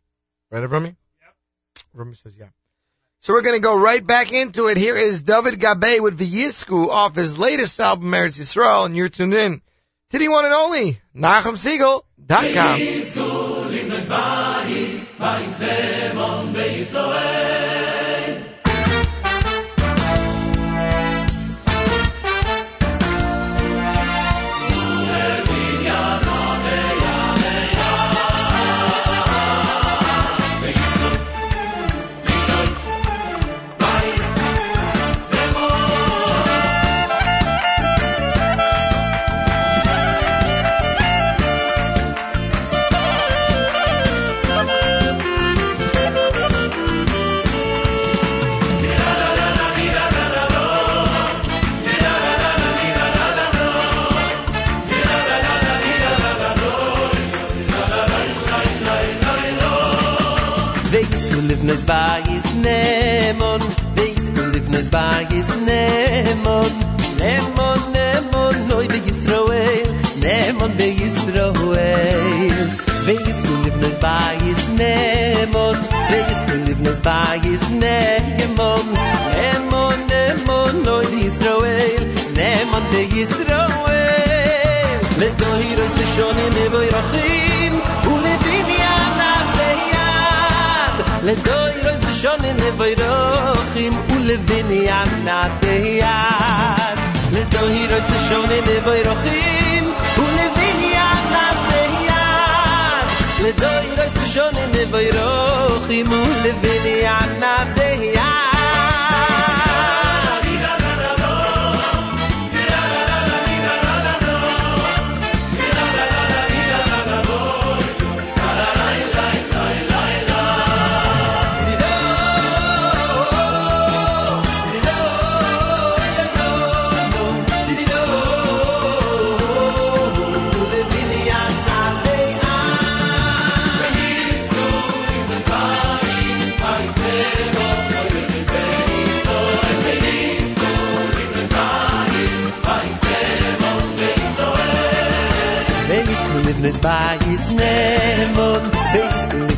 Right, 0.52 0.62
Avrami? 0.62 0.94
Yep. 1.20 1.34
Avrami 1.96 2.16
says 2.16 2.36
yeah. 2.38 2.46
So 3.22 3.32
we're 3.32 3.42
going 3.42 3.56
to 3.56 3.60
go 3.60 3.76
right 3.76 4.06
back 4.06 4.30
into 4.30 4.68
it. 4.68 4.76
Here 4.76 4.96
is 4.96 5.22
David 5.22 5.58
Gabe 5.58 6.00
with 6.00 6.16
V'yisku 6.16 6.86
off 6.88 7.16
his 7.16 7.36
latest 7.36 7.80
album, 7.80 8.12
Eretz 8.12 8.38
Yisrael, 8.38 8.86
and 8.86 8.96
you're 8.96 9.08
tuned 9.08 9.34
in 9.34 9.62
to 10.10 10.18
the 10.20 10.28
one 10.28 10.44
and 10.44 10.54
only 10.54 11.00
NachumSegal.com. 11.16 12.78
Livnes 61.76 61.88
bayis 61.92 62.46
nemon 62.64 63.60
Veis 63.96 64.30
ku 64.32 64.42
livnes 64.52 64.88
bayis 64.88 65.48
nemon. 65.68 66.72
Nemon, 67.20 67.80
nemon, 67.92 68.54
noy 68.68 68.86
be 68.88 68.98
Yisroel 69.04 69.90
Nemon 70.22 70.72
be 70.78 70.88
Yisroel 70.96 72.56
Veis 73.04 73.42
ku 73.44 73.54
livnes 73.64 73.98
bayis 74.00 74.62
nemon 74.80 75.76
Veis 76.08 76.40
ku 76.48 76.56
livnes 76.64 77.00
bayis 77.04 77.68
nemon. 77.68 78.86
Nemon, 79.36 79.98
nemon, 80.08 80.82
noy 80.88 81.04
be 81.12 81.28
Yisroel 81.28 82.04
Nemon 82.40 82.84
be 82.90 83.04
Yisroel 83.12 83.76
Ledohiros 85.20 85.92
vishonim 86.00 86.56
evoy 86.64 86.88
rochim 86.96 87.74
לדוי 91.26 91.82
רויס 91.82 92.04
ושון 92.08 92.40
נבוי 92.56 92.94
רוחים 92.94 93.92
ולבין 94.10 94.66
ביד 95.60 96.98
לדוי 97.32 97.86
רויס 97.90 98.06
ושון 98.10 98.50
נבוי 98.50 99.02
רוחים 99.02 99.92
ולבין 100.18 100.80
ביד 100.80 101.36
לדוי 103.40 103.94
רויס 103.96 104.16
ושון 104.22 104.54
נבוי 104.72 105.10
רוחים 105.10 106.12
ולבין 106.12 106.82
ביד 106.82 108.35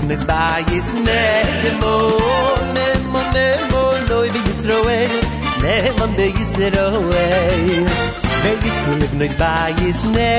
nes 0.09 0.23
bayis 0.25 0.89
ne 1.07 1.23
mo 1.81 1.97
ne 2.75 2.87
mo 3.13 3.23
ne 3.35 3.47
mo 3.71 3.83
loy 4.11 4.29
bi 4.35 4.41
isroe 4.53 5.01
ne 5.63 5.75
mo 5.99 6.07
de 6.19 6.29
isroe 6.45 7.27
ne 8.43 8.53
is 8.69 8.77
kul 8.85 9.03
nes 9.21 9.35
bayis 9.43 10.01
ne 10.15 10.31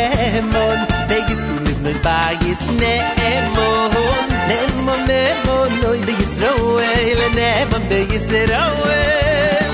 mo 0.53 0.65
ne 1.11 1.17
is 1.35 1.41
kul 1.49 1.67
nes 1.85 1.99
bayis 2.07 2.63
ne 2.81 2.93
mo 3.57 3.69
ne 4.49 4.59
mo 4.87 4.95
ne 5.09 5.21
mo 5.45 5.57
loy 5.83 5.99
bi 6.07 6.15
isroe 6.25 6.91
le 7.21 7.29
ne 7.37 7.49
mon 7.71 7.89
de 7.93 8.01
isroe 8.17 9.01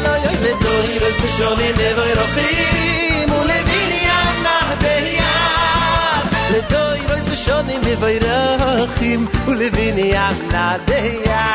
loy 0.05 0.23
de 0.45 0.53
doy 0.65 0.91
res 1.05 1.19
shoni 1.37 1.69
ne 1.79 1.89
vay 1.99 2.13
rokhim 2.21 3.31
ולביני 3.31 4.01
ים 4.07 4.43
נחדי 4.43 5.15
לדוי 6.51 6.99
רויס 7.09 7.27
בשונים 7.27 7.81
מבוירחים 7.81 9.27
ולביני 9.47 10.01
ים 10.01 10.47
נדיה. 10.47 11.45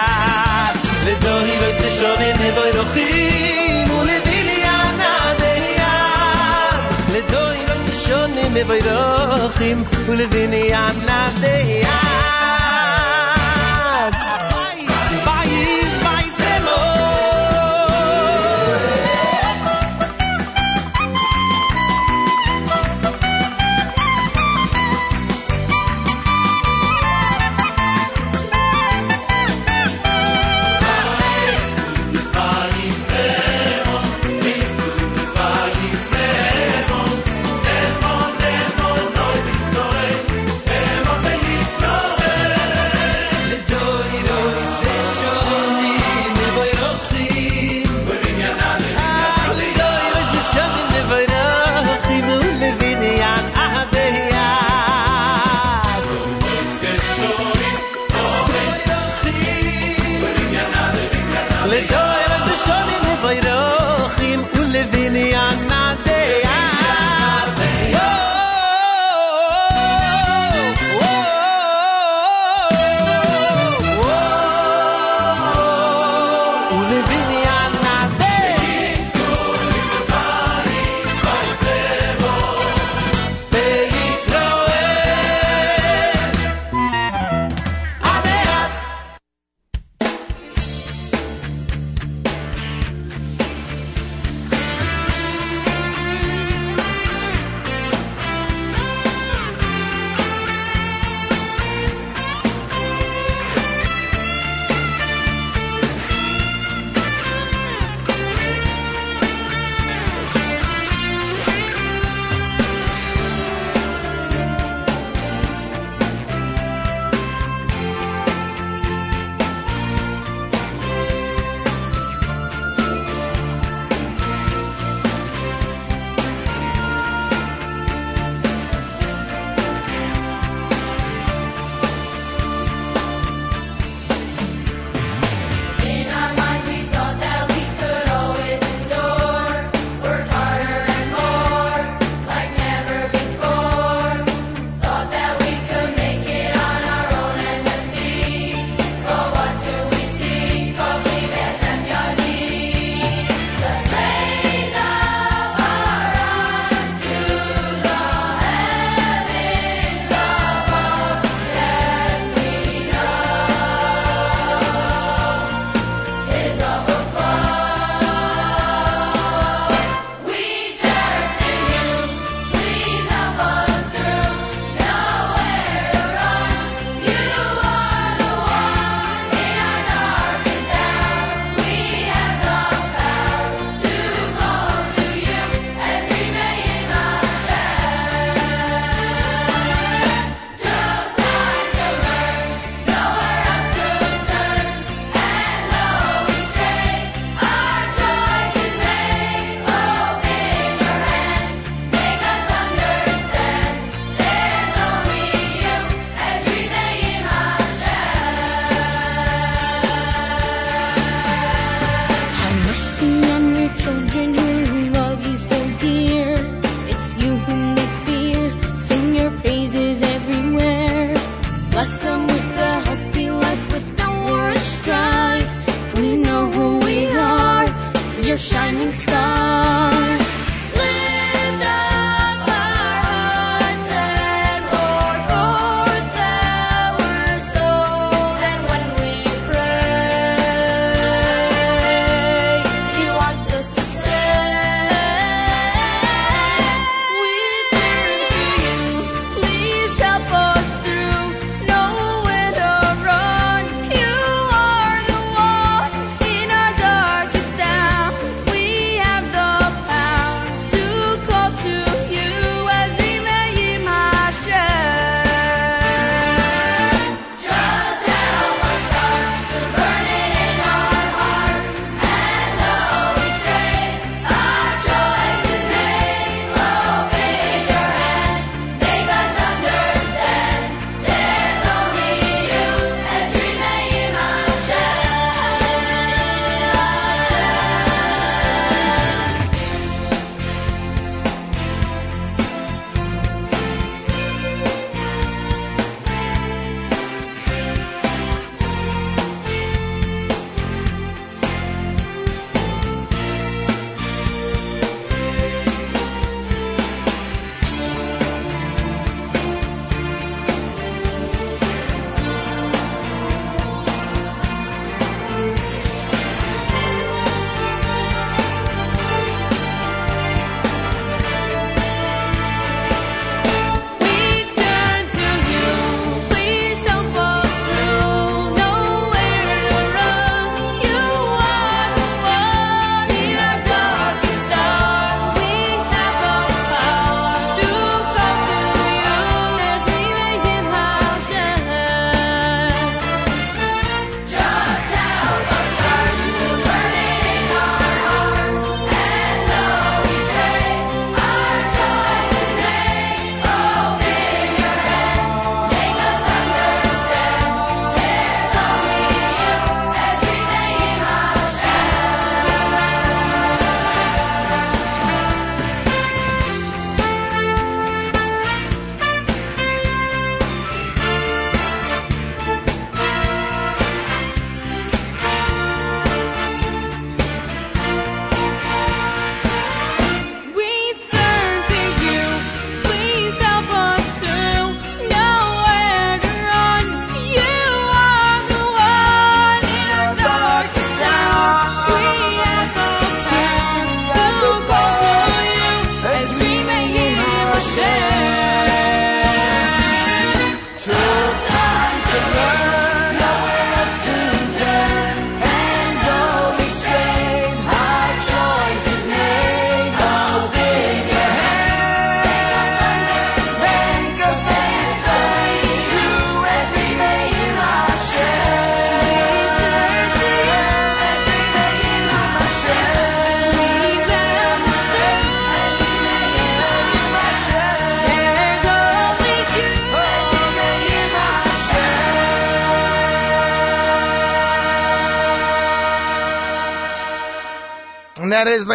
לדוי 1.06 1.58
רויס 1.58 1.80
בשונים 1.80 2.36
מבוירחים 2.36 3.90
ולביני 3.90 4.62
ים 4.62 5.00
נדיה. 5.00 6.20
לדוי 7.12 7.66
רויס 7.66 7.84
בשונים 7.90 8.54
מבוירחים 8.54 9.84
ולביני 10.06 10.56
ים 10.56 10.96
נדיה. 11.02 11.89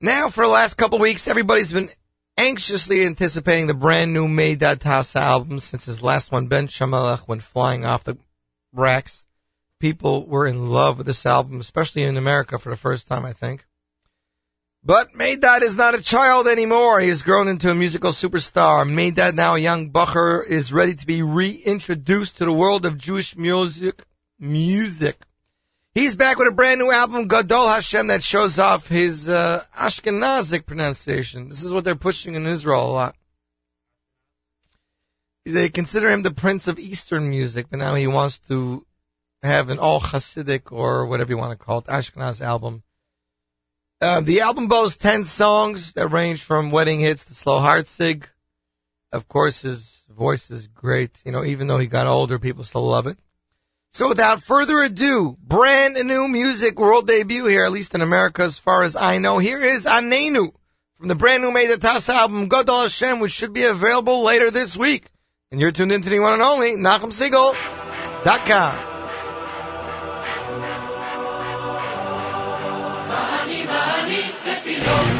Now, 0.00 0.28
for 0.28 0.44
the 0.44 0.52
last 0.52 0.74
couple 0.74 0.98
of 0.98 1.02
weeks, 1.02 1.26
everybody's 1.26 1.72
been 1.72 1.90
anxiously 2.38 3.04
anticipating 3.04 3.66
the 3.66 3.74
brand 3.74 4.14
new 4.14 4.28
Meidad 4.28 4.76
Tasa 4.76 5.20
album 5.20 5.58
since 5.58 5.84
his 5.84 6.00
last 6.00 6.30
one, 6.30 6.46
Ben 6.46 6.68
Shamalach, 6.68 7.26
went 7.26 7.42
flying 7.42 7.84
off 7.84 8.04
the 8.04 8.16
racks. 8.72 9.26
People 9.80 10.24
were 10.24 10.46
in 10.46 10.70
love 10.70 10.98
with 10.98 11.06
this 11.06 11.26
album, 11.26 11.60
especially 11.60 12.04
in 12.04 12.16
America 12.16 12.58
for 12.58 12.70
the 12.70 12.76
first 12.76 13.08
time, 13.08 13.26
I 13.26 13.32
think. 13.32 13.64
But 14.84 15.12
Meidad 15.12 15.62
is 15.62 15.76
not 15.76 15.96
a 15.96 16.02
child 16.02 16.46
anymore. 16.46 17.00
He 17.00 17.08
has 17.08 17.22
grown 17.22 17.48
into 17.48 17.70
a 17.70 17.74
musical 17.74 18.12
superstar. 18.12 18.88
Meidad, 18.88 19.34
now 19.34 19.56
a 19.56 19.58
young 19.58 19.90
bucher, 19.90 20.42
is 20.42 20.72
ready 20.72 20.94
to 20.94 21.06
be 21.06 21.22
reintroduced 21.22 22.38
to 22.38 22.44
the 22.44 22.52
world 22.52 22.86
of 22.86 22.96
Jewish 22.96 23.36
music. 23.36 24.04
Music. 24.38 25.20
He's 25.98 26.14
back 26.14 26.38
with 26.38 26.46
a 26.46 26.52
brand 26.52 26.78
new 26.78 26.92
album, 26.92 27.26
Gadol 27.26 27.66
Hashem, 27.66 28.06
that 28.06 28.22
shows 28.22 28.60
off 28.60 28.86
his 28.86 29.28
uh, 29.28 29.64
Ashkenazic 29.76 30.64
pronunciation. 30.64 31.48
This 31.48 31.64
is 31.64 31.72
what 31.72 31.82
they're 31.82 31.96
pushing 31.96 32.36
in 32.36 32.46
Israel 32.46 32.88
a 32.88 32.92
lot. 32.92 33.16
They 35.44 35.70
consider 35.70 36.08
him 36.08 36.22
the 36.22 36.30
prince 36.30 36.68
of 36.68 36.78
Eastern 36.78 37.28
music, 37.28 37.66
but 37.68 37.80
now 37.80 37.96
he 37.96 38.06
wants 38.06 38.38
to 38.46 38.86
have 39.42 39.70
an 39.70 39.80
all 39.80 39.98
Hasidic 39.98 40.70
or 40.70 41.06
whatever 41.06 41.32
you 41.32 41.36
want 41.36 41.58
to 41.58 41.64
call 41.64 41.78
it, 41.78 41.86
Ashkenaz 41.86 42.40
album. 42.40 42.84
Uh, 44.00 44.20
the 44.20 44.42
album 44.42 44.68
boasts 44.68 44.98
10 44.98 45.24
songs 45.24 45.94
that 45.94 46.12
range 46.12 46.44
from 46.44 46.70
wedding 46.70 47.00
hits 47.00 47.24
to 47.24 47.34
slow 47.34 47.58
heartsig. 47.58 48.22
Of 49.10 49.26
course, 49.26 49.62
his 49.62 50.06
voice 50.08 50.52
is 50.52 50.68
great. 50.68 51.20
You 51.24 51.32
know, 51.32 51.42
even 51.42 51.66
though 51.66 51.78
he 51.78 51.88
got 51.88 52.06
older, 52.06 52.38
people 52.38 52.62
still 52.62 52.86
love 52.86 53.08
it. 53.08 53.18
So 53.92 54.08
without 54.08 54.42
further 54.42 54.82
ado, 54.82 55.36
brand 55.42 55.94
new 56.06 56.28
music 56.28 56.78
world 56.78 57.06
debut 57.06 57.46
here, 57.46 57.64
at 57.64 57.72
least 57.72 57.94
in 57.94 58.02
America 58.02 58.42
as 58.42 58.58
far 58.58 58.82
as 58.82 58.96
I 58.96 59.18
know. 59.18 59.38
Here 59.38 59.64
is 59.64 59.86
Anenu 59.86 60.52
from 60.96 61.08
the 61.08 61.14
brand 61.14 61.42
new 61.42 61.50
Meidad 61.50 61.78
Tasa 61.78 62.14
album, 62.14 62.48
Godol 62.48 62.82
Hashem, 62.82 63.20
which 63.20 63.32
should 63.32 63.52
be 63.52 63.64
available 63.64 64.22
later 64.22 64.50
this 64.50 64.76
week. 64.76 65.06
And 65.50 65.60
you're 65.60 65.72
tuned 65.72 65.92
in 65.92 66.02
to 66.02 66.10
the 66.10 66.18
one 66.18 66.34
and 66.34 66.42
only 66.42 66.72
NachumSegal.com. 66.72 68.84
Bahani, 73.08 73.64
Bahani, 73.64 74.20
Sefirot. 74.28 75.17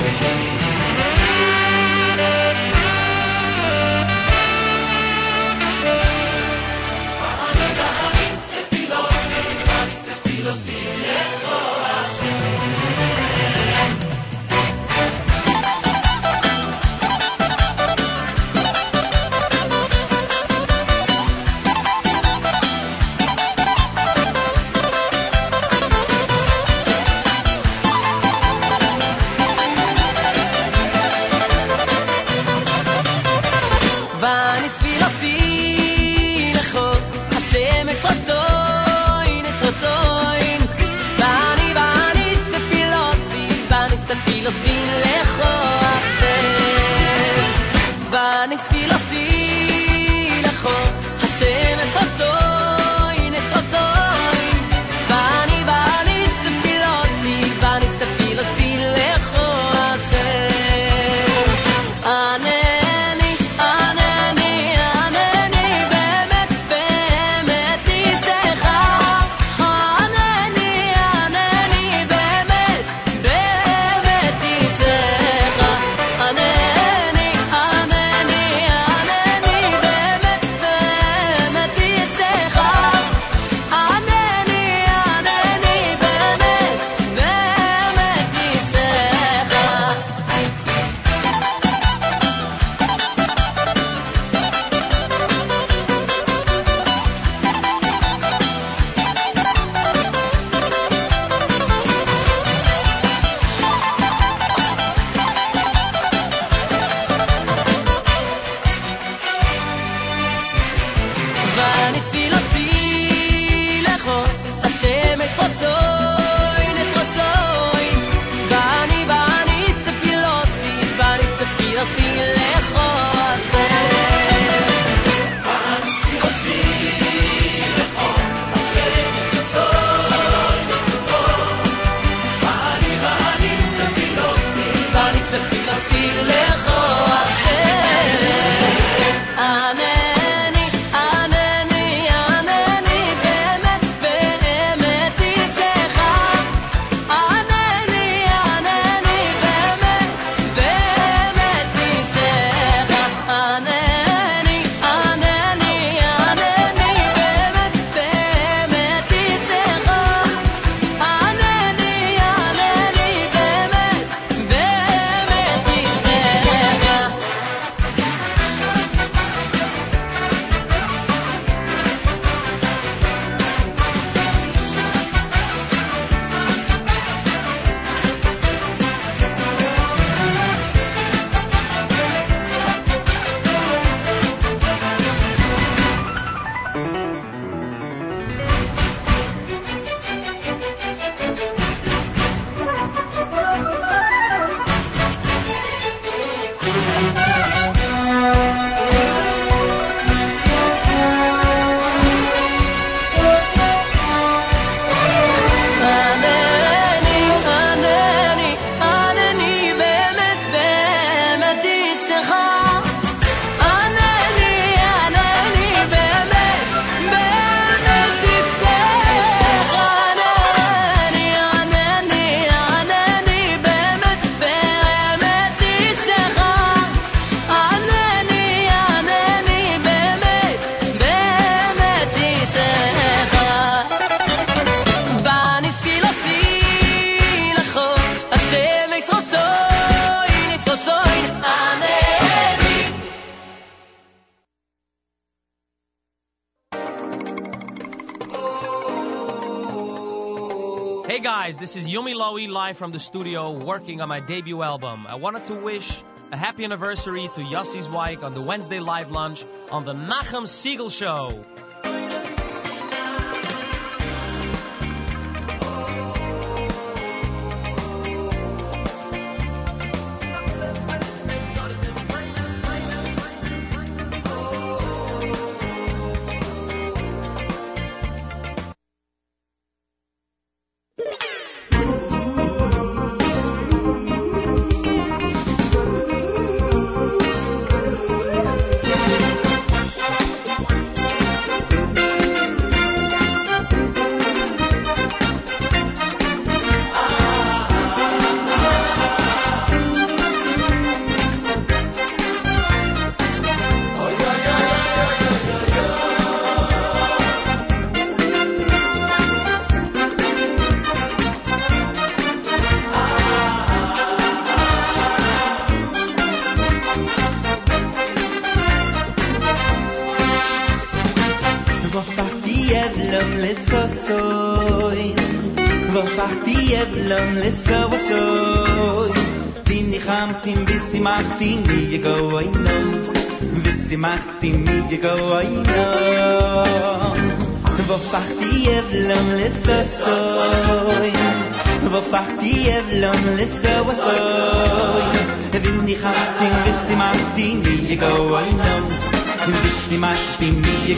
Working 253.68 254.00
on 254.00 254.08
my 254.08 254.20
debut 254.20 254.62
album. 254.62 255.06
I 255.06 255.16
wanted 255.16 255.46
to 255.48 255.54
wish 255.54 256.00
a 256.32 256.38
happy 256.38 256.64
anniversary 256.64 257.28
to 257.34 257.40
Yossi 257.42 257.82
Zweig 257.82 258.24
on 258.24 258.32
the 258.32 258.40
Wednesday 258.40 258.80
live 258.80 259.10
lunch 259.10 259.44
on 259.70 259.84
the 259.84 259.92
Nachum 259.92 260.44
Segal 260.44 260.90
Show. 260.90 261.44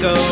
Go 0.01 0.30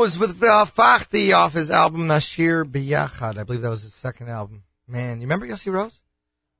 Rose 0.00 0.18
with 0.18 0.42
uh, 0.42 0.64
Fachti 0.64 1.36
off 1.36 1.52
his 1.52 1.70
album 1.70 2.08
Nashir 2.08 2.64
Biyachad. 2.64 3.36
I 3.36 3.44
believe 3.44 3.60
that 3.60 3.68
was 3.68 3.82
his 3.82 3.94
second 3.94 4.30
album. 4.30 4.62
Man, 4.88 5.20
you 5.20 5.26
remember 5.26 5.46
Yossi 5.46 5.70
Rose? 5.70 6.00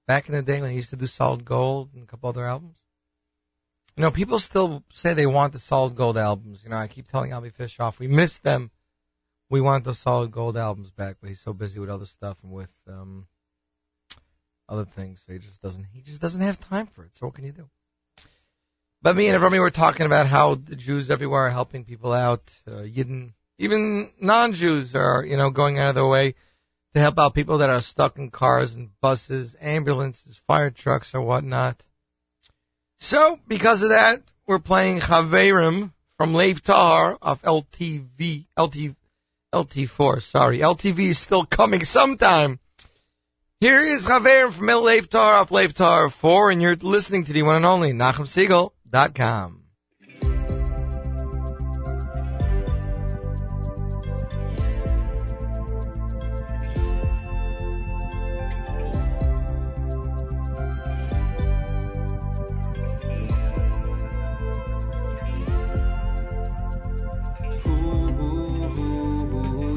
Back 0.07 0.29
in 0.29 0.35
the 0.35 0.43
day 0.43 0.61
when 0.61 0.69
he 0.69 0.77
used 0.77 0.91
to 0.91 0.97
do 0.97 1.07
Solid 1.07 1.43
Gold 1.47 1.89
and 1.95 2.03
a 2.03 2.07
couple 2.07 2.29
other 2.29 2.45
albums? 2.45 2.77
You 3.97 4.03
know, 4.03 4.11
people 4.11 4.41
still 4.41 4.85
say 4.93 5.15
they 5.15 5.25
want 5.25 5.55
the 5.55 5.59
Solid 5.59 5.95
Gold 5.95 6.19
albums. 6.19 6.62
You 6.62 6.69
know, 6.69 6.77
I 6.77 6.87
keep 6.87 7.09
telling 7.09 7.33
Avi 7.33 7.51
Fishoff, 7.51 7.99
we 7.99 8.09
miss 8.09 8.37
them. 8.39 8.71
We 9.49 9.62
want 9.62 9.85
those 9.85 9.99
Solid 9.99 10.31
Gold 10.33 10.59
albums 10.59 10.91
back, 10.91 11.17
but 11.19 11.31
he's 11.31 11.41
so 11.41 11.55
busy 11.55 11.81
with 11.81 11.89
other 11.89 12.05
stuff 12.05 12.37
and 12.43 12.53
with 12.53 12.75
um 12.87 13.27
other 14.69 14.85
things, 14.85 15.23
so 15.27 15.33
he 15.33 15.39
just 15.39 15.62
doesn't 15.62 15.87
he 15.95 16.03
just 16.03 16.21
doesn't 16.21 16.43
have 16.43 16.61
time 16.61 16.89
for 16.89 17.05
it. 17.05 17.17
So 17.17 17.25
what 17.25 17.37
can 17.37 17.47
you 17.47 17.53
do? 17.53 17.71
But 19.03 19.17
me 19.17 19.29
and 19.29 19.43
Avrami 19.43 19.59
were 19.59 19.71
talking 19.71 20.05
about 20.05 20.27
how 20.27 20.57
the 20.57 20.77
Jews 20.77 21.11
everywhere 21.11 21.47
are 21.47 21.51
helping 21.51 21.85
people 21.85 22.13
out. 22.13 22.55
Uh, 22.69 22.83
Yidden, 22.83 23.33
even 23.59 24.11
non-Jews 24.21 24.95
are, 24.95 25.25
you 25.25 25.39
know, 25.39 25.49
going 25.49 25.79
out 25.79 25.89
of 25.89 25.95
their 25.95 26.07
way 26.07 26.35
to 26.93 26.99
help 27.01 27.19
out 27.19 27.35
people 27.35 27.59
that 27.59 27.71
are 27.71 27.81
stuck 27.81 28.19
in 28.19 28.31
cars 28.31 28.75
and 28.75 28.91
buses, 29.01 29.57
ambulances, 29.59 30.37
fire 30.47 30.71
trucks, 30.71 31.15
or 31.15 31.23
whatnot. 31.23 31.83
So, 32.99 33.41
because 33.49 33.83
of 33.83 33.89
that, 33.89 34.21
we're 34.47 34.59
playing 34.59 35.01
Chaverim 35.01 35.93
from 36.19 36.35
Lev 36.35 36.63
Tahor 36.63 37.17
of 37.23 37.41
LTV, 37.41 38.45
LT, 38.59 38.95
LT4, 39.55 40.21
sorry. 40.21 40.59
LTV 40.59 40.99
is 40.99 41.19
still 41.19 41.47
coming 41.47 41.85
sometime. 41.85 42.61
Here 43.61 43.81
is 43.81 44.07
Chaverim 44.07 44.53
from 44.53 44.67
Lev 44.67 45.09
Tahor 45.09 45.41
of 45.41 45.51
Lev 45.51 45.73
Tahor 45.73 46.13
4, 46.13 46.51
and 46.51 46.61
you're 46.61 46.77
listening 46.77 47.25
to 47.25 47.33
the 47.33 47.45
one 47.45 47.57
and 47.57 47.65
only 47.65 47.93
NachumSegal.com. 47.93 48.73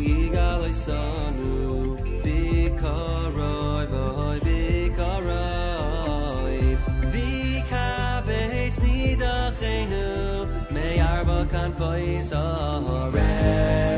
Yigal 0.05 0.63
Isanu, 0.73 1.22
Arba 11.53 11.69
Kanfais 11.69 12.31
Haaretz. 12.31 13.92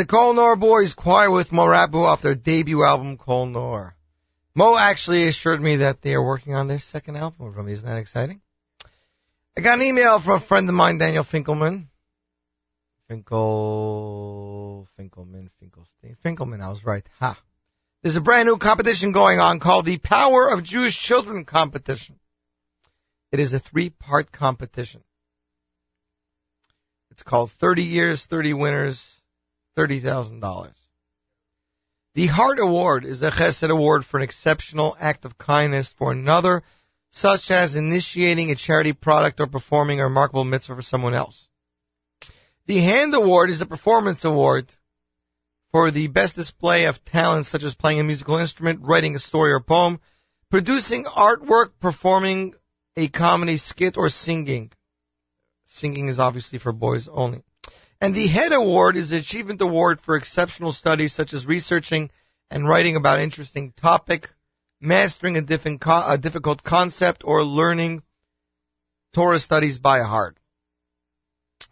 The 0.00 0.06
Kol 0.06 0.32
Nor 0.32 0.56
Boys 0.56 0.94
Choir 0.94 1.30
with 1.30 1.50
Morabu 1.50 2.06
off 2.06 2.22
their 2.22 2.34
debut 2.34 2.82
album 2.82 3.18
Kol 3.18 3.44
Nor. 3.44 3.94
Mo 4.54 4.74
actually 4.74 5.28
assured 5.28 5.60
me 5.60 5.76
that 5.76 6.00
they 6.00 6.14
are 6.14 6.22
working 6.22 6.54
on 6.54 6.68
their 6.68 6.78
second 6.78 7.16
album 7.16 7.52
from 7.52 7.66
me. 7.66 7.72
Isn't 7.72 7.86
that 7.86 7.98
exciting? 7.98 8.40
I 9.58 9.60
got 9.60 9.76
an 9.76 9.84
email 9.84 10.18
from 10.18 10.36
a 10.36 10.40
friend 10.40 10.66
of 10.70 10.74
mine, 10.74 10.96
Daniel 10.96 11.22
Finkelman. 11.22 11.88
Finkel, 13.08 14.88
Finkelman, 14.98 15.50
Finkelstein, 15.60 16.16
Finkelman, 16.24 16.62
I 16.62 16.70
was 16.70 16.82
right. 16.82 17.06
Ha. 17.18 17.38
There's 18.02 18.16
a 18.16 18.22
brand 18.22 18.46
new 18.46 18.56
competition 18.56 19.12
going 19.12 19.38
on 19.38 19.60
called 19.60 19.84
the 19.84 19.98
Power 19.98 20.48
of 20.48 20.62
Jewish 20.62 20.98
Children 20.98 21.44
competition. 21.44 22.18
It 23.32 23.38
is 23.38 23.52
a 23.52 23.58
three-part 23.58 24.32
competition. 24.32 25.02
It's 27.10 27.22
called 27.22 27.50
30 27.50 27.82
Years, 27.82 28.24
30 28.24 28.54
Winners, 28.54 29.19
$30,000. 29.76 30.72
The 32.14 32.26
Heart 32.26 32.58
Award 32.58 33.04
is 33.04 33.22
a 33.22 33.30
Chesed 33.30 33.70
Award 33.70 34.04
for 34.04 34.16
an 34.16 34.24
exceptional 34.24 34.96
act 34.98 35.24
of 35.24 35.38
kindness 35.38 35.92
for 35.92 36.10
another, 36.10 36.62
such 37.12 37.50
as 37.50 37.76
initiating 37.76 38.50
a 38.50 38.56
charity 38.56 38.92
product 38.92 39.40
or 39.40 39.46
performing 39.46 40.00
a 40.00 40.04
remarkable 40.04 40.44
mitzvah 40.44 40.74
for 40.74 40.82
someone 40.82 41.14
else. 41.14 41.48
The 42.66 42.80
Hand 42.80 43.14
Award 43.14 43.50
is 43.50 43.60
a 43.60 43.66
performance 43.66 44.24
award 44.24 44.72
for 45.72 45.90
the 45.90 46.08
best 46.08 46.34
display 46.34 46.86
of 46.86 47.04
talents 47.04 47.48
such 47.48 47.62
as 47.62 47.74
playing 47.74 48.00
a 48.00 48.04
musical 48.04 48.36
instrument, 48.36 48.80
writing 48.82 49.14
a 49.14 49.20
story 49.20 49.52
or 49.52 49.60
poem, 49.60 50.00
producing 50.50 51.04
artwork, 51.04 51.70
performing 51.80 52.54
a 52.96 53.08
comedy 53.08 53.56
skit, 53.56 53.96
or 53.96 54.08
singing. 54.08 54.70
Singing 55.66 56.08
is 56.08 56.18
obviously 56.18 56.58
for 56.58 56.72
boys 56.72 57.06
only. 57.06 57.44
And 58.00 58.14
the 58.14 58.28
Head 58.28 58.52
Award 58.52 58.96
is 58.96 59.10
the 59.10 59.18
Achievement 59.18 59.60
Award 59.60 60.00
for 60.00 60.16
exceptional 60.16 60.72
studies 60.72 61.12
such 61.12 61.34
as 61.34 61.46
researching 61.46 62.10
and 62.50 62.66
writing 62.66 62.96
about 62.96 63.18
interesting 63.18 63.72
topic, 63.72 64.30
mastering 64.80 65.36
a, 65.36 65.42
co- 65.76 66.04
a 66.06 66.16
difficult 66.16 66.62
concept, 66.62 67.24
or 67.24 67.44
learning 67.44 68.02
Torah 69.12 69.38
studies 69.38 69.78
by 69.78 70.00
heart. 70.00 70.38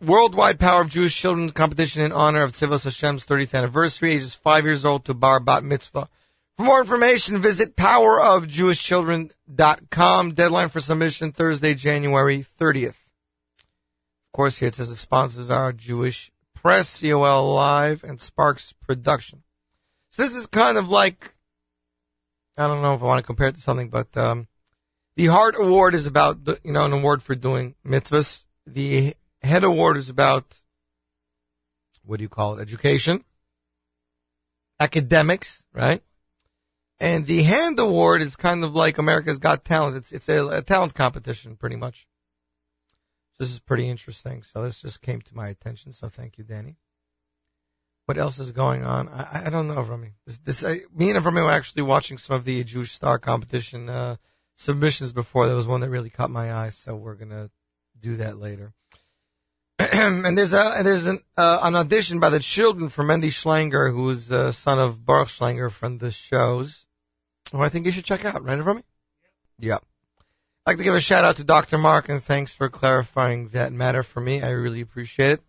Worldwide 0.03 0.61
Power 0.61 0.83
of 0.83 0.91
Jewish 0.91 1.17
Children 1.17 1.49
competition 1.51 2.03
in 2.03 2.13
honor 2.13 2.43
of 2.43 2.53
Tzivos 2.53 2.85
Hashem's 2.85 3.25
30th 3.25 3.55
anniversary, 3.55 4.13
ages 4.13 4.35
5 4.35 4.65
years 4.65 4.85
old 4.85 5.07
to 5.07 5.15
Bar 5.15 5.41
Bat 5.41 5.65
Mitzvah. 5.65 6.11
For 6.59 6.63
more 6.63 6.81
information, 6.81 7.39
visit 7.39 7.75
powerofjewishchildren.com. 7.75 10.35
Deadline 10.35 10.69
for 10.69 10.81
submission 10.81 11.33
Thursday, 11.33 11.73
January 11.75 12.45
30th. 12.61 12.98
Of 14.29 14.37
course, 14.37 14.59
here 14.59 14.69
it 14.69 14.75
says 14.75 14.91
the 14.91 14.97
sponsors 14.97 15.51
are 15.51 15.73
Jewish 15.73 16.31
Press, 16.55 17.01
COL 17.01 17.55
Live, 17.55 18.05
and 18.05 18.21
Sparks 18.21 18.75
Production. 18.87 19.43
So 20.11 20.23
this 20.23 20.35
is 20.35 20.47
kind 20.47 20.77
of 20.77 20.89
like, 20.89 21.35
I 22.57 22.67
don't 22.67 22.83
know 22.83 22.95
if 22.95 23.03
I 23.03 23.07
want 23.07 23.21
to 23.21 23.27
compare 23.27 23.49
it 23.49 23.55
to 23.55 23.61
something, 23.61 23.89
but 23.89 24.15
um, 24.17 24.49
the 25.17 25.27
Heart 25.27 25.55
Award 25.59 25.95
is 25.95 26.07
about, 26.07 26.39
you 26.63 26.73
know, 26.73 26.85
an 26.85 26.93
award 26.93 27.23
for 27.23 27.35
doing 27.35 27.75
mitzvahs. 27.87 28.45
The 28.67 29.15
Head 29.41 29.65
Award 29.65 29.97
is 29.97 30.11
about, 30.11 30.59
what 32.05 32.19
do 32.19 32.23
you 32.23 32.29
call 32.29 32.59
it, 32.59 32.63
education, 32.63 33.25
academics, 34.79 35.65
right? 35.73 36.03
And 37.01 37.25
the 37.25 37.43
Hand 37.45 37.79
Award 37.79 38.23
is 38.23 38.37
kind 38.37 38.63
of 38.65 38.75
like 38.75 38.99
America's 38.99 39.39
Got 39.39 39.65
Talent. 39.65 39.97
It's 39.97 40.13
it's 40.13 40.29
a, 40.29 40.49
a 40.49 40.63
talent 40.63 40.95
competition, 40.95 41.57
pretty 41.57 41.77
much. 41.77 42.07
This 43.39 43.53
is 43.53 43.61
pretty 43.61 43.89
interesting. 43.89 44.43
So 44.43 44.63
this 44.63 44.83
just 44.83 45.01
came 45.01 45.21
to 45.23 45.37
my 45.37 45.49
attention. 45.49 45.93
So 45.93 46.09
thank 46.09 46.39
you, 46.39 46.45
Danny. 46.45 46.77
What 48.07 48.19
else 48.19 48.39
is 48.39 48.53
going 48.53 48.85
on? 48.85 49.09
I, 49.09 49.47
I 49.47 49.51
don't 49.51 49.69
know, 49.69 49.83
Rami. 49.83 50.13
This, 50.27 50.39
this 50.39 50.65
I, 50.65 50.81
me 50.95 51.11
and 51.11 51.25
Rami 51.25 51.43
were 51.43 51.51
actually 51.51 51.83
watching 51.83 52.19
some 52.19 52.37
of 52.37 52.45
the 52.45 52.65
Jewish 52.65 52.93
Star 52.93 53.19
competition 53.19 53.89
uh, 53.89 54.17
submissions 54.57 55.13
before. 55.13 55.47
There 55.47 55.55
was 55.55 55.67
one 55.67 55.83
that 55.83 55.91
really 55.91 56.11
caught 56.11 56.31
my 56.31 56.53
eye, 56.55 56.71
so 56.71 56.97
we're 56.97 57.17
gonna 57.17 57.51
do 58.01 58.17
that 58.17 58.39
later. 58.39 58.73
and 59.79 60.37
there's 60.37 60.55
a 60.55 60.81
there's 60.83 61.07
an 61.07 61.21
uh, 61.37 61.61
an 61.63 61.77
audition 61.77 62.19
by 62.19 62.31
the 62.31 62.41
children 62.41 62.89
for 62.89 63.05
Mendy 63.05 63.29
Schlanger, 63.29 63.93
who's 63.93 64.33
uh, 64.33 64.53
son 64.53 64.79
of 64.79 65.05
Baruch 65.05 65.29
Schlanger 65.29 65.71
from 65.71 65.99
the 65.99 66.11
shows, 66.11 66.87
who 67.53 67.61
I 67.61 67.69
think 67.69 67.87
you 67.87 67.93
should 67.93 68.05
check 68.05 68.25
out. 68.25 68.43
Right, 68.43 68.65
Rami? 68.65 68.83
Yeah. 69.59 69.75
Yep. 69.75 69.85
I'd 70.69 70.73
like 70.73 70.79
to 70.81 70.85
give 70.85 70.95
a 70.95 71.01
shout 71.01 71.25
out 71.25 71.37
to 71.37 71.45
Dr. 71.45 71.79
Mark 71.79 72.11
and 72.11 72.23
thanks 72.23 72.53
for 72.53 72.69
clarifying 72.69 73.49
that 73.55 73.73
matter 73.73 74.03
for 74.03 74.21
me. 74.21 74.43
I 74.43 74.51
really 74.51 74.83
appreciate 74.83 75.39
it. 75.39 75.43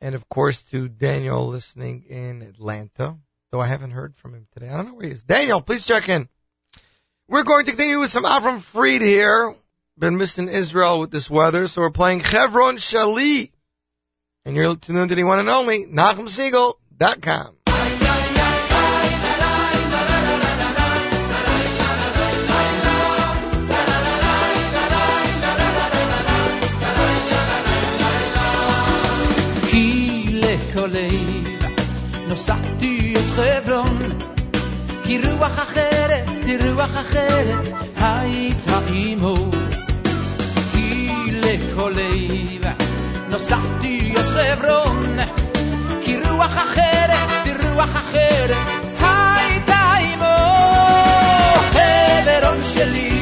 And 0.00 0.14
of 0.14 0.26
course 0.30 0.62
to 0.70 0.88
Daniel 0.88 1.48
listening 1.48 2.04
in 2.08 2.40
Atlanta, 2.40 3.18
though 3.52 3.60
I 3.60 3.66
haven't 3.66 3.90
heard 3.90 4.16
from 4.16 4.32
him 4.32 4.46
today. 4.54 4.70
I 4.70 4.78
don't 4.78 4.86
know 4.86 4.94
where 4.94 5.04
he 5.04 5.12
is. 5.12 5.24
Daniel, 5.24 5.60
please 5.60 5.84
check 5.84 6.08
in. 6.08 6.26
We're 7.28 7.42
going 7.42 7.66
to 7.66 7.72
continue 7.72 8.00
with 8.00 8.08
some 8.08 8.24
Avram 8.24 8.62
Fried 8.62 9.02
here. 9.02 9.54
Been 9.98 10.16
missing 10.16 10.48
Israel 10.48 10.98
with 10.98 11.10
this 11.10 11.28
weather, 11.28 11.66
so 11.66 11.82
we're 11.82 11.90
playing 11.90 12.22
Chevron 12.22 12.78
Shali. 12.78 13.50
And 14.46 14.56
you're 14.56 14.74
tuned 14.74 15.00
in 15.00 15.08
to 15.08 15.14
the 15.14 15.24
one 15.24 15.38
and 15.38 15.50
only, 15.50 15.84
NachumSegal.com. 15.84 17.55
וסחתי 32.36 33.14
את 33.16 33.24
חברון, 33.36 33.98
כי 35.04 35.18
רוח 35.22 35.58
אחרת, 35.58 36.24
רוח 36.68 36.90
אחרת, 37.00 37.72
הייתה 37.96 38.78
עמו. 38.88 39.50
כי 40.72 41.08
לכל 41.32 41.92
לב 41.96 42.72
נוסעתי 43.28 44.14
את 44.16 44.24
חברון, 44.24 45.16
כי 46.00 46.16
רוח 46.28 46.56
אחרת, 46.56 47.46
רוח 47.72 47.96
אחרת, 47.96 48.56
הייתה 49.00 49.92
עמו. 49.94 50.36
חברון 51.72 52.60
שלי 52.74 53.15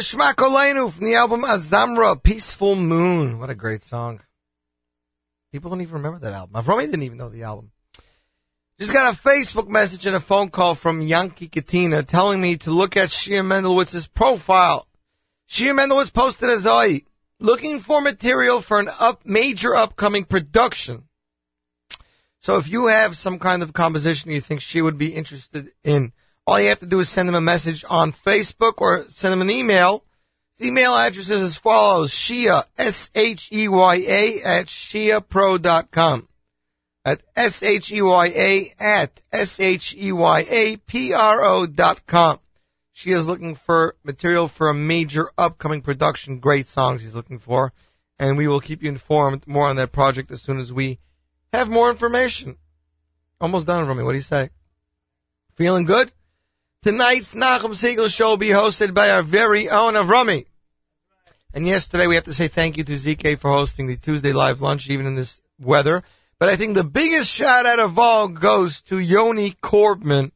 Shma 0.00 0.90
from 0.90 1.06
the 1.06 1.14
album 1.14 1.42
Azamra, 1.42 2.20
Peaceful 2.22 2.74
Moon. 2.74 3.38
What 3.38 3.50
a 3.50 3.54
great 3.54 3.82
song. 3.82 4.20
People 5.52 5.70
don't 5.70 5.82
even 5.82 5.94
remember 5.94 6.18
that 6.20 6.32
album. 6.32 6.60
Avrami 6.60 6.86
didn't 6.86 7.02
even 7.04 7.18
know 7.18 7.28
the 7.28 7.44
album. 7.44 7.70
Just 8.80 8.92
got 8.92 9.14
a 9.14 9.16
Facebook 9.16 9.68
message 9.68 10.06
and 10.06 10.16
a 10.16 10.20
phone 10.20 10.50
call 10.50 10.74
from 10.74 11.00
Yankee 11.00 11.46
Katina 11.46 12.02
telling 12.02 12.40
me 12.40 12.56
to 12.56 12.72
look 12.72 12.96
at 12.96 13.10
Sheya 13.10 13.44
Mendlowitz's 13.44 14.08
profile. 14.08 14.88
Shia 15.48 15.74
Mendelowitz 15.74 16.12
posted 16.12 16.50
as 16.50 16.66
I, 16.66 17.02
looking 17.38 17.78
for 17.78 18.00
material 18.00 18.60
for 18.60 18.80
an 18.80 18.88
up, 18.98 19.24
major 19.24 19.76
upcoming 19.76 20.24
production. 20.24 21.04
So 22.40 22.56
if 22.56 22.68
you 22.68 22.88
have 22.88 23.16
some 23.16 23.38
kind 23.38 23.62
of 23.62 23.72
composition 23.72 24.32
you 24.32 24.40
think 24.40 24.60
she 24.60 24.82
would 24.82 24.98
be 24.98 25.14
interested 25.14 25.70
in, 25.84 26.12
all 26.46 26.60
you 26.60 26.68
have 26.68 26.80
to 26.80 26.86
do 26.86 27.00
is 27.00 27.08
send 27.08 27.28
them 27.28 27.34
a 27.34 27.40
message 27.40 27.84
on 27.88 28.12
Facebook 28.12 28.74
or 28.78 29.06
send 29.08 29.32
them 29.32 29.40
an 29.40 29.50
email. 29.50 30.04
Email 30.60 30.94
address 30.94 31.30
is 31.30 31.42
as 31.42 31.56
follows, 31.56 32.12
Sheya, 32.12 32.62
S-H-E-Y-A 32.78 34.42
at 34.42 34.66
SheyaPro.com. 34.66 36.28
At 37.04 37.22
S-H-E-Y-A 37.34 38.74
at 38.78 39.20
S-H-E-Y-A-P-R-O 39.32 40.06
dot 41.66 42.06
com. 42.06 42.38
She 42.92 43.10
is 43.10 43.26
looking 43.26 43.56
for 43.56 43.96
material 44.04 44.46
for 44.46 44.68
a 44.68 44.74
major 44.74 45.28
upcoming 45.36 45.82
production. 45.82 46.38
Great 46.38 46.68
songs 46.68 47.02
he's 47.02 47.14
looking 47.14 47.40
for. 47.40 47.72
and 48.18 48.38
we 48.38 48.46
will 48.46 48.60
keep 48.60 48.80
you 48.82 48.88
informed 48.88 49.46
more 49.48 49.68
on 49.68 49.74
that 49.76 49.90
project 49.90 50.30
as 50.30 50.40
soon 50.40 50.60
as 50.60 50.72
we 50.72 51.00
have 51.52 51.68
more 51.68 51.90
information. 51.90 52.56
Almost 53.40 53.66
done, 53.66 53.88
Rumi. 53.88 54.04
What 54.04 54.12
do 54.12 54.18
you 54.18 54.22
say? 54.22 54.50
Feeling 55.56 55.84
good? 55.84 56.12
Tonight's 56.84 57.32
Nachum 57.32 57.70
Segal 57.70 58.14
show 58.14 58.28
will 58.28 58.36
be 58.36 58.50
hosted 58.50 58.92
by 58.92 59.08
our 59.08 59.22
very 59.22 59.70
own 59.70 59.94
Avrami. 59.94 60.44
And 61.54 61.66
yesterday 61.66 62.06
we 62.06 62.16
have 62.16 62.24
to 62.24 62.34
say 62.34 62.48
thank 62.48 62.76
you 62.76 62.84
to 62.84 62.92
ZK 62.92 63.38
for 63.38 63.50
hosting 63.50 63.86
the 63.86 63.96
Tuesday 63.96 64.34
live 64.34 64.60
lunch, 64.60 64.90
even 64.90 65.06
in 65.06 65.14
this 65.14 65.40
weather. 65.58 66.02
But 66.38 66.50
I 66.50 66.56
think 66.56 66.74
the 66.74 66.84
biggest 66.84 67.30
shout 67.30 67.64
out 67.64 67.78
of 67.78 67.98
all 67.98 68.28
goes 68.28 68.82
to 68.82 68.98
Yoni 68.98 69.52
Korbman, 69.62 70.30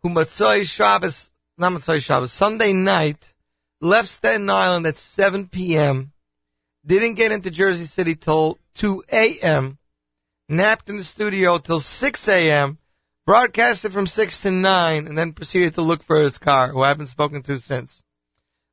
who 0.00 0.08
Matzoi 0.08 0.64
Shabbos, 0.64 1.30
not 1.58 1.72
Matzoi 1.72 2.02
Shabbos, 2.02 2.32
Sunday 2.32 2.72
night, 2.72 3.34
left 3.82 4.08
Staten 4.08 4.48
Island 4.48 4.86
at 4.86 4.96
7 4.96 5.48
p.m., 5.48 6.12
didn't 6.86 7.16
get 7.16 7.32
into 7.32 7.50
Jersey 7.50 7.84
City 7.84 8.14
till 8.14 8.58
2 8.76 9.04
a.m., 9.12 9.76
napped 10.48 10.88
in 10.88 10.96
the 10.96 11.04
studio 11.04 11.58
till 11.58 11.80
6 11.80 12.28
a.m., 12.30 12.78
broadcasted 13.26 13.92
from 13.92 14.06
6 14.06 14.42
to 14.42 14.50
9, 14.50 15.06
and 15.06 15.16
then 15.16 15.32
proceeded 15.32 15.74
to 15.74 15.82
look 15.82 16.02
for 16.02 16.20
his 16.20 16.38
car, 16.38 16.68
who 16.68 16.82
I 16.82 16.88
haven't 16.88 17.06
spoken 17.06 17.42
to 17.42 17.58
since. 17.58 18.02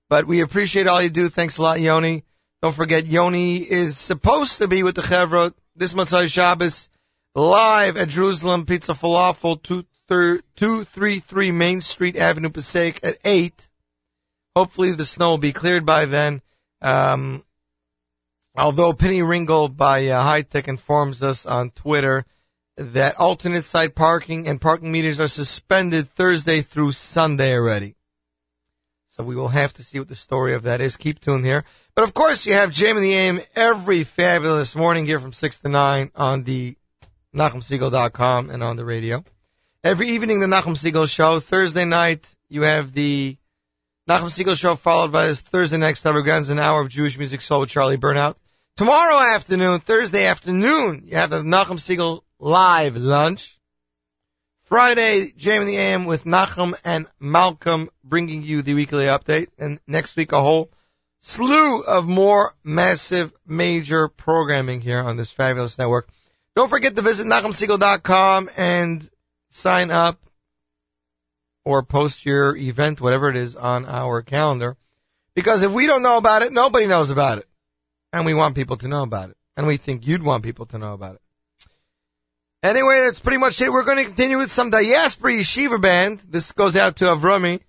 But 0.10 0.26
we 0.26 0.42
appreciate 0.42 0.88
all 0.88 1.02
you 1.02 1.10
do. 1.10 1.30
Thanks 1.30 1.58
a 1.58 1.62
lot, 1.62 1.80
Yoni. 1.80 2.24
Don't 2.62 2.76
forget, 2.76 3.06
Yoni 3.06 3.58
is 3.58 3.98
supposed 3.98 4.58
to 4.60 4.68
be 4.68 4.84
with 4.84 4.96
the 4.96 5.02
Chevron 5.02 5.54
this 5.76 5.94
Matzai 5.94 6.32
Shabbos 6.32 6.90
live 7.34 7.98
at 7.98 8.10
Jerusalem 8.10 8.66
Pizza 8.66 8.92
Falafel, 8.92 9.64
233 9.64 11.52
Main 11.52 11.82
Street 11.82 12.18
Avenue 12.18 12.50
Passaic 12.50 13.00
at 13.04 13.18
8. 13.24 13.70
Hopefully 14.56 14.92
the 14.92 15.06
snow 15.06 15.32
will 15.32 15.38
be 15.38 15.54
cleared 15.54 15.86
by 15.86 16.06
then. 16.06 16.42
Um, 16.82 17.46
although 18.56 18.92
Penny 18.94 19.22
Ringle 19.22 19.70
by 19.70 20.08
uh, 20.08 20.22
High 20.22 20.42
Tech 20.42 20.68
informs 20.68 21.24
us 21.24 21.46
on 21.46 21.72
Twitter 21.72 22.26
that 22.78 23.20
alternate 23.20 23.66
site 23.66 23.96
parking 23.96 24.48
and 24.48 24.60
parking 24.60 24.92
meters 24.92 25.20
are 25.20 25.28
suspended 25.28 26.10
Thursday 26.10 26.62
through 26.62 26.94
Sunday 26.94 27.54
already. 27.54 27.96
So 29.10 29.24
we 29.24 29.36
will 29.36 29.50
have 29.50 29.74
to 29.74 29.84
see 29.84 30.00
what 30.00 30.08
the 30.08 30.16
story 30.16 30.54
of 30.54 30.64
that 30.64 30.80
is. 30.80 30.96
Keep 30.96 31.20
tuned 31.20 31.44
here. 31.44 31.66
But 31.96 32.06
of 32.06 32.14
course, 32.14 32.46
you 32.46 32.54
have 32.54 32.72
Jam 32.72 32.96
in 32.96 33.04
the 33.04 33.14
AM 33.14 33.42
every 33.56 34.06
fabulous 34.06 34.74
morning 34.76 35.06
here 35.06 35.20
from 35.20 35.34
6 35.34 35.60
to 35.60 35.70
9 35.70 36.12
on 36.16 36.44
the 36.44 36.78
NachumSegal.com 37.36 38.50
and 38.50 38.64
on 38.64 38.78
the 38.78 38.86
radio. 38.86 39.24
Every 39.84 40.10
evening, 40.10 40.40
the 40.40 40.48
Nachum 40.48 40.76
Segal 40.76 41.10
Show. 41.10 41.40
Thursday 41.40 41.86
night, 41.86 42.36
you 42.48 42.62
have 42.62 42.94
the 42.94 43.36
Nachum 44.08 44.30
Segal 44.30 44.58
Show 44.58 44.76
followed 44.76 45.12
by 45.12 45.28
this 45.28 45.42
Thursday 45.42 45.78
night 45.78 45.90
extravaganza, 45.90 46.52
an 46.52 46.60
hour 46.60 46.82
of 46.82 46.90
Jewish 46.90 47.18
music 47.18 47.42
soul 47.42 47.62
with 47.62 47.70
Charlie 47.70 47.98
Burnout. 47.98 48.36
Tomorrow 48.78 49.20
afternoon, 49.34 49.80
Thursday 49.80 50.26
afternoon, 50.26 51.04
you 51.06 51.18
have 51.18 51.32
the 51.32 51.42
Nachum 51.42 51.80
Segal 51.80 52.22
live 52.42 52.98
lunch. 52.98 53.60
Friday, 54.64 55.32
Jam 55.38 55.62
in 55.62 55.68
the 55.68 55.78
AM 55.78 56.06
with 56.06 56.24
Nachum 56.24 56.74
and 56.84 57.06
Malcolm 57.20 57.90
bringing 58.04 58.42
you 58.42 58.64
the 58.64 58.74
weekly 58.74 59.06
update. 59.06 59.50
And 59.60 59.80
next 59.86 60.16
week, 60.16 60.32
a 60.32 60.42
whole 60.42 60.72
slew 61.20 61.82
of 61.82 62.08
more 62.08 62.56
massive, 62.64 63.32
major 63.46 64.08
programming 64.08 64.82
here 64.82 65.02
on 65.02 65.18
this 65.18 65.32
fabulous 65.32 65.78
network. 65.78 66.10
Don't 66.56 66.70
forget 66.70 66.96
to 66.96 67.04
visit 67.04 67.28
NachumSegal.com 67.28 68.50
and 68.58 69.08
sign 69.52 69.92
up 69.92 70.20
or 71.64 71.84
post 71.84 72.26
your 72.26 72.56
event, 72.56 73.02
whatever 73.02 73.30
it 73.30 73.38
is, 73.38 73.56
on 73.56 73.86
our 73.86 74.24
calendar. 74.24 74.78
Because 75.36 75.62
if 75.62 75.72
we 75.72 75.86
don't 75.86 76.02
know 76.02 76.18
about 76.18 76.42
it, 76.42 76.52
nobody 76.52 76.88
knows 76.88 77.12
about 77.12 77.38
it. 77.38 77.46
And 78.12 78.26
we 78.26 78.34
want 78.34 78.56
people 78.56 78.78
to 78.78 78.88
know 78.88 79.04
about 79.04 79.30
it. 79.30 79.38
And 79.56 79.68
we 79.68 79.78
think 79.78 80.08
you'd 80.08 80.24
want 80.24 80.44
people 80.44 80.66
to 80.68 80.80
know 80.80 80.94
about 80.94 81.16
it. 81.16 81.22
Anyway, 82.64 83.02
that's 83.06 83.20
pretty 83.20 83.40
much 83.40 83.60
it. 83.60 83.72
We're 83.72 83.84
going 83.84 83.98
to 83.98 84.04
continue 84.04 84.38
with 84.38 84.52
some 84.52 84.70
Diaspora 84.70 85.34
Yeshiva 85.34 85.82
Band. 85.82 86.22
This 86.30 86.52
goes 86.52 86.76
out 86.76 86.98
to 86.98 87.06
Avrami. 87.06 87.60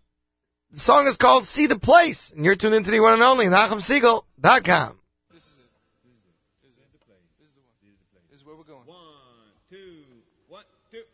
The 0.73 0.81
song 0.81 1.06
is 1.06 1.16
called 1.16 1.44
See 1.44 1.66
the 1.66 1.78
Place, 1.78 2.31
and 2.31 2.44
you're 2.44 2.56
tuned 2.56 2.74
into 2.74 2.90
the 2.90 3.01
one 3.01 3.14
and 3.14 3.23
only 3.23 3.47
NachumSegal.com. 3.47 4.98
This 5.32 5.59
is 8.35 8.44
where 8.44 8.55
we're 8.55 8.64
going. 8.64 8.85
One, 8.85 8.98
two, 9.70 10.05
one, 10.48 10.64
two, 10.90 11.05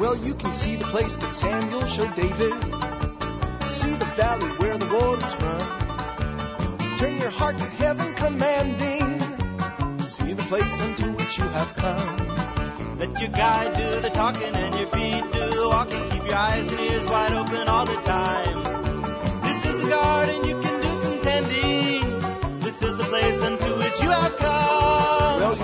Well, 0.00 0.16
you 0.16 0.34
can 0.36 0.52
see 0.52 0.76
the 0.76 0.86
place 0.86 1.16
that 1.16 1.34
Samuel 1.34 1.84
showed 1.84 2.14
David. 2.16 2.52
See 3.68 3.94
the 3.94 4.10
valley 4.16 4.48
where 4.56 4.78
the 4.78 4.86
waters 4.86 5.36
run. 5.42 6.96
Turn 6.96 7.18
your 7.18 7.30
heart 7.30 7.58
to 7.58 7.64
heaven 7.64 8.14
commanding. 8.14 8.93
Place 10.48 10.80
unto 10.82 11.04
which 11.12 11.38
you 11.38 11.44
have 11.44 11.74
come. 11.74 12.98
Let 12.98 13.20
your 13.20 13.30
guide 13.30 13.76
do 13.76 14.00
the 14.00 14.10
talking 14.10 14.54
and 14.54 14.74
your 14.76 14.86
feet 14.86 15.24
do 15.32 15.40
the 15.40 15.68
walking. 15.68 16.08
Keep 16.10 16.26
your 16.26 16.34
eyes 16.34 16.68
and 16.68 16.80
ears 16.80 17.06
wide 17.06 17.32
open 17.32 17.66
all 17.66 17.86
the 17.86 17.96
time. 18.02 19.42
This 19.42 19.64
is 19.64 19.84
the 19.84 19.90
garden, 19.90 20.44
you 20.44 20.60
can 20.60 20.80
do 20.82 20.88
some 20.88 21.20
tending. 21.22 22.60
This 22.60 22.82
is 22.82 22.98
the 22.98 23.04
place 23.04 23.42
unto 23.42 23.78
which 23.78 24.00
you 24.02 24.10
have 24.10 24.36
come. 24.36 24.83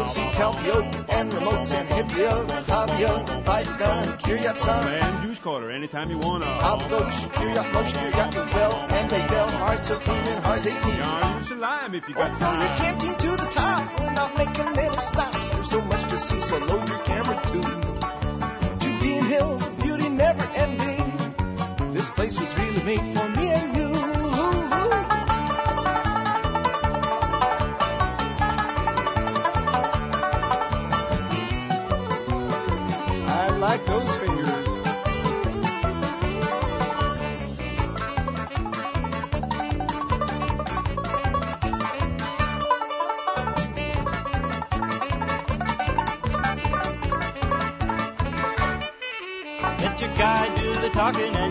You'll 0.01 0.09
see 0.09 0.31
Talpiot 0.32 1.10
and 1.10 1.31
Remotes 1.31 1.74
and 1.74 1.86
Hibria, 1.86 2.64
Chavia, 2.64 3.44
Baigan, 3.44 4.18
Kiryat 4.18 4.59
Sam. 4.59 4.89
And 4.89 5.27
Juice 5.27 5.39
Quarter 5.40 5.70
anytime 5.70 6.09
you 6.09 6.16
wanna. 6.16 6.47
Algosh, 6.47 7.18
Kiryat 7.35 7.70
Mosh, 7.74 7.93
Kiryat 7.93 8.32
Yovel, 8.32 8.90
and 8.93 9.10
Bevel, 9.10 9.48
Hearts 9.48 9.90
of 9.90 10.02
Freeman, 10.02 10.43
Hearts 10.43 10.66
18. 10.66 10.81
Yerushalayim 10.81 11.94
if 11.94 12.09
you 12.09 12.14
got 12.14 12.32
Fill 12.32 12.60
your 12.60 12.77
canteen 12.77 13.14
to 13.14 13.31
the 13.43 13.51
top. 13.52 14.01
We're 14.01 14.14
not 14.14 14.39
making 14.39 14.78
any 14.78 14.97
stops. 14.97 15.48
There's 15.51 15.70
so 15.70 15.82
much 15.82 16.02
to 16.09 16.16
see, 16.16 16.40
so 16.40 16.56
load 16.64 16.89
your 16.89 16.98
camera 17.01 17.43
too. 17.44 18.78
Judean 18.78 19.24
hills, 19.24 19.68
beauty 19.68 20.09
never 20.09 20.51
ending. 20.55 21.93
This 21.93 22.09
place 22.09 22.40
was 22.40 22.56
really 22.56 22.85
made 22.85 23.18
for 23.18 23.28
me 23.28 23.59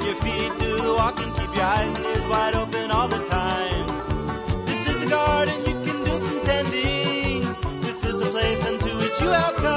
your 0.09 0.17
feet 0.17 0.51
do 0.59 0.81
the 0.81 0.93
walking. 0.95 1.31
Keep 1.33 1.55
your 1.55 1.63
eyes 1.63 1.95
and 1.95 2.05
ears 2.05 2.25
wide 2.27 2.55
open 2.55 2.89
all 2.89 3.07
the 3.07 3.23
time. 3.27 4.65
This 4.65 4.87
is 4.87 4.99
the 5.03 5.09
garden, 5.09 5.59
you 5.67 5.75
can 5.85 6.03
do 6.03 6.11
some 6.27 6.41
tending. 6.45 7.41
This 7.81 8.03
is 8.03 8.17
the 8.17 8.25
place 8.25 8.65
unto 8.65 8.97
which 8.97 9.21
you 9.21 9.29
have 9.29 9.55
come. 9.55 9.67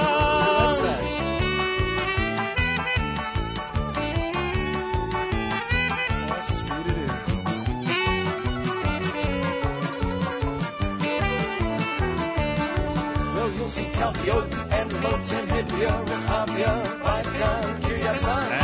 How 6.30 6.40
sweet 6.40 6.86
it 6.86 6.96
is. 6.96 7.28
Well, 13.34 13.50
you'll 13.52 13.68
see 13.68 13.88
Talpiot 13.92 14.54
and 14.78 14.90
Remotes 14.92 15.32
and 15.38 15.48
Hibria, 15.50 15.94
Rehavia, 16.06 16.72
Baigan, 17.04 18.61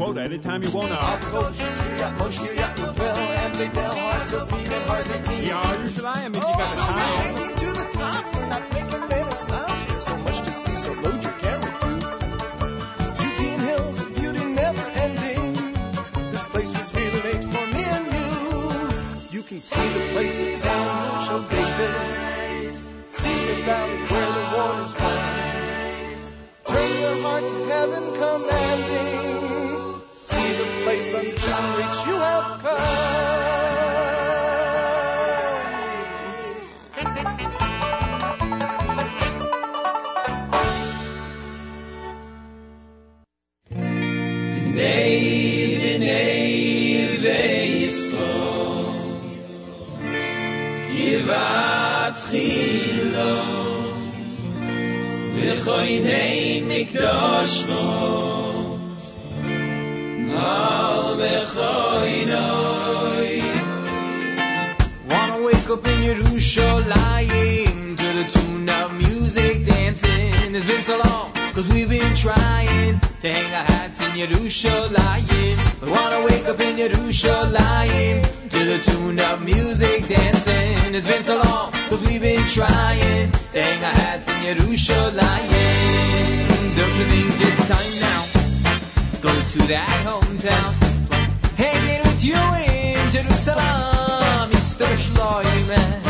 Quota 0.00 0.22
anytime 0.22 0.62
you 0.62 0.70
wanna. 0.72 0.94
And 0.94 1.24
of 4.32 4.48
Freeman, 4.48 4.82
Hearts 4.88 5.10
18. 5.10 5.50
Yerushalayim 5.50 6.30
if 6.30 6.36
you 6.36 6.40
got 6.40 6.70
the 6.70 6.80
time. 6.80 7.20
hanging 7.20 7.56
to 7.56 7.66
the 7.66 7.84
top. 7.92 8.34
We're 8.34 8.46
not 8.46 8.72
making 8.72 9.08
many 9.08 9.34
stops. 9.34 9.84
There's 9.84 10.06
so 10.06 10.16
much 10.16 10.40
to 10.40 10.52
see, 10.54 10.76
so 10.76 10.94
load 10.94 11.22
your 11.22 11.32
camera 11.32 11.72
too. 11.82 12.00
Judean 13.20 13.60
hills, 13.60 14.06
beauty 14.06 14.44
never 14.46 14.80
ending. 15.04 15.52
This 16.30 16.44
place 16.44 16.72
was 16.72 16.94
really 16.94 17.22
made 17.22 17.44
for 17.52 17.66
me 17.74 17.82
and 17.96 18.06
you. 18.16 19.36
You 19.36 19.42
can 19.42 19.60
see 19.60 19.86
the 19.96 20.00
place 20.14 20.34
that 20.34 20.54
Samuel 20.54 21.24
showed 21.26 21.50
David. 21.50 21.94
See 23.08 23.38
the 23.48 23.56
valley 23.68 24.00
where 24.08 24.32
the 24.38 24.44
waters 24.56 24.94
run. 24.98 25.20
Turn 26.64 26.90
your 27.04 27.16
heart 27.20 27.42
to 27.42 27.64
heaven 27.74 28.04
come 28.18 28.42
commanding. 28.44 28.69
Place 31.10 31.24
unto 31.24 31.76
which 31.76 32.06
you 32.06 32.16
have 32.20 32.60
v'choinei 55.34 56.60
mikdashcho 56.68 58.29
to 73.20 73.30
hang 73.30 73.54
our 73.54 73.64
hats 73.64 74.00
in 74.00 74.12
Yerushalayim. 74.12 75.82
We 75.82 75.90
wanna 75.90 76.22
wake 76.24 76.46
up 76.48 76.58
in 76.58 76.76
Yerushalayim 76.76 78.22
to 78.48 78.64
the 78.64 78.78
tune 78.78 79.20
of 79.20 79.42
music 79.42 80.08
dancing. 80.08 80.94
It's 80.94 81.06
been 81.06 81.22
so 81.22 81.36
long, 81.36 81.72
cause 81.72 82.00
we've 82.06 82.22
been 82.22 82.46
trying 82.46 83.30
to 83.52 83.62
hang 83.62 83.84
our 83.84 83.90
hats 83.90 84.26
in 84.28 84.36
Yerushalayim. 84.36 85.20
Don't 86.78 86.96
you 86.98 87.04
think 87.12 87.40
it's 87.46 87.68
time 87.68 87.94
now? 88.08 88.22
Go 89.20 89.32
to 89.52 89.58
that 89.68 90.02
hometown. 90.06 90.72
Hanging 91.56 92.02
with 92.06 92.24
you 92.24 92.40
in 92.72 93.10
Jerusalem, 93.10 94.50
Mr. 94.50 94.96
Shloimeh. 94.96 96.09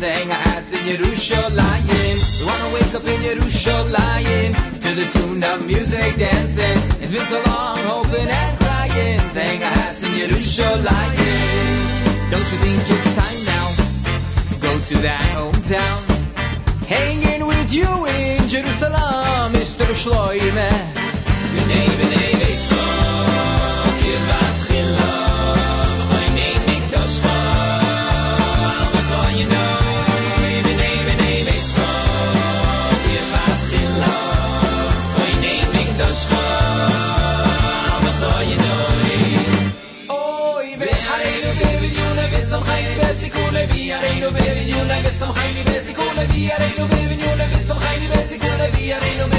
hang 0.00 0.30
our 0.30 0.36
hats 0.36 0.72
in 0.72 0.78
Yerushalayim. 0.78 2.40
We 2.40 2.46
wanna 2.46 2.74
wake 2.74 2.94
up 2.94 3.04
in 3.04 3.20
Yerushalayim 3.20 4.52
to 4.82 4.94
the 4.94 5.06
tune 5.10 5.42
of 5.44 5.66
music 5.66 6.16
dancing. 6.16 6.78
It's 7.02 7.12
been 7.12 7.26
so 7.26 7.42
long, 7.46 7.76
hoping 7.78 8.28
and 8.28 8.58
crying 8.58 9.18
hang 9.18 9.62
our 9.62 9.70
hats 9.70 10.02
in 10.02 10.12
Yerushalayim. 10.12 11.64
Don't 12.30 12.48
you 12.52 12.58
think 12.64 12.80
it's 12.94 13.14
time 13.20 13.40
now? 13.52 13.66
Go 14.60 14.72
to 14.90 14.94
that 15.06 15.26
hometown. 15.36 15.98
Hanging 16.86 17.46
with 17.46 17.72
you 17.72 18.06
in 18.06 18.48
Jerusalem, 18.48 19.52
Mr. 19.52 19.86
Shloimeh. 20.02 20.78
B'nei 21.54 21.88
b'nei 21.98 22.33
v'sikuna 48.84 49.00
ve'areinu 49.00 49.33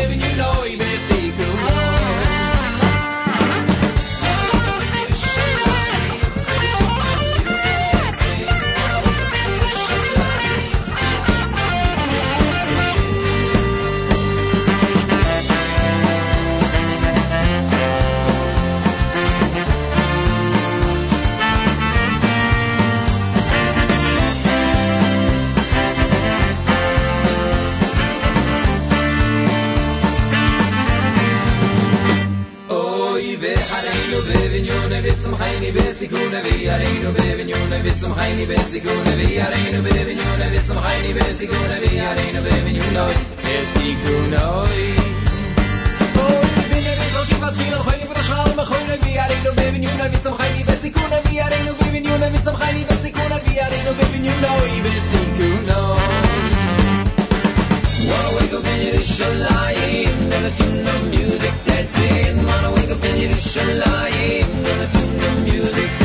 ve'areinu 53.46 53.92
be'vinyuna 53.98 54.50
oy 54.62 54.76
v'sikuna 54.86 55.80
Wanna 58.08 58.30
wake 58.36 58.54
up 58.54 58.66
the 60.44 60.52
tune 60.58 60.88
of 60.88 61.02
music 61.10 61.54
up 61.54 61.68
in 61.68 61.86
the 61.86 62.46
Wanna 62.48 62.72
wake 62.76 62.92
up 62.92 63.04
in 63.04 63.18
the 64.80 64.88
tune 64.94 65.24
of 65.30 65.44
music 65.44 66.05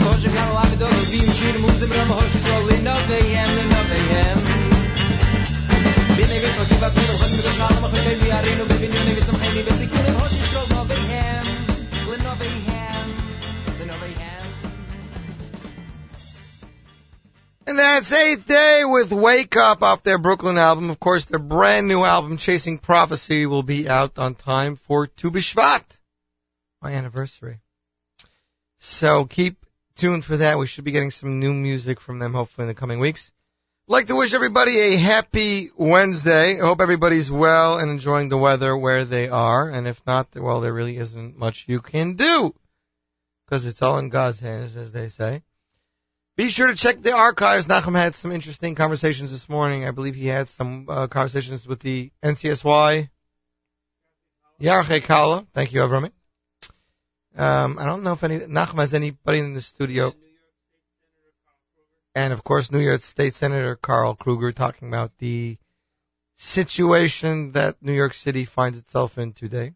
Day 18.35 18.83
with 18.85 19.11
Wake 19.11 19.55
Up 19.55 19.83
off 19.83 20.03
their 20.03 20.17
Brooklyn 20.17 20.57
album. 20.57 20.89
Of 20.89 20.99
course, 20.99 21.25
their 21.25 21.39
brand 21.39 21.87
new 21.87 22.03
album, 22.03 22.37
Chasing 22.37 22.77
Prophecy, 22.77 23.45
will 23.45 23.63
be 23.63 23.87
out 23.87 24.17
on 24.17 24.35
time 24.35 24.75
for 24.75 25.07
Tu 25.07 25.31
B'Shvat, 25.31 25.99
my 26.81 26.93
anniversary. 26.93 27.59
So 28.79 29.25
keep 29.25 29.65
tuned 29.95 30.25
for 30.25 30.37
that. 30.37 30.57
We 30.57 30.67
should 30.67 30.83
be 30.83 30.91
getting 30.91 31.11
some 31.11 31.39
new 31.39 31.53
music 31.53 31.99
from 31.99 32.19
them 32.19 32.33
hopefully 32.33 32.63
in 32.63 32.67
the 32.67 32.73
coming 32.73 32.99
weeks. 32.99 33.31
I'd 33.87 33.93
like 33.93 34.07
to 34.07 34.15
wish 34.15 34.33
everybody 34.33 34.79
a 34.79 34.95
happy 34.97 35.69
Wednesday. 35.75 36.59
I 36.59 36.65
hope 36.65 36.81
everybody's 36.81 37.31
well 37.31 37.77
and 37.77 37.91
enjoying 37.91 38.29
the 38.29 38.37
weather 38.37 38.75
where 38.75 39.05
they 39.05 39.27
are. 39.29 39.69
And 39.69 39.87
if 39.87 40.05
not, 40.07 40.29
well, 40.35 40.61
there 40.61 40.73
really 40.73 40.97
isn't 40.97 41.37
much 41.37 41.65
you 41.67 41.81
can 41.81 42.13
do. 42.13 42.55
Because 43.45 43.65
it's 43.65 43.81
all 43.81 43.97
in 43.97 44.09
God's 44.09 44.39
hands, 44.39 44.77
as 44.77 44.93
they 44.93 45.09
say. 45.09 45.43
Be 46.41 46.49
sure 46.49 46.65
to 46.65 46.73
check 46.73 46.99
the 47.03 47.11
archives. 47.11 47.67
Nachum 47.67 47.95
had 47.95 48.15
some 48.15 48.31
interesting 48.31 48.73
conversations 48.73 49.31
this 49.31 49.47
morning. 49.47 49.87
I 49.87 49.91
believe 49.91 50.15
he 50.15 50.25
had 50.25 50.47
some 50.47 50.87
uh, 50.89 51.05
conversations 51.05 51.67
with 51.67 51.81
the 51.81 52.11
NCSY. 52.23 53.09
Yarche 54.59 55.03
Kala. 55.03 55.45
Thank 55.53 55.71
you, 55.71 55.81
Avrami. 55.81 56.09
Um, 57.37 57.77
I 57.77 57.85
don't 57.85 58.01
know 58.01 58.13
if 58.13 58.23
any, 58.23 58.39
Nachum 58.39 58.79
has 58.79 58.95
anybody 58.95 59.37
in 59.37 59.53
the 59.53 59.61
studio. 59.61 60.15
And 62.15 62.33
of 62.33 62.43
course, 62.43 62.71
New 62.71 62.79
York 62.79 63.01
State 63.01 63.35
Senator 63.35 63.75
Carl 63.75 64.15
Kruger 64.15 64.51
talking 64.51 64.87
about 64.87 65.15
the 65.19 65.59
situation 66.33 67.51
that 67.51 67.75
New 67.83 67.93
York 67.93 68.15
City 68.15 68.45
finds 68.45 68.79
itself 68.79 69.19
in 69.19 69.33
today. 69.33 69.73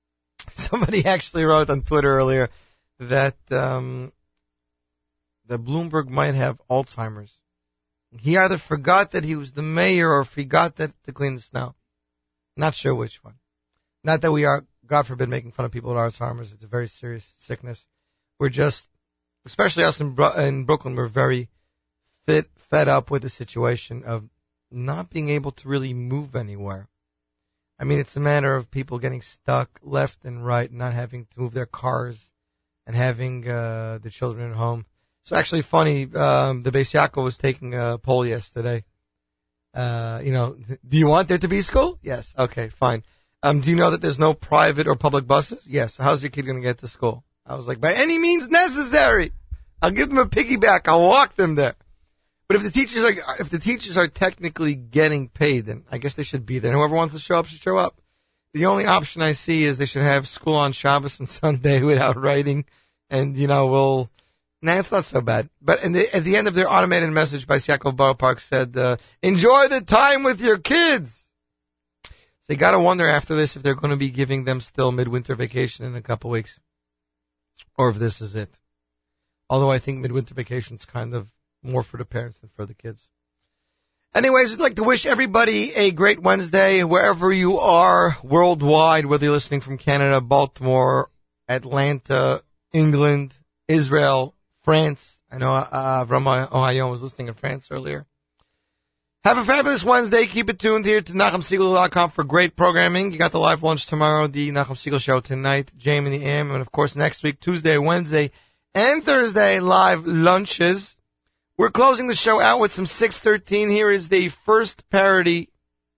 Somebody 0.50 1.06
actually 1.06 1.44
wrote 1.44 1.70
on 1.70 1.82
Twitter 1.82 2.12
earlier 2.12 2.50
that 2.98 3.36
um, 3.52 4.12
that 5.48 5.64
Bloomberg 5.64 6.08
might 6.08 6.34
have 6.34 6.60
Alzheimer's. 6.70 7.36
He 8.20 8.38
either 8.38 8.56
forgot 8.56 9.10
that 9.10 9.24
he 9.24 9.36
was 9.36 9.52
the 9.52 9.62
mayor 9.62 10.10
or 10.10 10.24
forgot 10.24 10.76
that 10.76 10.92
to 11.04 11.12
clean 11.12 11.34
the 11.34 11.40
snow. 11.40 11.74
Not 12.56 12.74
sure 12.74 12.94
which 12.94 13.22
one. 13.22 13.34
Not 14.04 14.22
that 14.22 14.32
we 14.32 14.44
are, 14.44 14.64
God 14.86 15.06
forbid, 15.06 15.28
making 15.28 15.52
fun 15.52 15.66
of 15.66 15.72
people 15.72 15.92
with 15.92 16.00
Alzheimer's. 16.00 16.52
It's 16.52 16.64
a 16.64 16.68
very 16.68 16.88
serious 16.88 17.30
sickness. 17.38 17.86
We're 18.38 18.48
just, 18.48 18.88
especially 19.44 19.84
us 19.84 20.00
in, 20.00 20.16
in 20.38 20.64
Brooklyn, 20.64 20.94
we're 20.94 21.06
very 21.06 21.48
fit, 22.26 22.46
fed 22.56 22.88
up 22.88 23.10
with 23.10 23.22
the 23.22 23.30
situation 23.30 24.04
of 24.04 24.28
not 24.70 25.10
being 25.10 25.30
able 25.30 25.52
to 25.52 25.68
really 25.68 25.94
move 25.94 26.36
anywhere. 26.36 26.88
I 27.78 27.84
mean, 27.84 28.00
it's 28.00 28.16
a 28.16 28.20
matter 28.20 28.54
of 28.54 28.70
people 28.70 28.98
getting 28.98 29.22
stuck 29.22 29.80
left 29.82 30.24
and 30.24 30.44
right, 30.44 30.70
not 30.70 30.92
having 30.92 31.26
to 31.26 31.40
move 31.40 31.52
their 31.52 31.66
cars, 31.66 32.30
and 32.86 32.96
having 32.96 33.48
uh, 33.48 33.98
the 34.02 34.10
children 34.10 34.50
at 34.50 34.56
home. 34.56 34.86
So 35.28 35.36
actually, 35.36 35.60
funny. 35.60 36.04
Um, 36.04 36.62
the 36.62 36.70
Yaakov 36.70 37.22
was 37.22 37.36
taking 37.36 37.74
a 37.74 37.98
poll 37.98 38.24
yesterday. 38.24 38.82
Uh, 39.74 40.22
you 40.24 40.32
know, 40.32 40.56
do 40.88 40.96
you 40.96 41.06
want 41.06 41.28
there 41.28 41.36
to 41.36 41.48
be 41.48 41.60
school? 41.60 41.98
Yes. 42.02 42.32
Okay, 42.38 42.70
fine. 42.70 43.02
Um, 43.42 43.60
do 43.60 43.68
you 43.68 43.76
know 43.76 43.90
that 43.90 44.00
there's 44.00 44.18
no 44.18 44.32
private 44.32 44.86
or 44.86 44.96
public 44.96 45.26
buses? 45.26 45.66
Yes. 45.68 45.98
How's 45.98 46.22
your 46.22 46.30
kid 46.30 46.46
going 46.46 46.56
to 46.56 46.62
get 46.62 46.78
to 46.78 46.88
school? 46.88 47.24
I 47.44 47.56
was 47.56 47.68
like, 47.68 47.78
by 47.78 47.92
any 47.92 48.18
means 48.18 48.48
necessary. 48.48 49.32
I'll 49.82 49.90
give 49.90 50.08
them 50.08 50.16
a 50.16 50.24
piggyback. 50.24 50.88
I'll 50.88 51.02
walk 51.02 51.34
them 51.34 51.56
there. 51.56 51.76
But 52.46 52.56
if 52.56 52.62
the 52.62 52.70
teachers 52.70 53.04
are 53.04 53.12
if 53.38 53.50
the 53.50 53.58
teachers 53.58 53.98
are 53.98 54.08
technically 54.08 54.76
getting 54.76 55.28
paid, 55.28 55.66
then 55.66 55.84
I 55.90 55.98
guess 55.98 56.14
they 56.14 56.22
should 56.22 56.46
be 56.46 56.58
there. 56.58 56.72
Whoever 56.72 56.94
wants 56.94 57.12
to 57.12 57.20
show 57.20 57.38
up 57.38 57.44
should 57.48 57.60
show 57.60 57.76
up. 57.76 58.00
The 58.54 58.64
only 58.64 58.86
option 58.86 59.20
I 59.20 59.32
see 59.32 59.64
is 59.64 59.76
they 59.76 59.84
should 59.84 60.04
have 60.04 60.26
school 60.26 60.54
on 60.54 60.72
Shabbos 60.72 61.20
and 61.20 61.28
Sunday 61.40 61.82
without 61.82 62.16
writing, 62.16 62.64
and 63.10 63.36
you 63.36 63.46
know 63.46 63.66
we'll. 63.66 64.10
Nah, 64.60 64.78
it's 64.78 64.90
not 64.90 65.04
so 65.04 65.20
bad. 65.20 65.48
But 65.62 65.82
the, 65.82 66.16
at 66.16 66.24
the 66.24 66.36
end 66.36 66.48
of 66.48 66.54
their 66.54 66.70
automated 66.70 67.10
message 67.10 67.46
by 67.46 67.56
Yaakov 67.56 67.96
Ballpark 67.96 68.40
said, 68.40 68.76
uh, 68.76 68.96
"Enjoy 69.22 69.68
the 69.68 69.80
time 69.80 70.24
with 70.24 70.40
your 70.40 70.58
kids." 70.58 71.24
So 72.02 72.54
you 72.54 72.56
got 72.56 72.72
to 72.72 72.80
wonder 72.80 73.06
after 73.06 73.36
this 73.36 73.56
if 73.56 73.62
they're 73.62 73.74
to 73.74 73.96
be 73.96 74.10
giving 74.10 74.44
them 74.44 74.60
still 74.60 74.90
midwinter 74.90 75.34
vacation 75.34 75.84
in 75.84 75.94
a 75.94 76.02
couple 76.02 76.30
weeks, 76.30 76.58
or 77.76 77.90
if 77.90 77.96
this 77.96 78.20
is 78.20 78.34
it. 78.34 78.50
Although 79.48 79.70
I 79.70 79.78
think 79.78 80.00
midwinter 80.00 80.34
vacation's 80.34 80.84
kind 80.84 81.14
of 81.14 81.30
more 81.62 81.82
for 81.82 81.96
the 81.98 82.04
parents 82.04 82.40
than 82.40 82.50
for 82.56 82.66
the 82.66 82.74
kids. 82.74 83.08
Anyways, 84.14 84.50
we'd 84.50 84.60
like 84.60 84.76
to 84.76 84.84
wish 84.84 85.06
everybody 85.06 85.74
a 85.74 85.90
great 85.90 86.20
Wednesday 86.20 86.82
wherever 86.82 87.30
you 87.30 87.58
are 87.58 88.16
worldwide, 88.24 89.06
whether 89.06 89.26
you're 89.26 89.34
listening 89.34 89.60
from 89.60 89.76
Canada, 89.76 90.20
Baltimore, 90.20 91.10
Atlanta, 91.46 92.42
England, 92.72 93.36
Israel, 93.68 94.34
France. 94.62 95.20
I 95.30 95.38
know 95.38 95.54
uh, 95.54 96.04
Avram 96.04 96.48
Ohayon 96.48 96.90
was 96.90 97.02
listening 97.02 97.28
in 97.28 97.34
France 97.34 97.70
earlier. 97.70 98.06
Have 99.24 99.38
a 99.38 99.44
fabulous 99.44 99.84
Wednesday. 99.84 100.26
Keep 100.26 100.48
it 100.48 100.58
tuned 100.58 100.86
here 100.86 101.00
to 101.00 101.12
NachumSegal.com 101.12 102.10
for 102.10 102.24
great 102.24 102.56
programming. 102.56 103.12
You 103.12 103.18
got 103.18 103.32
the 103.32 103.40
live 103.40 103.62
lunch 103.62 103.86
tomorrow, 103.86 104.26
the 104.26 104.50
Nachum 104.52 104.76
Segal 104.76 105.00
show 105.00 105.20
tonight, 105.20 105.70
Jam 105.76 106.06
in 106.06 106.12
the 106.12 106.24
AM, 106.24 106.50
and 106.50 106.60
of 106.60 106.72
course 106.72 106.96
next 106.96 107.22
week, 107.22 107.40
Tuesday, 107.40 107.76
Wednesday, 107.78 108.30
and 108.74 109.04
Thursday, 109.04 109.60
live 109.60 110.06
lunches. 110.06 110.96
We're 111.58 111.70
closing 111.70 112.06
the 112.06 112.14
show 112.14 112.40
out 112.40 112.60
with 112.60 112.72
some 112.72 112.86
613. 112.86 113.68
Here 113.68 113.90
is 113.90 114.08
the 114.08 114.28
first 114.28 114.88
parody 114.88 115.50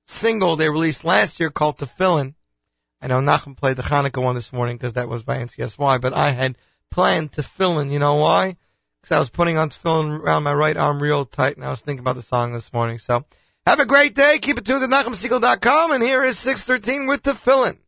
single 0.06 0.56
they 0.56 0.68
released 0.68 1.04
last 1.04 1.38
year 1.38 1.50
called 1.50 1.78
Tefillin. 1.78 2.34
I 3.02 3.06
know 3.06 3.20
Nachum 3.20 3.56
played 3.56 3.76
the 3.76 3.82
Hanukkah 3.82 4.22
one 4.22 4.34
this 4.34 4.52
morning 4.52 4.76
because 4.76 4.94
that 4.94 5.08
was 5.08 5.22
by 5.22 5.36
NCSY, 5.38 6.00
but 6.00 6.14
I 6.14 6.30
had 6.30 6.56
planned 6.90 7.32
Tefillin. 7.32 7.90
You 7.90 7.98
know 7.98 8.16
why? 8.16 8.56
Because 9.00 9.16
I 9.16 9.18
was 9.18 9.30
putting 9.30 9.56
on 9.56 9.70
Tefillin 9.70 10.18
around 10.18 10.42
my 10.42 10.54
right 10.54 10.76
arm 10.76 11.02
real 11.02 11.24
tight 11.24 11.56
and 11.56 11.64
I 11.64 11.70
was 11.70 11.80
thinking 11.80 12.00
about 12.00 12.16
the 12.16 12.22
song 12.22 12.52
this 12.52 12.72
morning. 12.72 12.98
So 12.98 13.24
have 13.66 13.80
a 13.80 13.86
great 13.86 14.14
day. 14.14 14.38
Keep 14.38 14.58
it 14.58 14.66
tuned 14.66 14.82
to 14.82 14.88
NachumSegal.com 14.88 15.92
and 15.92 16.02
here 16.02 16.24
is 16.24 16.38
613 16.38 17.06
with 17.06 17.22
the 17.22 17.32
Tefillin. 17.32 17.78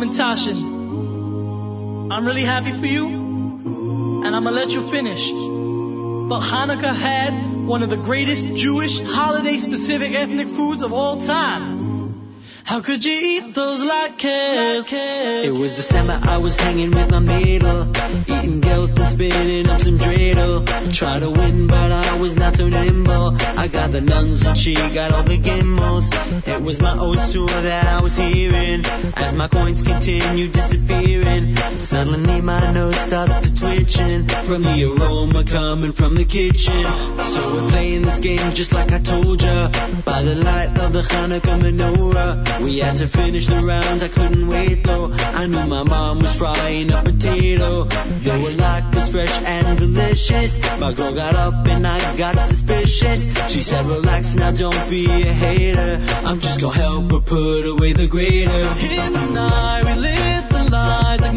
Yo, 0.08 0.14
Hamantashen, 0.14 2.12
I'm 2.12 2.26
really 2.26 2.44
happy 2.44 2.72
for 2.72 2.86
you, 2.86 3.08
and 3.08 4.36
I'm 4.36 4.44
gonna 4.44 4.52
let 4.52 4.72
you 4.72 4.82
finish. 4.90 5.32
But 5.32 6.42
Hanukkah 6.42 6.96
had 6.96 7.34
one 7.66 7.84
of 7.84 7.90
the 7.90 7.98
greatest 7.98 8.58
Jewish 8.58 9.02
holiday-specific 9.02 10.14
ethnic 10.14 10.48
foods 10.48 10.82
of 10.82 10.94
all 10.94 11.18
time. 11.18 12.32
How 12.64 12.80
could 12.82 13.04
you 13.04 13.14
eat 13.14 13.54
those 13.54 13.82
latkes? 13.82 14.94
It 14.94 15.60
was 15.60 15.74
December, 15.74 16.20
I 16.22 16.38
was 16.38 16.58
hanging 16.60 16.92
with 16.92 17.12
my 17.12 17.20
middle, 17.20 17.90
eating 18.28 18.62
and 18.62 18.62
spinning 19.18 19.68
up 19.68 19.82
some 19.82 19.98
dreidel. 19.98 20.94
Tried 20.94 21.20
to 21.20 21.30
win, 21.32 21.68
but 21.68 21.92
I 21.92 22.20
was 22.20 22.36
not 22.38 22.56
so 22.56 22.68
nimble. 22.70 23.36
I 23.58 23.68
got 23.68 23.92
the 23.92 24.02
nuns 24.02 24.46
and 24.46 24.58
she 24.58 24.76
got 24.76 25.12
all 25.12 25.24
the 25.24 25.38
gimbals. 25.38 26.10
It 26.46 26.62
was 26.62 26.80
my 26.80 26.98
old 26.98 27.18
tour 27.32 27.48
that 27.48 27.88
I 27.88 28.02
was 28.02 28.16
hearing, 28.16 28.84
as 29.16 29.34
my 29.34 29.48
coins 29.48 29.82
continued 29.82 30.54
disappearing. 30.54 31.56
Suddenly 31.80 32.42
my 32.42 32.72
nose 32.72 32.96
starts 32.96 33.50
to 33.50 33.56
twitching, 33.56 34.28
from 34.28 34.62
the 34.62 34.84
aroma 34.86 35.44
coming 35.44 35.94
from 35.94 36.16
the 36.16 36.26
kitchen. 36.26 36.84
So 37.34 37.54
we're 37.54 37.70
playing 37.70 38.04
this 38.04 38.20
game 38.20 38.54
just 38.54 38.72
like 38.72 38.92
I 38.92 39.00
told 39.00 39.42
ya, 39.42 39.70
by 40.06 40.22
the 40.22 40.36
light 40.36 40.78
of 40.80 40.94
the 40.94 41.02
Hanukkah 41.02 41.60
menorah. 41.60 42.62
We 42.62 42.80
had 42.80 42.98
to 42.98 43.08
finish 43.08 43.48
the 43.48 43.58
rounds, 43.58 44.04
I 44.04 44.10
couldn't 44.10 44.48
wait 44.48 44.84
though. 44.84 45.12
I 45.12 45.48
knew 45.48 45.66
my 45.66 45.84
mom 45.84 46.20
was 46.20 46.34
frying 46.36 46.92
a 46.92 47.02
potato. 47.02 47.86
They 47.86 48.38
were 48.38 48.52
like 48.52 48.92
fresh 49.08 49.32
and 49.44 49.78
delicious. 49.78 50.60
My 50.80 50.94
girl 50.94 51.14
got 51.14 51.36
up 51.36 51.68
and 51.68 51.86
I 51.88 52.18
got 52.18 52.36
suspicious. 52.48 53.26
She 53.52 53.62
said, 53.62 53.86
relax 53.86 54.36
now, 54.36 54.52
don't 54.52 54.90
be 54.90 55.06
a 55.06 55.34
hater. 55.34 56.06
I'm 56.26 56.40
just 56.40 56.60
gonna 56.62 56.76
help 56.76 57.12
her 57.12 57.20
put 57.20 57.66
away 57.66 57.94
the 57.94 58.08
grater. 58.08 58.50
In 58.50 59.14
the 59.14 59.26
night 59.34 59.84
we 59.86 59.94
lit 59.96 60.50
the 60.50 60.70
lights 60.72 61.24
like 61.24 61.34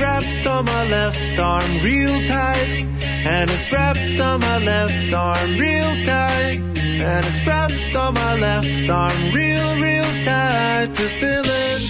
wrapped 0.00 0.46
on 0.46 0.64
my 0.64 0.88
left 0.88 1.38
arm 1.38 1.82
real 1.82 2.26
tight, 2.26 2.86
and 3.04 3.50
it's 3.50 3.70
wrapped 3.70 4.20
on 4.20 4.40
my 4.40 4.58
left 4.58 5.12
arm 5.12 5.58
real 5.58 6.04
tight, 6.06 6.60
and 6.78 7.26
it's 7.26 7.46
wrapped 7.46 7.94
on 7.96 8.14
my 8.14 8.34
left 8.36 8.90
arm 8.90 9.32
real, 9.32 9.76
real 9.76 10.10
tight. 10.24 10.86
The 10.94 11.08
feeling, 11.20 11.82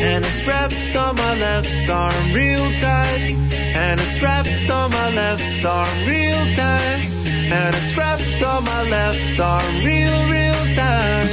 and 0.00 0.24
it's 0.24 0.46
wrapped 0.46 0.96
on 0.96 1.16
my 1.16 1.34
left 1.34 1.90
arm 1.90 2.32
real 2.32 2.70
tight, 2.80 3.36
and 3.76 4.00
it's 4.00 4.22
wrapped 4.22 4.70
on 4.70 4.90
my 4.90 5.10
left 5.10 5.64
arm 5.64 6.06
real 6.06 6.54
tight, 6.56 7.10
and 7.52 7.74
it's 7.76 7.96
wrapped 7.96 8.42
on 8.42 8.64
my 8.64 8.82
left 8.88 9.40
arm 9.40 9.84
real, 9.84 10.18
real 10.32 10.64
tight. 10.76 11.28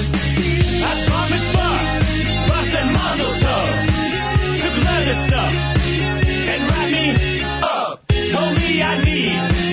At 0.89 1.09
bar 1.09 1.29
mitzvah, 1.29 2.51
Rosh 2.51 2.75
and 2.75 3.88
Leather 5.09 5.27
stuff 5.27 5.53
and 5.81 6.61
wrapped 6.69 6.91
me 6.91 7.41
up. 7.63 8.07
Told 8.31 8.57
me 8.59 8.83
I 8.83 9.03
need 9.03 9.68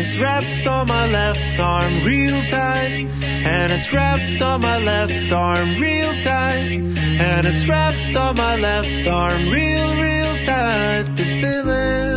it's 0.00 0.18
wrapped 0.18 0.66
on 0.66 0.86
my 0.86 1.06
left 1.06 1.60
arm 1.60 2.04
real 2.04 2.40
tight. 2.48 3.06
And 3.22 3.72
it's 3.72 3.92
wrapped 3.92 4.40
on 4.42 4.60
my 4.62 4.78
left 4.78 5.32
arm 5.32 5.74
real 5.80 6.12
tight. 6.22 6.80
And 7.28 7.46
it's 7.46 7.68
wrapped 7.68 8.16
on 8.16 8.36
my 8.36 8.56
left 8.56 9.06
arm 9.06 9.48
real, 9.48 9.94
real 9.96 10.44
tight. 10.46 11.04
The 11.16 11.24
feeling. 11.40 12.09